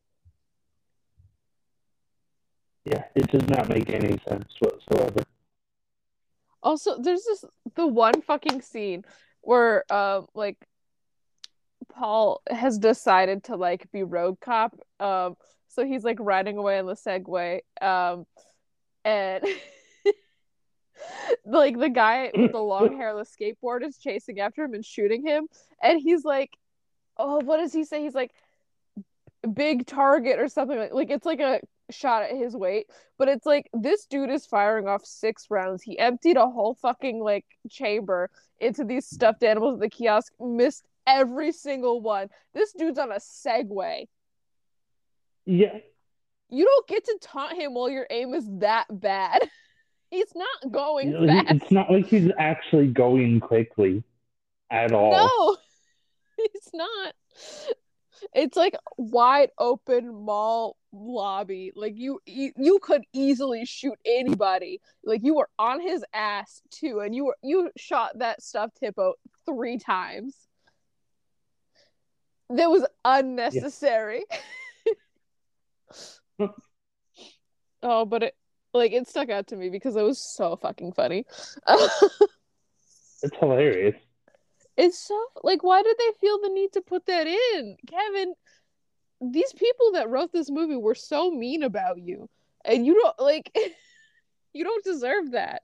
Yeah, 2.86 3.04
it 3.16 3.32
does 3.32 3.48
not 3.48 3.70
make 3.70 3.90
any 3.90 4.20
sense 4.28 4.52
whatsoever. 4.60 5.24
Also, 6.62 7.02
there's 7.02 7.24
this 7.24 7.46
the 7.76 7.88
one 7.88 8.22
fucking 8.22 8.62
scene 8.62 9.04
where 9.42 9.92
um 9.94 10.28
like 10.34 10.58
Paul 11.94 12.42
has 12.50 12.78
decided 12.78 13.46
to 13.46 13.56
like 13.56 13.92
be 13.92 14.04
road 14.04 14.40
cop. 14.40 14.78
Um 15.00 15.36
so 15.68 15.86
he's 15.86 16.04
like 16.04 16.18
riding 16.20 16.58
away 16.58 16.80
on 16.80 16.86
the 16.86 16.96
Segway. 16.96 17.62
Um 17.82 18.26
and 19.06 19.44
like 21.46 21.78
the 21.78 21.90
guy 21.90 22.32
with 22.36 22.52
the 22.52 22.60
long 22.60 22.94
hairless 22.98 23.36
skateboard 23.38 23.86
is 23.86 23.98
chasing 23.98 24.40
after 24.40 24.64
him 24.64 24.74
and 24.74 24.86
shooting 24.86 25.26
him 25.26 25.48
and 25.82 26.00
he's 26.00 26.24
like 26.24 26.52
oh 27.18 27.42
what 27.44 27.58
does 27.58 27.74
he 27.74 27.84
say 27.84 28.02
he's 28.02 28.16
like 28.16 28.32
big 29.48 29.86
target 29.86 30.40
or 30.40 30.48
something 30.48 30.78
like 30.78 30.94
like 30.94 31.10
it's 31.10 31.26
like 31.26 31.40
a 31.40 31.60
shot 31.92 32.24
at 32.24 32.36
his 32.36 32.56
weight 32.56 32.88
but 33.18 33.28
it's 33.28 33.46
like 33.46 33.70
this 33.74 34.06
dude 34.06 34.30
is 34.30 34.46
firing 34.46 34.88
off 34.88 35.06
six 35.06 35.48
rounds. 35.50 35.82
He 35.82 35.98
emptied 35.98 36.38
a 36.38 36.50
whole 36.50 36.74
fucking 36.74 37.24
like 37.24 37.46
chamber 37.70 38.30
into 38.60 38.84
these 38.84 39.06
stuffed 39.06 39.44
animals 39.44 39.76
at 39.76 39.80
the 39.80 39.90
kiosk 39.90 40.34
missed 40.40 40.84
every 41.06 41.52
single 41.52 42.02
one. 42.02 42.30
This 42.54 42.74
dude's 42.74 43.00
on 43.00 43.12
a 43.12 43.20
segway. 43.20 44.08
Yeah, 45.46 45.78
you 46.50 46.66
don't 46.66 46.88
get 46.88 47.06
to 47.06 47.18
taunt 47.22 47.58
him 47.58 47.74
while 47.74 47.90
your 47.90 48.08
aim 48.10 48.34
is 48.34 48.46
that 48.60 48.88
bad. 48.90 49.40
He's 50.10 50.34
not 50.36 50.72
going 50.72 51.18
he- 51.18 51.28
fast. 51.28 51.52
it's 51.52 51.72
not 51.72 51.90
like 51.90 52.06
he's 52.06 52.30
actually 52.38 52.86
going 52.86 53.40
quickly 53.40 54.04
at 54.70 54.92
all. 54.92 55.12
No, 55.12 55.58
it's 56.38 56.70
not. 56.72 57.16
It's 58.34 58.58
like 58.58 58.76
wide 58.98 59.50
open 59.58 60.14
mall 60.26 60.78
lobby. 60.92 61.72
Like 61.76 61.94
you, 61.96 62.20
you, 62.26 62.52
you 62.58 62.80
could 62.82 63.04
easily 63.14 63.66
shoot 63.66 63.98
anybody. 64.06 64.82
Like 65.04 65.22
you 65.24 65.36
were 65.36 65.50
on 65.60 65.82
his 65.82 66.04
ass 66.14 66.62
too, 66.72 67.00
and 67.00 67.16
you 67.16 67.26
were 67.26 67.38
you 67.44 67.72
shot 67.78 68.20
that 68.20 68.42
stuffed 68.42 68.78
hippo 68.82 69.14
three 69.46 69.78
times. 69.78 70.36
That 72.50 72.70
was 72.70 72.86
unnecessary. 73.04 74.26
oh, 77.84 78.06
but 78.06 78.24
it 78.24 78.36
like 78.74 78.92
it 78.92 79.08
stuck 79.08 79.30
out 79.30 79.48
to 79.48 79.56
me 79.56 79.70
because 79.70 79.96
it 79.96 80.04
was 80.04 80.20
so 80.20 80.56
fucking 80.56 80.94
funny. 80.94 81.26
It's 83.24 83.38
hilarious. 83.40 83.96
It's 84.78 84.98
so 84.98 85.20
like 85.44 85.64
why 85.64 85.84
did 85.84 85.98
they 85.98 86.12
feel 86.20 86.40
the 86.42 86.50
need 86.50 86.74
to 86.74 86.82
put 86.82 87.06
that 87.06 87.28
in? 87.28 87.78
Kevin, 87.88 88.34
these 89.22 89.54
people 89.54 89.92
that 89.94 90.10
wrote 90.10 90.32
this 90.32 90.50
movie 90.50 90.76
were 90.76 90.96
so 90.96 91.32
mean 91.32 91.64
about 91.64 92.00
you. 92.00 92.30
And 92.66 92.86
you 92.86 92.96
don't 92.96 93.20
like 93.20 93.56
you 94.54 94.64
don't 94.64 94.84
deserve 94.84 95.32
that. 95.32 95.62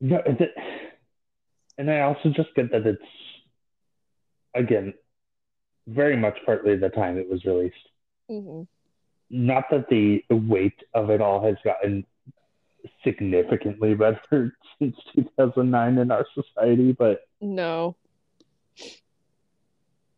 No, 0.00 0.18
it, 0.24 0.54
and 1.76 1.90
I 1.90 2.00
also 2.00 2.30
just 2.30 2.54
get 2.56 2.70
that 2.72 2.86
it's 2.86 3.02
again 4.54 4.94
very 5.86 6.16
much 6.16 6.38
partly 6.46 6.76
the 6.76 6.88
time 6.88 7.18
it 7.18 7.28
was 7.28 7.44
released. 7.44 7.74
hmm 8.28 8.62
Not 9.30 9.64
that 9.70 9.88
the 9.88 10.24
weight 10.30 10.78
of 10.94 11.10
it 11.10 11.20
all 11.20 11.42
has 11.44 11.56
gotten 11.64 12.04
significantly 13.04 13.94
better 13.96 14.52
since 14.78 14.96
2009 15.14 15.98
in 15.98 16.10
our 16.10 16.26
society, 16.34 16.92
but 16.92 17.28
No. 17.40 17.96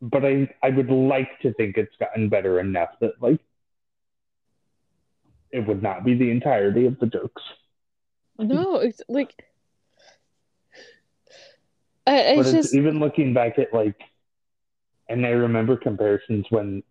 but 0.01 0.25
I 0.25 0.49
I 0.63 0.71
would 0.71 0.91
like 0.91 1.39
to 1.43 1.53
think 1.55 1.77
it's 1.77 1.95
gotten 2.01 2.29
better 2.29 2.59
enough 2.59 2.91
that 3.01 3.21
like 3.21 3.41
it 5.51 5.67
would 5.67 5.83
not 5.83 6.05
be 6.05 6.15
the 6.15 6.31
entirety 6.31 6.87
of 6.87 6.99
the 6.99 7.07
jokes. 7.07 7.43
No, 8.39 8.77
it's 8.77 9.03
like 9.09 9.35
I, 12.07 12.35
but 12.37 12.47
it's 12.47 12.53
it's 12.53 12.53
just 12.53 12.75
even 12.75 12.99
looking 12.99 13.35
back 13.35 13.59
at 13.59 13.73
like, 13.73 14.01
and 15.09 15.25
I 15.25 15.31
remember 15.31 15.77
comparisons 15.77 16.47
when 16.51 16.83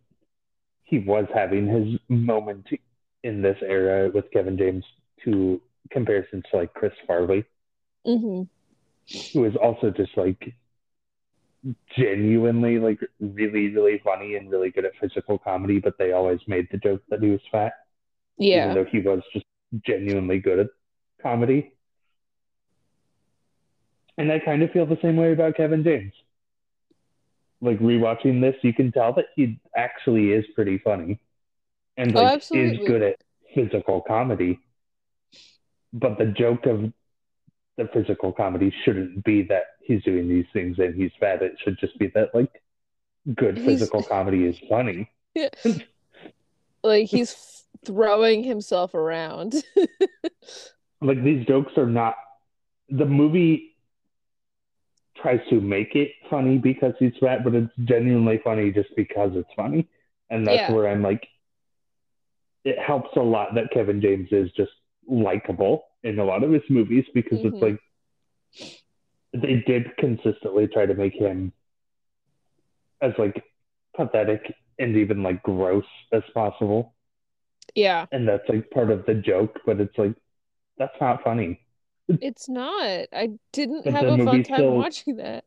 he 0.92 1.00
was 1.00 1.26
having 1.34 1.68
his 1.68 2.00
moment 2.10 2.68
in 3.24 3.42
this 3.42 3.58
era 3.62 4.12
with 4.14 4.30
Kevin 4.32 4.58
James 4.58 4.84
to 5.24 5.62
comparisons 5.90 6.44
to 6.52 6.58
like 6.58 6.74
Chris 6.74 6.94
Farley, 7.08 7.46
mhm. 8.06 8.48
who 9.34 9.46
is 9.46 9.56
also 9.56 9.90
just 9.90 10.16
like 10.18 10.54
genuinely 11.96 12.78
like 12.80 13.00
really 13.20 13.70
really 13.74 14.00
funny 14.04 14.36
and 14.36 14.52
really 14.52 14.70
good 14.70 14.86
at 14.86 14.92
physical 15.00 15.38
comedy, 15.40 15.80
but 15.80 15.98
they 15.98 16.12
always 16.12 16.42
made 16.48 16.68
the 16.72 16.78
joke 16.78 17.02
that 17.10 17.24
he 17.24 17.30
was 17.30 17.42
fat, 17.52 17.74
Yeah, 18.38 18.72
even 18.72 18.76
though 18.76 18.90
he 18.92 19.00
was 19.00 19.22
just 19.34 19.46
genuinely 19.86 20.40
good 20.40 20.60
at 20.60 20.68
comedy. 21.22 21.74
And 24.18 24.32
I 24.32 24.40
kind 24.40 24.62
of 24.62 24.72
feel 24.72 24.86
the 24.86 24.98
same 25.02 25.18
way 25.18 25.32
about 25.32 25.56
Kevin 25.56 25.84
James. 25.84 26.14
Like 27.62 27.80
rewatching 27.80 28.42
this, 28.42 28.56
you 28.64 28.74
can 28.74 28.92
tell 28.92 29.14
that 29.14 29.26
he 29.36 29.60
actually 29.76 30.32
is 30.32 30.46
pretty 30.56 30.80
funny 30.80 31.20
and 31.98 32.16
Oh, 32.16 32.22
like 32.24 32.44
is 32.52 32.78
good 32.88 33.02
at 33.04 33.16
physical 33.54 34.02
comedy. 34.02 34.60
But 35.94 36.18
the 36.18 36.26
joke 36.26 36.66
of 36.66 36.92
the 37.78 37.88
physical 37.94 38.32
comedy 38.32 38.74
shouldn't 38.84 39.24
be 39.24 39.44
that 39.44 39.64
he's 39.84 40.04
doing 40.04 40.28
these 40.28 40.46
things 40.54 40.80
and 40.80 40.96
he's 40.96 41.12
fat. 41.20 41.42
It 41.42 41.54
should 41.64 41.78
just 41.80 41.98
be 42.00 42.08
that 42.16 42.34
like 42.34 42.62
good 43.36 43.58
He's- 43.58 43.68
physical 43.68 44.02
comedy 44.04 44.46
is 44.46 44.58
funny. 44.70 45.10
Like 46.84 47.08
he's 47.10 47.64
throwing 47.86 48.44
himself 48.44 48.94
around. 48.96 49.54
Like 51.04 51.24
these 51.24 51.46
jokes 51.48 51.74
are 51.78 51.88
not 51.88 52.16
the 52.90 53.06
movie 53.06 53.71
tries 55.22 55.40
to 55.50 55.62
make 55.62 55.96
it 55.96 56.12
funny 56.30 56.58
because 56.58 56.94
he's 57.00 57.14
fat, 57.20 57.44
but 57.44 57.54
it's 57.56 57.72
genuinely 57.86 58.40
funny 58.44 58.72
just 58.72 58.90
because 58.96 59.32
it's 59.36 59.50
funny. 59.56 59.88
And 60.30 60.48
that's 60.48 60.62
Yeah. 60.62 60.72
where 60.72 60.88
I'm 60.88 61.02
like 61.04 61.28
it 62.64 62.78
helps 62.80 63.10
a 63.16 63.22
lot 63.22 63.56
that 63.56 63.72
Kevin 63.72 64.02
James 64.02 64.30
is 64.32 64.52
just 64.52 64.72
likable 65.08 65.84
in 66.04 66.20
a 66.20 66.24
lot 66.24 66.44
of 66.44 66.52
his 66.52 66.62
movies 66.70 67.06
because 67.14 67.40
Mhm. 67.40 67.46
it's 67.46 67.62
like 67.62 67.80
they 69.34 69.64
did 69.66 69.96
consistently 69.98 70.68
try 70.68 70.86
to 70.86 70.94
make 70.94 71.14
him 71.14 71.54
as 73.02 73.14
like 73.18 73.44
pathetic 73.96 74.54
and 74.80 74.96
even 74.98 75.24
like 75.24 75.42
gross 75.44 75.86
as 76.12 76.24
possible. 76.34 76.94
yeah. 77.76 78.06
And 78.12 78.28
that's 78.28 78.48
like 78.50 78.70
part 78.72 78.92
of 78.92 79.06
the 79.06 79.16
joke, 79.16 79.60
but 79.66 79.80
it's 79.80 79.98
like 79.98 80.16
that's 80.78 81.00
not 81.00 81.24
funny. 81.24 81.60
It's 82.22 82.50
not. 82.50 83.08
I 83.14 83.30
didn't 83.54 83.86
have 83.88 84.06
a 84.06 84.18
fun 84.24 84.44
time 84.44 84.58
still- 84.58 84.76
watching 84.76 85.18
that. 85.18 85.44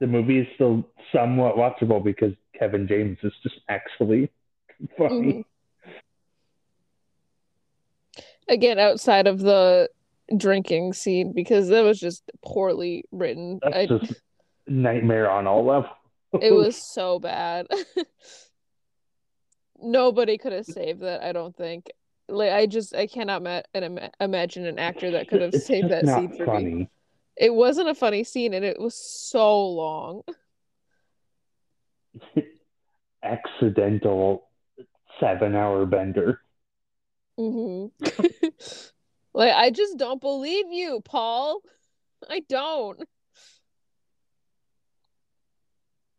the 0.00 0.06
movie 0.06 0.38
is 0.38 0.46
still 0.54 0.88
somewhat 1.12 1.56
watchable 1.56 2.02
because 2.02 2.32
Kevin 2.58 2.88
James 2.88 3.18
is 3.22 3.32
just 3.42 3.56
actually 3.68 4.30
funny. 4.98 5.32
Mhm. 5.32 5.44
Again, 8.48 8.78
outside 8.78 9.26
of 9.26 9.38
the 9.40 9.88
drinking 10.36 10.92
scene, 10.92 11.32
because 11.32 11.68
that 11.68 11.82
was 11.82 12.00
just 12.00 12.24
poorly 12.44 13.04
written. 13.12 13.60
That's 13.62 13.76
I, 13.76 13.86
just 13.86 14.14
nightmare 14.66 15.30
on 15.30 15.46
all 15.46 15.64
levels. 15.64 15.92
it 16.40 16.52
was 16.52 16.76
so 16.94 17.18
bad. 17.20 17.66
Nobody 19.82 20.36
could 20.36 20.52
have 20.52 20.66
saved 20.66 21.00
that, 21.00 21.22
I 21.22 21.32
don't 21.32 21.56
think. 21.56 21.90
Like 22.30 22.52
I 22.52 22.66
just 22.66 22.94
I 22.94 23.06
cannot 23.06 23.42
ma- 23.42 23.62
an 23.74 23.82
ima- 23.84 24.10
imagine 24.20 24.66
an 24.66 24.78
actor 24.78 25.10
that 25.12 25.28
could 25.28 25.40
have 25.40 25.54
It's 25.54 25.66
saved 25.66 25.88
that 25.90 26.06
scene 26.06 26.30
for 26.30 26.46
me. 26.60 26.88
It 27.36 27.54
wasn't 27.54 27.88
a 27.88 27.94
funny 27.94 28.24
scene 28.24 28.54
and 28.54 28.64
it 28.64 28.78
was 28.80 28.94
so 28.94 29.66
long. 29.68 30.22
Accidental 33.22 34.48
seven 35.18 35.54
hour 35.54 35.84
bender. 35.86 36.40
hmm 37.36 37.86
like 39.34 39.52
I 39.54 39.70
just 39.70 39.98
don't 39.98 40.20
believe 40.20 40.66
you, 40.70 41.00
Paul. 41.04 41.60
I 42.28 42.40
don't. 42.48 43.00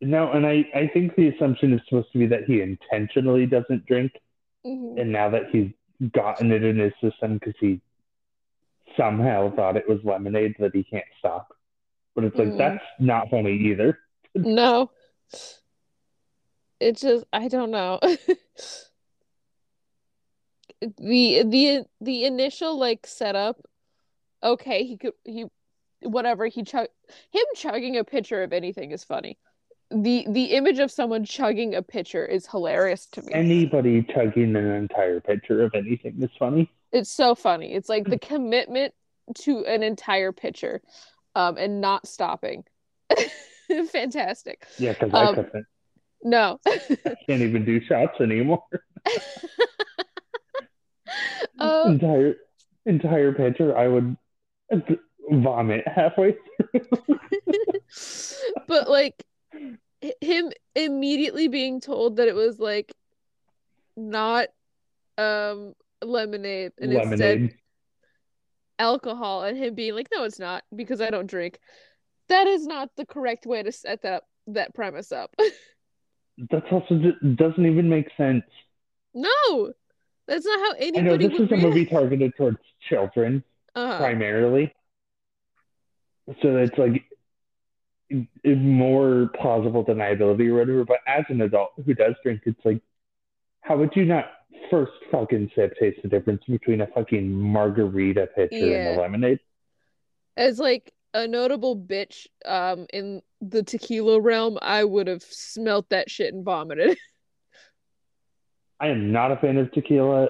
No, 0.03 0.31
and 0.31 0.47
I, 0.47 0.65
I 0.73 0.89
think 0.93 1.15
the 1.15 1.27
assumption 1.27 1.73
is 1.73 1.81
supposed 1.87 2.11
to 2.13 2.17
be 2.17 2.25
that 2.27 2.45
he 2.45 2.61
intentionally 2.61 3.45
doesn't 3.45 3.85
drink, 3.85 4.11
Mhm. 4.65 4.99
and 4.99 5.11
now 5.11 5.29
that 5.29 5.43
he's 5.51 5.71
gotten 6.09 6.51
it 6.51 6.63
in 6.63 6.77
his 6.79 6.93
system 7.01 7.35
because 7.35 7.53
he 7.59 7.79
somehow 8.97 9.53
thought 9.55 9.77
it 9.77 9.87
was 9.87 9.99
lemonade 10.03 10.55
that 10.59 10.73
he 10.75 10.83
can't 10.83 11.05
stop. 11.19 11.53
But 12.15 12.25
it's 12.25 12.35
like 12.37 12.49
Mhm. 12.49 12.57
that's 12.57 12.83
not 12.99 13.29
funny 13.29 13.53
either. 13.53 13.99
No. 14.35 14.91
It 16.79 16.97
just 16.97 17.25
I 17.31 17.47
don't 17.47 17.71
know. 17.71 17.99
the 20.81 21.43
the 21.43 21.85
the 21.99 22.25
initial 22.25 22.77
like 22.77 23.05
setup, 23.05 23.63
okay, 24.43 24.83
he 24.83 24.97
could 24.97 25.13
he 25.23 25.45
whatever 26.01 26.47
he 26.47 26.63
chug 26.63 26.87
him 27.29 27.45
chugging 27.55 27.97
a 27.97 28.03
pitcher 28.03 28.41
of 28.43 28.53
anything 28.53 28.91
is 28.91 29.03
funny. 29.03 29.37
The 29.93 30.25
the 30.29 30.45
image 30.45 30.79
of 30.79 30.89
someone 30.91 31.25
chugging 31.25 31.75
a 31.75 31.81
pitcher 31.81 32.25
is 32.25 32.47
hilarious 32.47 33.05
to 33.07 33.21
me. 33.21 33.33
Anybody 33.33 34.03
chugging 34.03 34.55
an 34.55 34.71
entire 34.71 35.19
pitcher 35.19 35.63
of 35.63 35.73
anything 35.75 36.15
is 36.21 36.29
funny. 36.39 36.69
It's 36.91 37.11
so 37.11 37.35
funny. 37.35 37.73
It's 37.73 37.89
like 37.89 38.05
the 38.05 38.19
commitment 38.31 38.93
to 39.39 39.65
an 39.65 39.83
entire 39.83 40.31
pitcher, 40.31 40.81
um, 41.35 41.57
and 41.57 41.81
not 41.81 42.07
stopping. 42.07 42.63
Fantastic. 43.91 44.65
Yeah, 44.77 44.93
because 44.93 45.13
I 45.13 45.25
Um, 45.25 45.35
couldn't. 45.35 45.65
No. 46.23 46.59
I 46.67 46.79
Can't 47.27 47.41
even 47.41 47.65
do 47.65 47.81
shots 47.85 48.19
anymore. 48.21 48.63
Uh, 51.59 51.83
entire 51.87 52.35
entire 52.85 53.33
pitcher, 53.33 53.77
I 53.77 53.87
would 53.87 54.15
vomit 55.29 55.87
halfway 55.87 56.35
through. 56.71 57.19
but 58.67 58.89
like 58.89 59.23
him 60.21 60.51
immediately 60.75 61.47
being 61.47 61.79
told 61.79 62.17
that 62.17 62.27
it 62.27 62.35
was 62.35 62.59
like 62.59 62.93
not 63.95 64.47
um 65.17 65.73
lemonade 66.01 66.71
and 66.79 66.91
instead 66.93 67.51
alcohol 68.79 69.43
and 69.43 69.57
him 69.57 69.75
being 69.75 69.93
like 69.93 70.07
no 70.13 70.23
it's 70.23 70.39
not 70.39 70.63
because 70.75 71.01
I 71.01 71.09
don't 71.09 71.27
drink. 71.27 71.59
That 72.29 72.47
is 72.47 72.65
not 72.65 72.89
the 72.95 73.05
correct 73.05 73.45
way 73.45 73.61
to 73.61 73.71
set 73.71 74.01
that 74.03 74.23
that 74.47 74.73
premise 74.73 75.11
up. 75.11 75.35
That's 76.49 76.65
also 76.71 76.95
doesn't 77.35 77.65
even 77.65 77.89
make 77.89 78.07
sense. 78.17 78.43
no. 79.13 79.73
That's 80.27 80.45
not 80.45 80.59
how 80.59 80.71
anybody 80.79 80.99
I 80.99 81.01
know 81.01 81.17
this 81.17 81.39
is 81.39 81.51
a 81.51 81.57
movie 81.57 81.85
targeted 81.85 82.31
towards 82.37 82.57
children 82.89 83.43
Uh-huh. 83.75 83.97
primarily, 83.97 84.73
so 86.41 86.57
it's 86.57 86.77
like 86.77 87.03
more 88.45 89.29
plausible 89.39 89.85
deniability 89.85 90.49
or 90.49 90.55
whatever. 90.55 90.85
But 90.85 90.99
as 91.07 91.23
an 91.29 91.41
adult 91.41 91.71
who 91.85 91.93
does 91.93 92.15
drink, 92.23 92.41
it's 92.45 92.59
like, 92.63 92.81
how 93.61 93.77
would 93.77 93.91
you 93.95 94.05
not 94.05 94.25
first 94.69 94.91
fucking 95.11 95.51
sip 95.55 95.73
taste 95.79 95.99
the 96.01 96.09
difference 96.09 96.43
between 96.47 96.81
a 96.81 96.87
fucking 96.87 97.31
margarita 97.31 98.27
pitcher 98.35 98.75
and 98.75 98.97
a 98.97 99.01
lemonade? 99.01 99.39
As 100.37 100.59
like 100.59 100.91
a 101.13 101.27
notable 101.27 101.75
bitch 101.75 102.27
um 102.45 102.85
in 102.93 103.21
the 103.41 103.63
tequila 103.63 104.19
realm, 104.19 104.57
I 104.61 104.83
would 104.83 105.07
have 105.07 105.23
smelt 105.23 105.89
that 105.89 106.09
shit 106.09 106.33
and 106.33 106.45
vomited. 106.45 106.97
I 108.79 108.87
am 108.87 109.11
not 109.11 109.31
a 109.31 109.37
fan 109.37 109.57
of 109.57 109.71
tequila, 109.73 110.29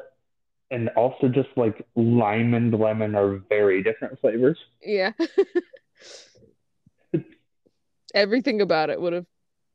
and 0.72 0.90
also 0.90 1.30
just 1.30 1.50
like 1.56 1.86
lime 1.96 2.54
and 2.54 2.74
lemon 2.78 3.16
are 3.16 3.42
very 3.48 3.82
different 3.82 4.20
flavors. 4.20 4.58
Yeah. 4.82 5.12
Everything 8.14 8.62
about 8.62 8.90
it 8.90 9.00
would 9.00 9.14
have 9.14 9.26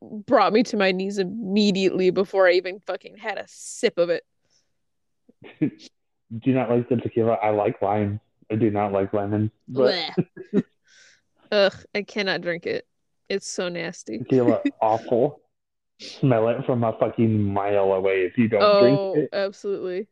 brought 0.01 0.53
me 0.53 0.63
to 0.63 0.77
my 0.77 0.91
knees 0.91 1.17
immediately 1.17 2.11
before 2.11 2.47
I 2.47 2.53
even 2.53 2.79
fucking 2.85 3.17
had 3.17 3.37
a 3.37 3.45
sip 3.47 3.97
of 3.97 4.09
it. 4.09 4.23
Do 5.61 6.53
not 6.53 6.69
like 6.69 6.89
the 6.89 6.97
tequila. 6.97 7.33
I 7.35 7.51
like 7.51 7.81
lime. 7.81 8.19
I 8.51 8.55
do 8.55 8.69
not 8.69 8.91
like 8.91 9.13
lemon. 9.13 9.49
But 9.67 9.95
Ugh, 11.51 11.73
I 11.95 12.01
cannot 12.03 12.41
drink 12.41 12.65
it. 12.65 12.85
It's 13.29 13.47
so 13.49 13.69
nasty. 13.69 14.19
tequila 14.19 14.61
awful. 14.81 15.41
Smell 15.99 16.49
it 16.49 16.65
from 16.65 16.83
a 16.83 16.93
fucking 16.99 17.41
mile 17.41 17.93
away 17.93 18.21
if 18.25 18.37
you 18.37 18.47
don't 18.47 18.61
Oh, 18.61 18.79
drink 18.79 18.99
it. 19.25 19.29
Oh, 19.33 19.45
absolutely. 19.45 20.07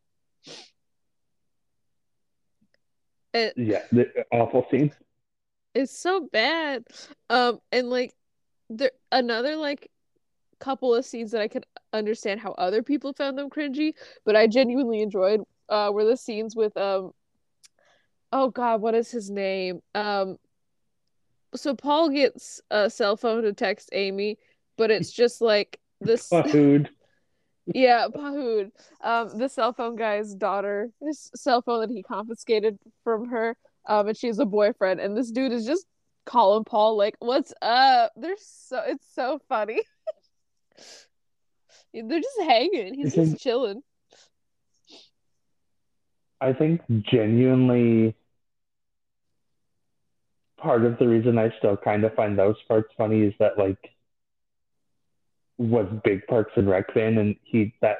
It, 3.34 3.54
Yeah, 3.58 3.84
the 3.92 4.08
awful 4.32 4.66
scene. 4.72 4.92
It's 5.76 5.98
so 5.98 6.28
bad. 6.32 6.86
Um, 7.30 7.60
and 7.72 7.90
like 7.90 8.14
there 8.70 8.92
another 9.12 9.58
like 9.58 9.92
couple 10.60 10.96
of 10.96 11.06
scenes 11.06 11.32
that 11.32 11.42
I 11.42 11.50
could 11.50 11.66
understand 11.92 12.40
how 12.40 12.52
other 12.54 12.82
people 12.82 13.14
found 13.14 13.38
them 13.38 13.50
cringy, 13.50 13.94
but 14.26 14.36
I 14.36 14.48
genuinely 14.48 15.02
enjoyed 15.02 15.42
uh 15.68 15.92
were 15.94 16.06
the 16.06 16.16
scenes 16.18 16.56
with 16.56 16.76
um 16.78 17.12
oh 18.32 18.50
god, 18.50 18.82
what 18.82 18.96
is 18.96 19.12
his 19.12 19.30
name? 19.30 19.82
Um 19.94 20.38
so 21.56 21.76
Paul 21.76 22.10
gets 22.10 22.62
a 22.72 22.90
cell 22.90 23.18
phone 23.18 23.44
to 23.44 23.54
text 23.54 23.90
Amy, 23.92 24.38
but 24.78 24.92
it's 24.92 25.12
just 25.22 25.42
like 25.42 25.80
this 26.00 26.30
Food. 26.52 26.90
yeah, 27.66 28.08
Pahud. 28.14 28.72
Um 29.04 29.38
the 29.38 29.50
cell 29.50 29.74
phone 29.74 29.98
guy's 29.98 30.34
daughter, 30.34 30.90
his 31.02 31.32
cell 31.36 31.62
phone 31.62 31.82
that 31.82 31.90
he 31.90 32.02
confiscated 32.02 32.80
from 33.04 33.28
her. 33.30 33.58
Um 33.88 34.08
and 34.08 34.18
she 34.18 34.28
has 34.28 34.40
a 34.40 34.46
boyfriend 34.46 35.00
and 35.00 35.16
this 35.16 35.32
dude 35.32 35.52
is 35.52 35.66
just 35.66 35.86
calling 36.26 36.64
Paul 36.64 36.98
like, 36.98 37.16
"What's 37.20 37.54
up?" 37.62 38.12
They're 38.16 38.36
so 38.40 38.82
it's 38.86 39.06
so 39.14 39.40
funny. 39.48 39.82
They're 41.94 42.20
just 42.20 42.42
hanging. 42.42 42.94
He's 42.94 43.16
just 43.16 43.42
chilling. 43.42 43.82
I 46.42 46.52
think 46.54 46.82
genuinely 47.02 48.16
part 50.58 50.84
of 50.84 51.00
the 51.00 51.08
reason 51.08 51.38
I 51.38 51.54
still 51.58 51.78
kind 51.78 52.04
of 52.04 52.14
find 52.16 52.38
those 52.38 52.56
parts 52.68 52.94
funny 52.98 53.22
is 53.22 53.34
that 53.40 53.58
like 53.58 53.78
was 55.58 55.88
big 56.04 56.28
Parks 56.28 56.52
and 56.58 56.70
Rec 56.70 56.94
fan 56.94 57.18
and 57.18 57.36
he 57.44 57.74
that 57.82 58.00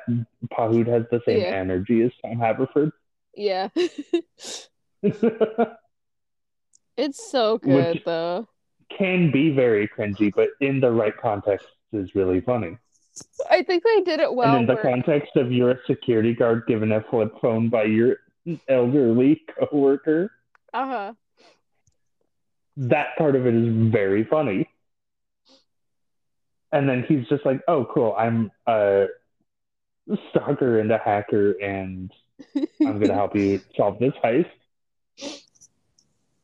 Pahud 0.52 0.88
has 0.88 1.04
the 1.10 1.22
same 1.26 1.42
Yeah. 1.42 1.48
energy 1.48 2.02
as 2.02 2.12
Tom 2.22 2.40
Haverford. 2.40 2.92
Yeah. 3.34 3.70
it's 6.98 7.32
so 7.32 7.58
good 7.58 7.96
Which- 7.96 8.06
though. 8.06 8.48
Can 8.96 9.32
be 9.32 9.50
very 9.50 9.88
cringy, 9.88 10.32
but 10.34 10.50
in 10.62 10.80
the 10.80 10.92
right 10.92 11.16
context 11.18 11.66
is 11.92 12.14
really 12.14 12.40
funny. 12.40 12.78
I 13.50 13.64
think 13.64 13.84
they 13.84 14.02
did 14.02 14.20
it 14.20 14.34
well. 14.34 14.54
and 14.56 14.62
in 14.62 14.68
the 14.68 14.76
where- 14.76 14.84
context 14.84 15.36
of 15.36 15.52
you're 15.52 15.72
a 15.72 15.80
security 15.88 16.34
guard 16.36 16.64
given 16.68 16.92
a 16.92 17.02
flip 17.10 17.34
phone 17.42 17.68
by 17.70 17.84
your 17.86 18.18
elderly 18.70 19.42
coworker, 19.58 20.32
uh-huh. 20.74 21.14
that 22.78 23.18
part 23.18 23.36
of 23.36 23.48
it 23.48 23.56
is 23.56 23.92
very 23.92 24.24
funny. 24.24 24.70
And 26.72 26.88
then 26.88 27.04
he's 27.08 27.28
just 27.28 27.46
like, 27.46 27.62
"Oh, 27.68 27.86
cool! 27.86 28.14
I'm 28.18 28.52
a 28.68 29.08
stalker 30.30 30.80
and 30.80 30.92
a 30.92 30.98
hacker, 31.00 31.54
and 31.54 32.12
I'm 32.82 33.00
gonna 33.00 33.14
help 33.14 33.36
you 33.36 33.62
solve 33.78 33.98
this 34.00 34.14
heist." 34.24 34.50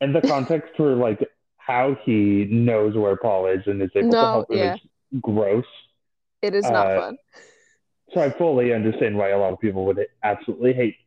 And 0.02 0.16
the 0.16 0.22
context 0.22 0.74
for 0.76 0.96
like 0.96 1.26
how 1.58 1.96
he 2.04 2.46
knows 2.50 2.96
where 2.96 3.16
Paul 3.16 3.48
is 3.48 3.62
and 3.68 3.82
is 3.82 3.92
able 3.96 4.12
to 4.12 4.18
help 4.18 4.52
him 4.52 4.58
yeah. 4.58 4.74
is 4.74 4.82
gross. 5.22 5.66
It 6.42 6.56
is 6.56 6.70
not 6.70 6.88
Uh, 6.88 7.00
fun. 7.00 7.18
So 8.14 8.22
I 8.22 8.32
fully 8.32 8.74
understand 8.74 9.16
why 9.18 9.30
a 9.30 9.38
lot 9.38 9.54
of 9.54 9.60
people 9.60 9.86
would 9.86 10.06
absolutely 10.24 10.74
hate 10.74 10.98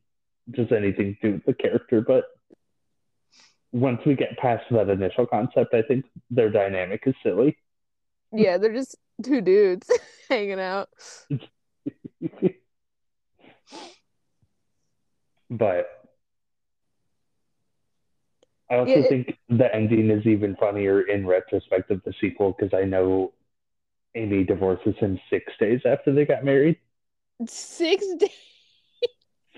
just 0.52 0.72
anything 0.72 1.16
to 1.20 1.28
do 1.28 1.34
with 1.34 1.44
the 1.44 1.54
character, 1.54 2.00
but 2.00 2.24
once 3.72 4.00
we 4.06 4.14
get 4.14 4.38
past 4.38 4.64
that 4.70 4.88
initial 4.88 5.26
concept, 5.26 5.74
I 5.74 5.82
think 5.82 6.04
their 6.30 6.48
dynamic 6.48 7.02
is 7.06 7.14
silly. 7.22 7.58
Yeah, 8.32 8.56
they're 8.56 8.72
just 8.72 8.96
two 9.22 9.40
dudes 9.40 9.90
hanging 10.28 10.60
out. 10.60 10.88
but 15.50 15.93
I 18.70 18.76
also 18.76 18.92
it- 18.92 19.08
think 19.08 19.38
the 19.48 19.72
ending 19.74 20.10
is 20.10 20.26
even 20.26 20.56
funnier 20.56 21.02
in 21.02 21.26
retrospect 21.26 21.90
of 21.90 22.02
the 22.04 22.12
sequel 22.20 22.52
because 22.58 22.72
I 22.74 22.84
know 22.84 23.32
Amy 24.14 24.44
divorces 24.44 24.94
him 24.98 25.20
six 25.30 25.52
days 25.58 25.80
after 25.84 26.12
they 26.12 26.24
got 26.24 26.44
married. 26.44 26.78
Six 27.46 28.04
days. 28.18 28.30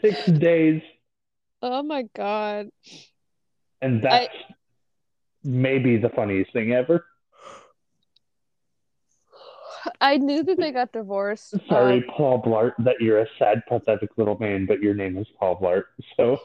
Six 0.03 0.27
days. 0.27 0.83
Oh 1.63 1.83
my 1.83 2.03
god. 2.15 2.71
And 3.81 4.03
that's 4.03 4.35
maybe 5.45 5.97
the 5.99 6.09
funniest 6.11 6.53
thing 6.53 6.73
ever. 6.73 7.05
I 10.01 10.17
knew 10.17 10.43
that 10.43 10.59
they 10.59 10.73
got 10.73 10.93
divorced. 10.93 11.55
Sorry, 11.69 11.99
Um, 11.99 12.05
Paul 12.17 12.43
Blart, 12.43 12.73
that 12.79 12.97
you're 13.01 13.21
a 13.21 13.27
sad, 13.39 13.63
pathetic 13.69 14.11
little 14.17 14.37
man, 14.39 14.67
but 14.67 14.81
your 14.83 14.95
name 14.95 15.17
is 15.17 15.27
Paul 15.39 15.61
Blart. 15.61 15.85
So 16.17 16.41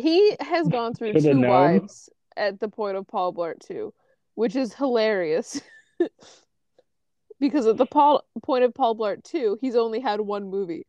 he 0.00 0.36
has 0.40 0.68
gone 0.68 0.94
through 0.94 1.14
two 1.14 1.34
known. 1.34 1.48
wives 1.50 2.08
at 2.36 2.60
the 2.60 2.68
point 2.68 2.96
of 2.96 3.06
Paul 3.06 3.32
Blart 3.32 3.60
2, 3.66 3.92
which 4.34 4.54
is 4.56 4.72
hilarious. 4.74 5.60
because 7.40 7.66
at 7.66 7.76
the 7.76 7.86
Paul 7.86 8.24
point 8.42 8.64
of 8.64 8.74
Paul 8.74 8.96
Blart 8.96 9.22
2, 9.24 9.58
he's 9.60 9.76
only 9.76 10.00
had 10.00 10.20
one 10.20 10.48
movie. 10.50 10.86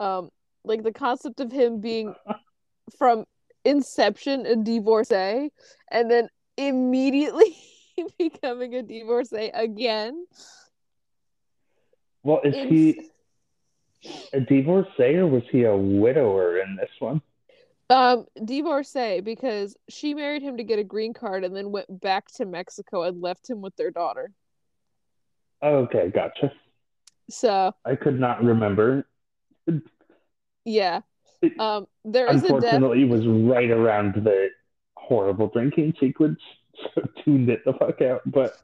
Um, 0.00 0.30
like 0.64 0.82
the 0.82 0.92
concept 0.92 1.40
of 1.40 1.50
him 1.52 1.80
being 1.80 2.14
from 2.98 3.24
inception 3.64 4.46
a 4.46 4.56
divorcee 4.56 5.50
and 5.90 6.10
then 6.10 6.28
immediately 6.56 7.56
becoming 8.18 8.74
a 8.74 8.82
divorcee 8.82 9.50
again. 9.52 10.26
Well, 12.22 12.40
is 12.44 12.54
It's- 12.54 12.68
he 12.70 13.10
a 14.32 14.40
divorcee 14.40 15.16
or 15.16 15.26
was 15.26 15.42
he 15.50 15.64
a 15.64 15.76
widower 15.76 16.58
in 16.58 16.76
this 16.76 16.90
one? 17.00 17.20
Um, 17.90 18.26
divorcee 18.44 19.20
because 19.20 19.74
she 19.88 20.12
married 20.14 20.42
him 20.42 20.58
to 20.58 20.64
get 20.64 20.78
a 20.78 20.84
green 20.84 21.14
card 21.14 21.42
and 21.42 21.56
then 21.56 21.70
went 21.70 22.00
back 22.00 22.30
to 22.34 22.44
Mexico 22.44 23.02
and 23.04 23.22
left 23.22 23.48
him 23.48 23.62
with 23.62 23.74
their 23.76 23.90
daughter. 23.90 24.30
Okay, 25.62 26.10
gotcha. 26.14 26.52
So 27.30 27.74
I 27.84 27.96
could 27.96 28.20
not 28.20 28.42
remember. 28.44 29.06
yeah. 30.64 31.00
Um, 31.58 31.86
there 32.04 32.28
is 32.28 32.44
a 32.44 32.48
death. 32.48 32.54
Unfortunately, 32.54 33.04
was 33.04 33.26
right 33.26 33.70
around 33.70 34.14
the 34.22 34.48
horrible 34.96 35.48
drinking 35.48 35.94
sequence, 35.98 36.40
so 36.94 37.02
tuned 37.24 37.48
it 37.48 37.64
the 37.64 37.72
fuck 37.72 38.02
out. 38.02 38.22
But 38.26 38.54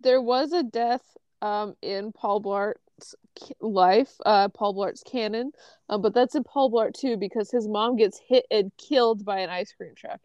There 0.00 0.20
was 0.22 0.52
a 0.52 0.62
death 0.62 1.02
um 1.42 1.74
in 1.82 2.12
Paul 2.12 2.40
Blart's 2.40 2.80
k- 2.86 2.87
life, 3.60 4.12
uh 4.26 4.48
Paul 4.48 4.74
Blart's 4.74 5.02
canon, 5.02 5.52
um, 5.88 6.02
but 6.02 6.14
that's 6.14 6.34
in 6.34 6.44
Paul 6.44 6.70
Blart 6.70 6.94
too 6.94 7.16
because 7.16 7.50
his 7.50 7.68
mom 7.68 7.96
gets 7.96 8.18
hit 8.18 8.46
and 8.50 8.72
killed 8.76 9.24
by 9.24 9.40
an 9.40 9.50
ice 9.50 9.72
cream 9.72 9.94
truck. 9.96 10.20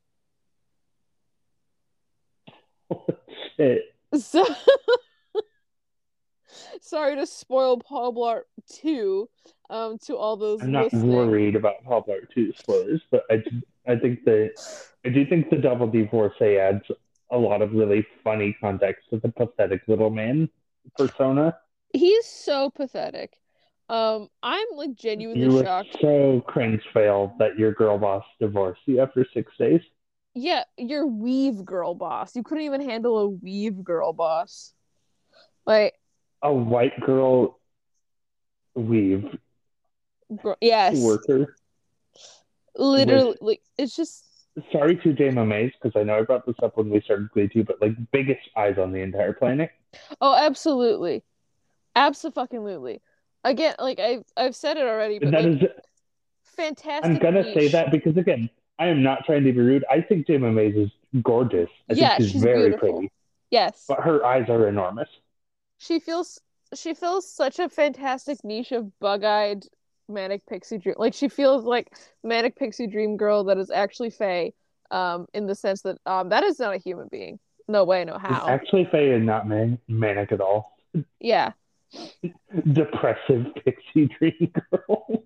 shit. 3.57 3.83
So 4.19 4.45
sorry 6.81 7.15
to 7.15 7.25
spoil 7.25 7.77
Paul 7.79 8.13
Blart 8.13 8.43
2 8.81 9.29
um 9.69 9.97
to 10.05 10.15
all 10.15 10.37
those 10.37 10.61
I'm 10.61 10.71
not 10.71 10.85
listening. 10.85 11.15
worried 11.15 11.55
about 11.55 11.83
Paul 11.83 12.03
Blart 12.03 12.29
2 12.33 12.53
spoilers, 12.57 13.01
but 13.11 13.23
I, 13.29 13.43
I 13.87 13.95
think 13.97 14.23
that 14.25 14.51
I 15.05 15.09
do 15.09 15.25
think 15.25 15.49
the 15.49 15.57
double 15.57 15.87
divorcee 15.87 16.57
adds 16.57 16.83
a 17.31 17.37
lot 17.37 17.61
of 17.61 17.73
really 17.73 18.05
funny 18.23 18.55
context 18.61 19.09
to 19.09 19.19
the 19.19 19.29
pathetic 19.29 19.81
little 19.87 20.09
man 20.09 20.49
persona. 20.95 21.57
He's 21.93 22.25
so 22.25 22.69
pathetic. 22.69 23.37
Um, 23.89 24.27
I'm 24.41 24.65
like 24.75 24.95
genuinely 24.95 25.45
You 25.45 25.51
were 25.51 25.63
shocked. 25.63 25.97
so 26.01 26.41
cringe 26.47 26.81
fail 26.93 27.35
that 27.39 27.57
your 27.57 27.73
girl 27.73 27.97
boss 27.97 28.23
divorced 28.39 28.81
you 28.85 28.99
after 29.01 29.25
six 29.33 29.51
days. 29.59 29.81
Yeah, 30.33 30.63
your 30.77 31.05
weave 31.05 31.63
girl 31.63 31.93
boss. 31.93 32.35
You 32.35 32.43
couldn't 32.43 32.63
even 32.63 32.81
handle 32.81 33.19
a 33.19 33.27
weave 33.29 33.83
girl 33.83 34.13
boss. 34.13 34.73
Like, 35.65 35.93
A 36.41 36.51
white 36.51 36.99
girl 37.01 37.59
weave 38.73 39.25
gr- 40.35 40.53
yes, 40.59 40.95
worker. 40.95 41.55
literally. 42.75 43.37
Like, 43.41 43.61
it's 43.77 43.95
just 43.95 44.25
Sorry 44.71 44.95
to 44.97 45.13
Jayma 45.13 45.47
Mays 45.47 45.71
because 45.81 45.99
I 45.99 46.03
know 46.03 46.17
I 46.17 46.21
brought 46.21 46.45
this 46.45 46.55
up 46.61 46.77
when 46.77 46.89
we 46.89 47.01
started 47.01 47.29
Glee 47.31 47.47
2, 47.51 47.63
but 47.63 47.81
like 47.81 47.93
biggest 48.11 48.47
eyes 48.55 48.77
on 48.77 48.91
the 48.91 48.99
entire 48.99 49.33
planet. 49.33 49.71
oh, 50.21 50.35
absolutely, 50.35 51.23
absolutely. 51.95 53.01
Again, 53.43 53.75
like 53.79 53.99
I've 53.99 54.23
I've 54.37 54.55
said 54.55 54.77
it 54.77 54.85
already, 54.85 55.19
but 55.19 55.33
that 55.33 55.45
like, 55.45 55.45
is 55.45 55.57
fantastic. 56.43 57.03
I'm 57.03 57.17
gonna 57.19 57.43
say 57.53 57.67
that 57.69 57.91
because 57.91 58.17
again, 58.17 58.49
I 58.79 58.87
am 58.87 59.03
not 59.03 59.25
trying 59.25 59.43
to 59.43 59.51
be 59.51 59.59
rude. 59.59 59.85
I 59.91 60.01
think 60.01 60.27
Jayma 60.27 60.53
Mays 60.53 60.75
is 60.75 60.91
gorgeous. 61.23 61.69
I 61.89 61.95
Yeah, 61.95 62.09
think 62.09 62.13
she's, 62.15 62.31
she's 62.31 62.45
very 62.45 62.47
beautiful. 62.47 63.07
pretty, 63.07 63.11
Yes, 63.51 63.87
but 63.87 64.01
her 64.01 64.25
eyes 64.25 64.49
are 64.49 64.67
enormous. 64.67 65.09
she 65.77 65.99
feels 65.99 66.39
she 66.73 66.93
feels 66.93 67.29
such 67.31 67.59
a 67.59 67.69
fantastic 67.69 68.43
niche 68.43 68.71
of 68.71 68.97
bug-eyed 68.99 69.65
manic 70.09 70.45
pixie 70.45 70.77
dream 70.77 70.95
like 70.97 71.13
she 71.13 71.29
feels 71.29 71.63
like 71.65 71.87
manic 72.23 72.55
pixie 72.57 72.87
dream 72.87 73.15
girl 73.17 73.43
that 73.45 73.57
is 73.57 73.69
actually 73.71 74.09
Faye 74.09 74.53
um 74.91 75.27
in 75.33 75.45
the 75.45 75.55
sense 75.55 75.81
that 75.83 75.97
um 76.05 76.29
that 76.29 76.43
is 76.43 76.59
not 76.59 76.73
a 76.73 76.77
human 76.77 77.07
being 77.09 77.39
no 77.67 77.83
way 77.85 78.03
no 78.05 78.17
It's 78.27 78.43
how 78.43 78.47
actually 78.47 78.83
Faye 78.91 79.13
and 79.13 79.25
not 79.25 79.47
man- 79.47 79.79
manic 79.87 80.31
at 80.33 80.41
all. 80.41 80.75
yeah 81.19 81.53
Depressive 82.71 83.47
pixie 83.63 84.09
dream 84.19 84.51
girl. 84.71 85.23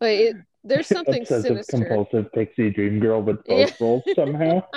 like 0.00 0.18
it, 0.18 0.36
there's 0.64 0.86
something 0.88 1.22
Obsessive 1.22 1.46
sinister 1.46 1.78
compulsive 1.78 2.32
pixie 2.32 2.70
dream 2.70 3.00
girl 3.00 3.22
with 3.22 3.38
Yeah. 3.46 3.66
both 3.66 3.80
roles 3.80 4.02
somehow. 4.14 4.62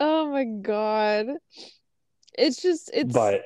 oh 0.00 0.30
my 0.30 0.44
god 0.44 1.26
It's 2.36 2.60
just 2.60 2.90
it's 2.92 3.12
but 3.12 3.42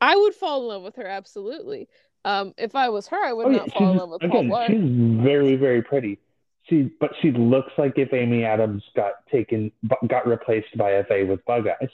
I 0.00 0.16
would 0.16 0.34
fall 0.34 0.62
in 0.62 0.68
love 0.68 0.82
with 0.82 0.96
her 0.96 1.06
absolutely. 1.06 1.88
Um, 2.26 2.52
if 2.58 2.74
I 2.74 2.88
was 2.88 3.06
her, 3.08 3.22
I 3.22 3.32
would 3.32 3.46
oh, 3.46 3.50
yeah, 3.50 3.56
not 3.58 3.72
fall 3.72 3.90
in 3.92 3.96
love 3.98 4.10
with 4.10 4.20
Paul 4.22 4.40
again, 4.40 4.50
Blart. 4.50 4.66
she's 4.68 5.22
very, 5.24 5.56
very 5.56 5.82
pretty. 5.82 6.18
She, 6.64 6.90
but 6.98 7.10
she 7.20 7.32
looks 7.32 7.72
like 7.76 7.98
if 7.98 8.12
Amy 8.14 8.44
Adams 8.44 8.82
got 8.96 9.26
taken, 9.30 9.70
got 10.08 10.26
replaced 10.26 10.74
by 10.76 11.02
FA 11.04 11.24
with 11.26 11.44
bug 11.44 11.66
eyes. 11.68 11.90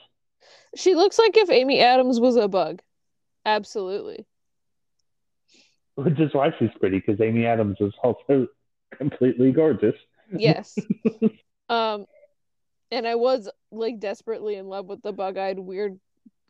She 0.76 0.94
looks 0.94 1.18
like 1.18 1.36
if 1.36 1.50
Amy 1.50 1.80
Adams 1.80 2.20
was 2.20 2.36
a 2.36 2.48
bug. 2.48 2.80
Absolutely. 3.44 4.26
Which 5.96 6.18
is 6.20 6.32
why 6.32 6.50
she's 6.58 6.70
pretty, 6.78 7.02
because 7.04 7.20
Amy 7.20 7.46
Adams 7.46 7.76
is 7.80 7.92
also 8.02 8.46
completely 8.96 9.52
gorgeous. 9.52 9.94
Yes. 10.32 10.78
um, 11.68 12.06
and 12.90 13.06
I 13.06 13.16
was 13.16 13.48
like 13.70 13.98
desperately 13.98 14.56
in 14.56 14.66
love 14.66 14.86
with 14.86 15.02
the 15.02 15.12
bug-eyed 15.12 15.58
weird 15.58 15.98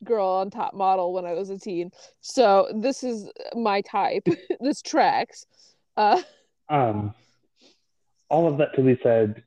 girl 0.05 0.27
on 0.27 0.51
top 0.51 0.75
model 0.75 1.13
when 1.13 1.27
I 1.27 1.35
was 1.35 1.51
a 1.51 1.59
teen. 1.59 1.91
So 2.21 2.69
this 2.75 3.03
is 3.03 3.31
my 3.55 3.81
type. 3.83 4.27
this 4.61 4.83
tracks. 4.83 5.47
Uh, 5.97 6.23
Um, 6.69 7.15
all 8.29 8.47
of 8.47 8.59
that 8.59 8.75
to 8.77 8.83
be 8.83 8.99
said, 9.03 9.43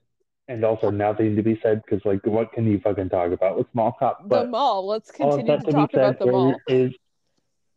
and 0.48 0.64
also 0.64 0.90
nothing 0.90 1.36
to 1.36 1.44
be 1.44 1.60
said, 1.64 1.82
because 1.84 2.04
like, 2.06 2.26
what 2.26 2.52
can 2.52 2.66
you 2.66 2.80
fucking 2.80 3.10
talk 3.10 3.32
about 3.32 3.58
with 3.58 3.68
Mall 3.74 3.96
Cop? 3.98 4.28
the 4.28 4.46
mall. 4.46 4.86
Let's 4.86 5.12
continue 5.12 5.58
to 5.58 5.64
to 5.64 5.72
talk 5.72 5.94
about 5.94 6.20
the 6.20 6.28
mall. 6.28 6.56
is 6.68 6.94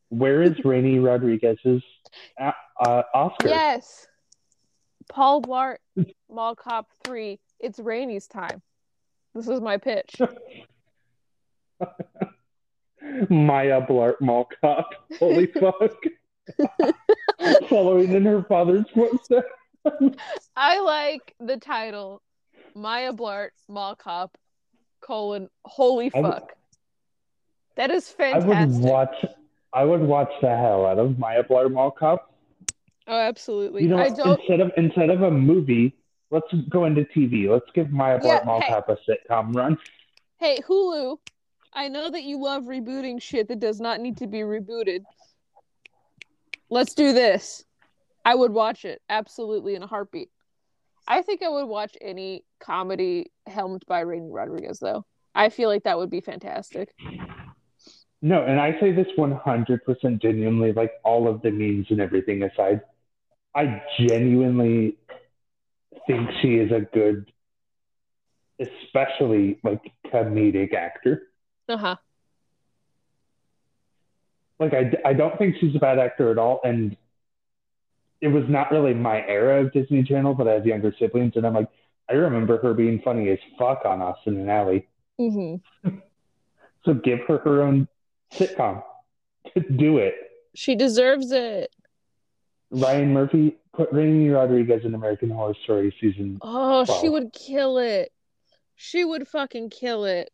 where 0.09 0.43
is 0.43 0.53
Raini 0.64 1.03
Rodriguez's 1.03 1.83
uh, 2.41 2.53
uh, 2.81 3.03
Oscar? 3.14 3.49
Yes. 3.49 4.07
Paul 5.09 5.41
Blart, 5.43 5.77
Mall 6.29 6.57
Cop 6.57 6.91
3. 7.05 7.39
It's 7.61 7.79
Raini's 7.79 8.27
time. 8.27 8.61
This 9.35 9.49
is 9.49 9.61
my 9.61 9.77
pitch. 9.77 10.17
Maya 13.31 13.81
Blart 13.87 14.14
Mall 14.21 14.49
Cop. 14.61 14.91
Holy 15.19 15.47
fuck! 15.61 15.93
Following 17.69 18.12
in 18.12 18.25
her 18.25 18.43
father's 18.45 18.87
footsteps. 18.95 19.47
I 20.57 20.81
like 20.81 21.35
the 21.39 21.57
title 21.59 22.23
Maya 22.77 23.12
Blart, 23.12 23.51
Mall 23.68 23.97
Cop, 23.97 24.37
colon, 25.01 25.49
holy 25.64 26.11
would- 26.14 26.22
fuck. 26.22 26.53
That 27.77 27.91
is 27.91 28.14
I 28.18 28.39
would 28.39 28.45
fantastic. 28.45 28.85
watch. 28.91 29.24
I 29.72 29.85
would 29.85 30.01
watch 30.01 30.31
the 30.41 30.49
hell 30.57 30.87
out 30.87 30.99
of 30.99 31.18
Maya 31.18 31.43
Blart 31.43 31.72
Mall 31.72 31.91
Cop. 31.91 32.33
Oh, 33.07 33.18
absolutely. 33.18 33.83
You 33.83 33.89
know, 33.89 33.99
I 33.99 34.09
don't. 34.09 34.39
instead 34.41 34.61
of 34.61 34.72
instead 34.77 35.11
of 35.11 35.22
a 35.22 35.31
movie, 35.31 35.95
let's 36.31 36.51
go 36.70 36.85
into 36.87 37.03
TV. 37.05 37.49
Let's 37.49 37.70
give 37.74 37.91
Maya 37.91 38.18
Blart 38.18 38.41
Yeah, 38.41 38.45
Mall 38.47 38.61
hey. 38.62 38.68
Cop 38.72 38.89
a 38.89 38.97
sitcom 39.09 39.55
run. 39.55 39.77
Hey, 40.39 40.59
Hulu, 40.66 41.18
I 41.72 41.89
know 41.89 42.11
that 42.11 42.22
you 42.24 42.39
love 42.43 42.64
rebooting 42.64 43.20
shit 43.20 43.49
that 43.49 43.59
does 43.61 43.81
not 43.81 44.01
need 44.01 44.16
to 44.18 44.27
be 44.27 44.39
rebooted. 44.39 45.05
Let's 46.70 46.95
do 46.95 47.12
this. 47.12 47.64
I 48.24 48.35
would 48.35 48.53
watch 48.53 48.85
it 48.85 49.03
absolutely 49.09 49.74
in 49.77 49.83
a 49.83 49.87
heartbeat. 49.87 50.31
I 51.09 51.23
think 51.23 51.43
I 51.43 51.49
would 51.49 51.67
watch 51.67 51.97
any 52.01 52.45
comedy 52.61 53.31
helmed 53.47 53.85
by 53.87 54.05
Raini 54.05 54.29
Rodriguez, 54.33 54.79
though. 54.79 55.05
I 55.35 55.51
feel 55.51 55.69
like 55.69 55.85
that 55.85 55.99
would 55.99 56.11
be 56.11 56.21
fantastic. 56.21 56.95
No, 58.23 58.43
and 58.43 58.59
I 58.59 58.79
say 58.81 58.93
this 58.93 59.07
100% 59.17 60.23
genuinely, 60.23 60.73
like 60.73 60.93
all 61.05 61.29
of 61.29 61.43
the 61.43 61.51
memes 61.51 61.87
and 61.91 62.01
everything 62.01 62.43
aside. 62.43 62.81
I 63.55 63.83
genuinely 64.01 64.97
think 66.07 66.29
she 66.41 66.57
is 66.57 66.73
a 66.73 66.81
good, 66.93 67.31
especially 68.59 69.61
like 69.63 69.83
comedic 70.07 70.75
actor. 70.75 71.29
Uh 71.69 71.77
huh. 71.77 71.97
Like, 74.59 74.73
I, 74.73 75.09
I 75.09 75.13
don't 75.13 75.37
think 75.37 75.57
she's 75.61 75.77
a 75.77 75.79
bad 75.79 75.99
actor 75.99 76.31
at 76.31 76.39
all. 76.39 76.61
And 76.65 76.97
it 78.21 78.29
was 78.29 78.45
not 78.49 78.71
really 78.71 78.95
my 78.95 79.25
era 79.27 79.64
of 79.64 79.73
Disney 79.73 80.03
Channel, 80.03 80.35
but 80.35 80.49
I 80.49 80.53
have 80.53 80.67
younger 80.67 80.95
siblings. 80.99 81.33
And 81.37 81.47
I'm 81.47 81.55
like, 81.55 81.69
I 82.09 82.14
remember 82.14 82.59
her 82.62 82.73
being 82.75 83.01
funny 83.03 83.29
as 83.31 83.39
fuck 83.59 83.83
on 83.85 84.01
Austin 84.01 84.39
and 84.39 84.51
Ally. 84.51 84.81
Mm-hmm. 85.21 85.97
So 86.85 86.95
give 86.95 87.19
her 87.27 87.39
her 87.39 87.62
own 87.62 87.89
sitcom. 88.33 88.81
Do 89.75 89.99
it. 89.99 90.14
She 90.55 90.77
deserves 90.77 91.33
it. 91.33 91.75
Ryan 92.71 93.12
Murphy 93.12 93.57
put 93.75 93.93
Raini 93.93 94.33
Rodriguez 94.33 94.85
in 94.85 94.95
American 94.95 95.31
Horror 95.31 95.57
Story 95.64 95.93
season. 96.01 96.39
Oh, 96.43 96.85
she 97.01 97.09
would 97.09 97.33
kill 97.33 97.79
it. 97.79 98.12
She 98.77 99.05
would 99.05 99.27
fucking 99.27 99.71
kill 99.71 100.05
it. 100.05 100.31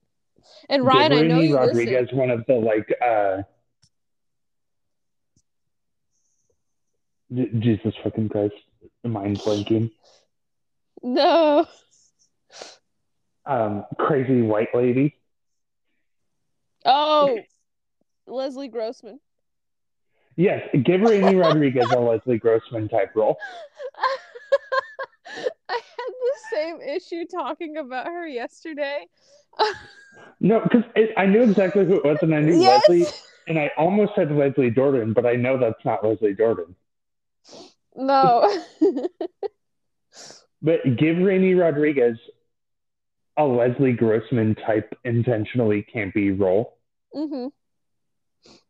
And 0.68 0.84
Ryan, 0.84 1.12
I 1.12 1.22
know 1.22 1.40
you 1.40 1.56
Rodriguez 1.56 2.02
listen. 2.02 2.18
one 2.18 2.30
of 2.30 2.44
the 2.46 2.54
like 2.54 2.92
uh 3.02 3.42
J- 7.34 7.50
Jesus 7.58 7.94
fucking 8.02 8.28
Christ, 8.28 8.54
mind 9.04 9.38
blanking. 9.38 9.90
No. 11.02 11.66
Um, 13.46 13.84
crazy 13.98 14.42
white 14.42 14.74
lady. 14.74 15.16
Oh, 16.84 17.38
Leslie 18.26 18.68
Grossman. 18.68 19.20
Yes, 20.36 20.62
give 20.72 21.00
Raini 21.00 21.38
Rodriguez 21.38 21.90
a 21.92 21.98
Leslie 21.98 22.38
Grossman 22.38 22.88
type 22.88 23.14
role. 23.14 23.36
I 25.68 25.74
had 25.74 25.80
the 26.08 26.38
same 26.50 26.80
issue 26.80 27.24
talking 27.26 27.76
about 27.76 28.06
her 28.06 28.26
yesterday. 28.26 29.06
No, 30.40 30.60
because 30.60 30.82
I 31.16 31.26
knew 31.26 31.42
exactly 31.42 31.86
who 31.86 31.96
it 31.96 32.04
was, 32.04 32.18
and 32.20 32.34
I 32.34 32.40
knew 32.40 32.58
Yes. 32.58 32.82
Leslie, 32.88 33.06
and 33.46 33.58
I 33.58 33.70
almost 33.78 34.12
said 34.16 34.30
Leslie 34.32 34.70
Jordan, 34.70 35.12
but 35.12 35.24
I 35.24 35.36
know 35.36 35.56
that's 35.56 35.82
not 35.84 36.04
Leslie 36.04 36.34
Jordan. 36.34 36.74
No. 37.94 38.48
But 40.62 40.82
give 40.96 41.16
Raini 41.16 41.58
Rodriguez 41.58 42.16
a 43.36 43.44
Leslie 43.44 43.92
Grossman 43.92 44.54
type 44.54 44.94
intentionally 45.04 45.86
campy 45.94 46.38
role. 46.38 46.78
hmm 47.12 47.48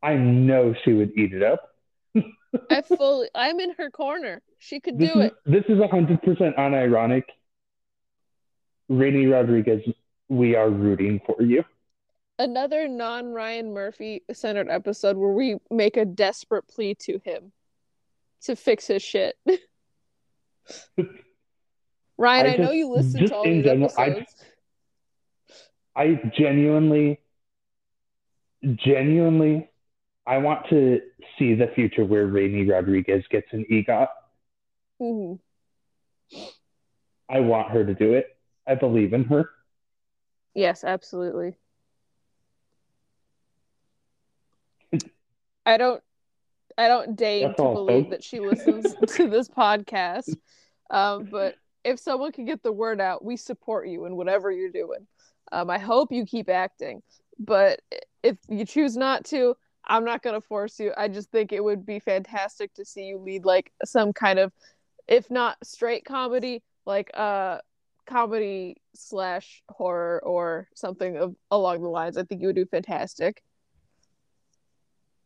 I 0.02 0.14
know 0.16 0.74
she 0.84 0.92
would 0.92 1.16
eat 1.16 1.32
it 1.32 1.42
up. 1.42 1.70
I 2.68 2.82
fully. 2.82 3.30
I'm 3.36 3.60
in 3.60 3.74
her 3.74 3.88
corner. 3.90 4.42
She 4.58 4.80
could 4.80 4.98
This 4.98 5.10
do 5.10 5.20
is 5.20 5.20
it. 5.20 5.34
this 5.46 5.64
is 5.68 5.78
hundred 5.90 6.22
percent 6.22 6.56
unironic. 6.56 7.24
Raini 8.90 9.30
Rodriguez, 9.30 9.82
we 10.28 10.54
are 10.54 10.70
rooting 10.70 11.20
for 11.26 11.42
you. 11.42 11.64
Another 12.38 12.88
non 12.88 13.32
Ryan 13.32 13.72
Murphy 13.72 14.22
centered 14.32 14.68
episode 14.68 15.16
where 15.16 15.32
we 15.32 15.56
make 15.70 15.96
a 15.96 16.04
desperate 16.04 16.66
plea 16.68 16.94
to 16.96 17.18
him 17.20 17.52
to 18.44 18.56
fix 18.56 18.86
his 18.86 19.02
shit. 19.02 19.36
Ryan, 22.18 22.46
I 22.46 22.52
I, 22.52 22.56
know 22.56 22.70
you 22.72 22.88
listen 22.88 23.26
to 23.26 23.34
all 23.34 23.44
these 23.44 23.64
general, 23.64 23.90
I- 23.96 24.06
episodes. 24.06 24.44
I 25.94 26.20
genuinely, 26.36 27.20
genuinely, 28.64 29.68
I 30.26 30.38
want 30.38 30.66
to 30.70 31.00
see 31.38 31.54
the 31.54 31.66
future 31.74 32.04
where 32.04 32.26
Raini 32.26 32.66
Rodriguez 32.70 33.24
gets 33.30 33.48
an 33.52 33.66
EGOT. 33.70 34.08
Mhm. 35.00 35.38
I 37.28 37.40
want 37.40 37.70
her 37.72 37.84
to 37.84 37.94
do 37.94 38.14
it. 38.14 38.38
I 38.66 38.74
believe 38.74 39.12
in 39.12 39.24
her. 39.24 39.50
Yes, 40.54 40.82
absolutely. 40.84 41.56
I 45.66 45.76
don't 45.76 46.02
I 46.82 46.88
don't 46.88 47.16
deign 47.16 47.54
to 47.54 47.62
all, 47.62 47.74
believe 47.74 48.04
folks. 48.04 48.10
that 48.10 48.24
she 48.24 48.40
listens 48.40 48.94
to 49.16 49.28
this 49.28 49.48
podcast. 49.48 50.34
Um, 50.90 51.28
but 51.30 51.56
if 51.84 51.98
someone 51.98 52.32
can 52.32 52.44
get 52.44 52.62
the 52.62 52.72
word 52.72 53.00
out, 53.00 53.24
we 53.24 53.36
support 53.36 53.88
you 53.88 54.04
in 54.06 54.16
whatever 54.16 54.50
you're 54.50 54.70
doing. 54.70 55.06
Um, 55.52 55.70
I 55.70 55.78
hope 55.78 56.12
you 56.12 56.26
keep 56.26 56.48
acting. 56.48 57.02
But 57.38 57.80
if 58.22 58.36
you 58.48 58.64
choose 58.64 58.96
not 58.96 59.24
to, 59.26 59.56
I'm 59.84 60.04
not 60.04 60.22
gonna 60.22 60.40
force 60.40 60.78
you. 60.78 60.92
I 60.96 61.08
just 61.08 61.30
think 61.30 61.52
it 61.52 61.62
would 61.62 61.84
be 61.84 61.98
fantastic 61.98 62.72
to 62.74 62.84
see 62.84 63.04
you 63.04 63.18
lead 63.18 63.44
like 63.44 63.72
some 63.84 64.12
kind 64.12 64.38
of 64.38 64.52
if 65.08 65.30
not 65.30 65.56
straight 65.64 66.04
comedy, 66.04 66.62
like 66.86 67.10
uh 67.14 67.58
comedy 68.06 68.76
slash 68.94 69.62
horror 69.68 70.20
or 70.24 70.68
something 70.74 71.16
of 71.16 71.34
along 71.50 71.82
the 71.82 71.88
lines. 71.88 72.16
I 72.16 72.24
think 72.24 72.40
you 72.40 72.48
would 72.48 72.56
do 72.56 72.66
fantastic. 72.66 73.42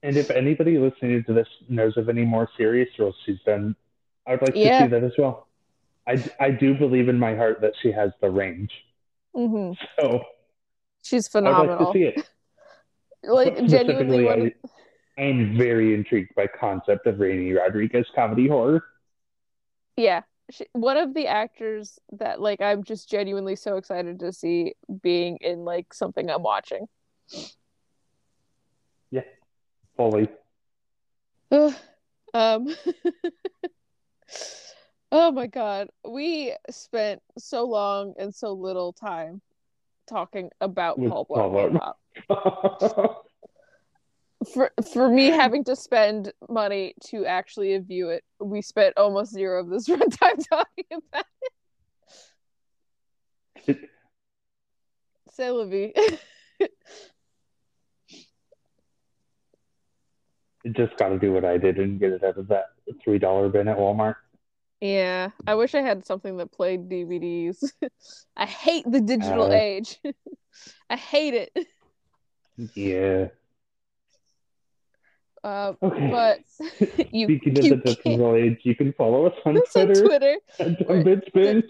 And 0.06 0.16
if 0.16 0.30
anybody 0.30 0.78
listening 0.78 1.24
to 1.24 1.32
this 1.32 1.48
knows 1.68 1.96
of 1.96 2.08
any 2.08 2.24
more 2.24 2.48
serious 2.56 2.88
roles 2.96 3.16
she's 3.26 3.40
done, 3.44 3.74
I 4.24 4.32
would 4.32 4.42
like 4.42 4.62
to 4.62 4.70
see 4.78 4.86
that 4.86 5.02
as 5.02 5.12
well. 5.18 5.48
I, 6.06 6.24
I 6.38 6.50
do 6.52 6.74
believe 6.74 7.08
in 7.08 7.18
my 7.18 7.34
heart 7.34 7.60
that 7.62 7.72
she 7.82 7.90
has 7.90 8.12
the 8.20 8.30
range. 8.30 8.70
hmm 9.34 9.72
So 9.98 10.22
She's 11.02 11.28
phenomenal. 11.28 11.58
I 11.58 11.60
would 11.62 11.78
like 11.78 11.92
to 11.92 11.92
see 11.92 12.04
it. 12.04 12.14
Like 13.24 13.56
genuinely, 13.66 14.28
I, 14.30 14.52
I 15.18 15.22
am 15.24 15.58
very 15.58 15.94
intrigued 15.94 16.34
by 16.36 16.46
concept 16.46 17.06
of 17.06 17.16
Raini 17.16 17.56
Rodriguez 17.56 18.06
comedy 18.14 18.48
horror. 18.48 18.84
yeah, 19.96 20.22
she, 20.50 20.66
one 20.72 20.96
of 20.96 21.14
the 21.14 21.26
actors 21.26 21.98
that 22.12 22.40
like 22.40 22.60
I'm 22.60 22.84
just 22.84 23.10
genuinely 23.10 23.56
so 23.56 23.76
excited 23.76 24.20
to 24.20 24.32
see 24.32 24.74
being 25.02 25.38
in 25.40 25.64
like 25.64 25.92
something 25.94 26.30
I'm 26.30 26.42
watching. 26.42 26.86
Fully. 29.96 30.28
Ugh. 31.50 31.74
um. 32.34 32.74
oh 35.12 35.32
my 35.32 35.46
god, 35.46 35.88
we 36.08 36.54
spent 36.70 37.22
so 37.38 37.64
long 37.64 38.14
and 38.18 38.34
so 38.34 38.52
little 38.52 38.92
time 38.92 39.40
talking 40.08 40.50
about 40.60 40.96
Paul 40.96 41.26
Blart 41.26 41.94
Blart. 42.28 43.14
For 44.52 44.70
for 44.92 45.08
me 45.08 45.28
having 45.28 45.64
to 45.64 45.74
spend 45.74 46.32
money 46.48 46.94
to 47.06 47.24
actually 47.24 47.76
view 47.78 48.10
it, 48.10 48.22
we 48.38 48.60
spent 48.60 48.98
almost 48.98 49.32
zero 49.32 49.60
of 49.60 49.70
this 49.70 49.88
runtime 49.88 50.48
talking 50.48 50.84
about 50.92 51.24
it. 53.66 53.88
C'est 55.30 55.50
la 55.50 55.64
vie. 55.64 55.92
Just 60.72 60.96
got 60.96 61.08
to 61.10 61.18
do 61.18 61.32
what 61.32 61.44
I 61.44 61.58
did 61.58 61.78
and 61.78 62.00
get 62.00 62.12
it 62.12 62.24
out 62.24 62.38
of 62.38 62.48
that 62.48 62.66
three 63.02 63.18
dollar 63.18 63.48
bin 63.48 63.68
at 63.68 63.76
Walmart. 63.76 64.16
Yeah, 64.80 65.30
I 65.46 65.54
wish 65.54 65.74
I 65.74 65.80
had 65.80 66.04
something 66.04 66.36
that 66.38 66.52
played 66.52 66.88
DVDs. 66.88 67.64
I 68.36 68.46
hate 68.46 68.84
the 68.90 69.00
digital 69.00 69.44
Uh, 69.44 69.50
age. 69.54 69.98
I 70.90 70.96
hate 70.96 71.34
it. 71.34 71.66
Yeah. 72.74 73.28
Uh, 75.44 75.74
Okay. 75.80 76.10
but 76.10 76.38
you, 77.12 77.26
Speaking 77.26 77.56
you 77.56 77.72
of 77.74 77.82
the 77.82 77.94
digital 77.94 78.34
age, 78.34 78.58
you 78.64 78.74
can 78.74 78.92
follow 78.94 79.26
us 79.26 79.34
on 79.44 79.54
That's 79.54 79.76
on 79.76 79.86
Twitter 79.86 80.04
Twitter. 80.06 80.36
Dumb 80.58 81.04
Bitch 81.04 81.32
Binge. 81.32 81.64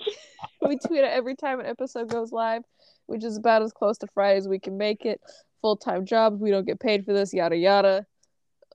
We 0.63 0.79
tweet 0.79 1.01
it 1.05 1.11
every 1.13 1.37
time 1.37 1.61
an 1.61 1.67
episode 1.67 2.09
goes 2.11 2.33
live, 2.33 2.63
which 3.07 3.23
is 3.25 3.37
about 3.37 3.63
as 3.63 3.73
close 3.73 3.99
to 3.99 4.07
Friday 4.15 4.39
as 4.39 4.49
we 4.49 4.59
can 4.59 4.79
make 4.79 5.05
it. 5.05 5.21
Full 5.61 5.77
time 5.77 6.07
jobs, 6.07 6.41
we 6.41 6.51
don't 6.51 6.67
get 6.67 6.81
paid 6.81 7.05
for 7.05 7.13
this, 7.13 7.35
yada 7.35 7.57
yada. 7.57 8.07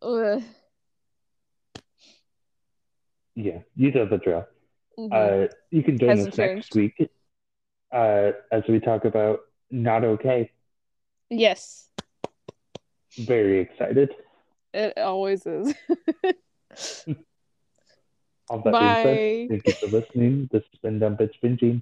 Ugh. 0.01 0.43
Yeah, 3.35 3.59
you 3.75 3.91
know 3.91 4.05
the 4.05 4.17
drill. 4.17 4.45
Mhm. 4.97 5.11
Uh, 5.11 5.47
you 5.69 5.83
can 5.83 5.97
join 5.97 6.09
Hasn't 6.09 6.33
us 6.33 6.37
next 6.37 6.71
changed. 6.73 6.75
week 6.75 7.09
uh, 7.91 8.31
as 8.51 8.63
we 8.67 8.79
talk 8.79 9.05
about 9.05 9.39
Not 9.71 10.03
Okay. 10.03 10.51
yes, 11.29 11.89
Very 13.17 13.59
excited. 13.61 14.13
it 14.73 14.97
always 14.97 15.45
is. 15.45 15.73
All 18.49 18.59
that 18.63 18.63
being 18.63 18.73
Bye. 18.73 19.03
said, 19.03 19.49
thank 19.49 19.67
you 19.67 19.73
for 19.79 19.87
listening. 19.87 20.49
This 20.51 20.63
has 20.71 20.79
been 20.81 20.99
Dumb 20.99 21.15
Bitch 21.15 21.35
Binging. 21.41 21.81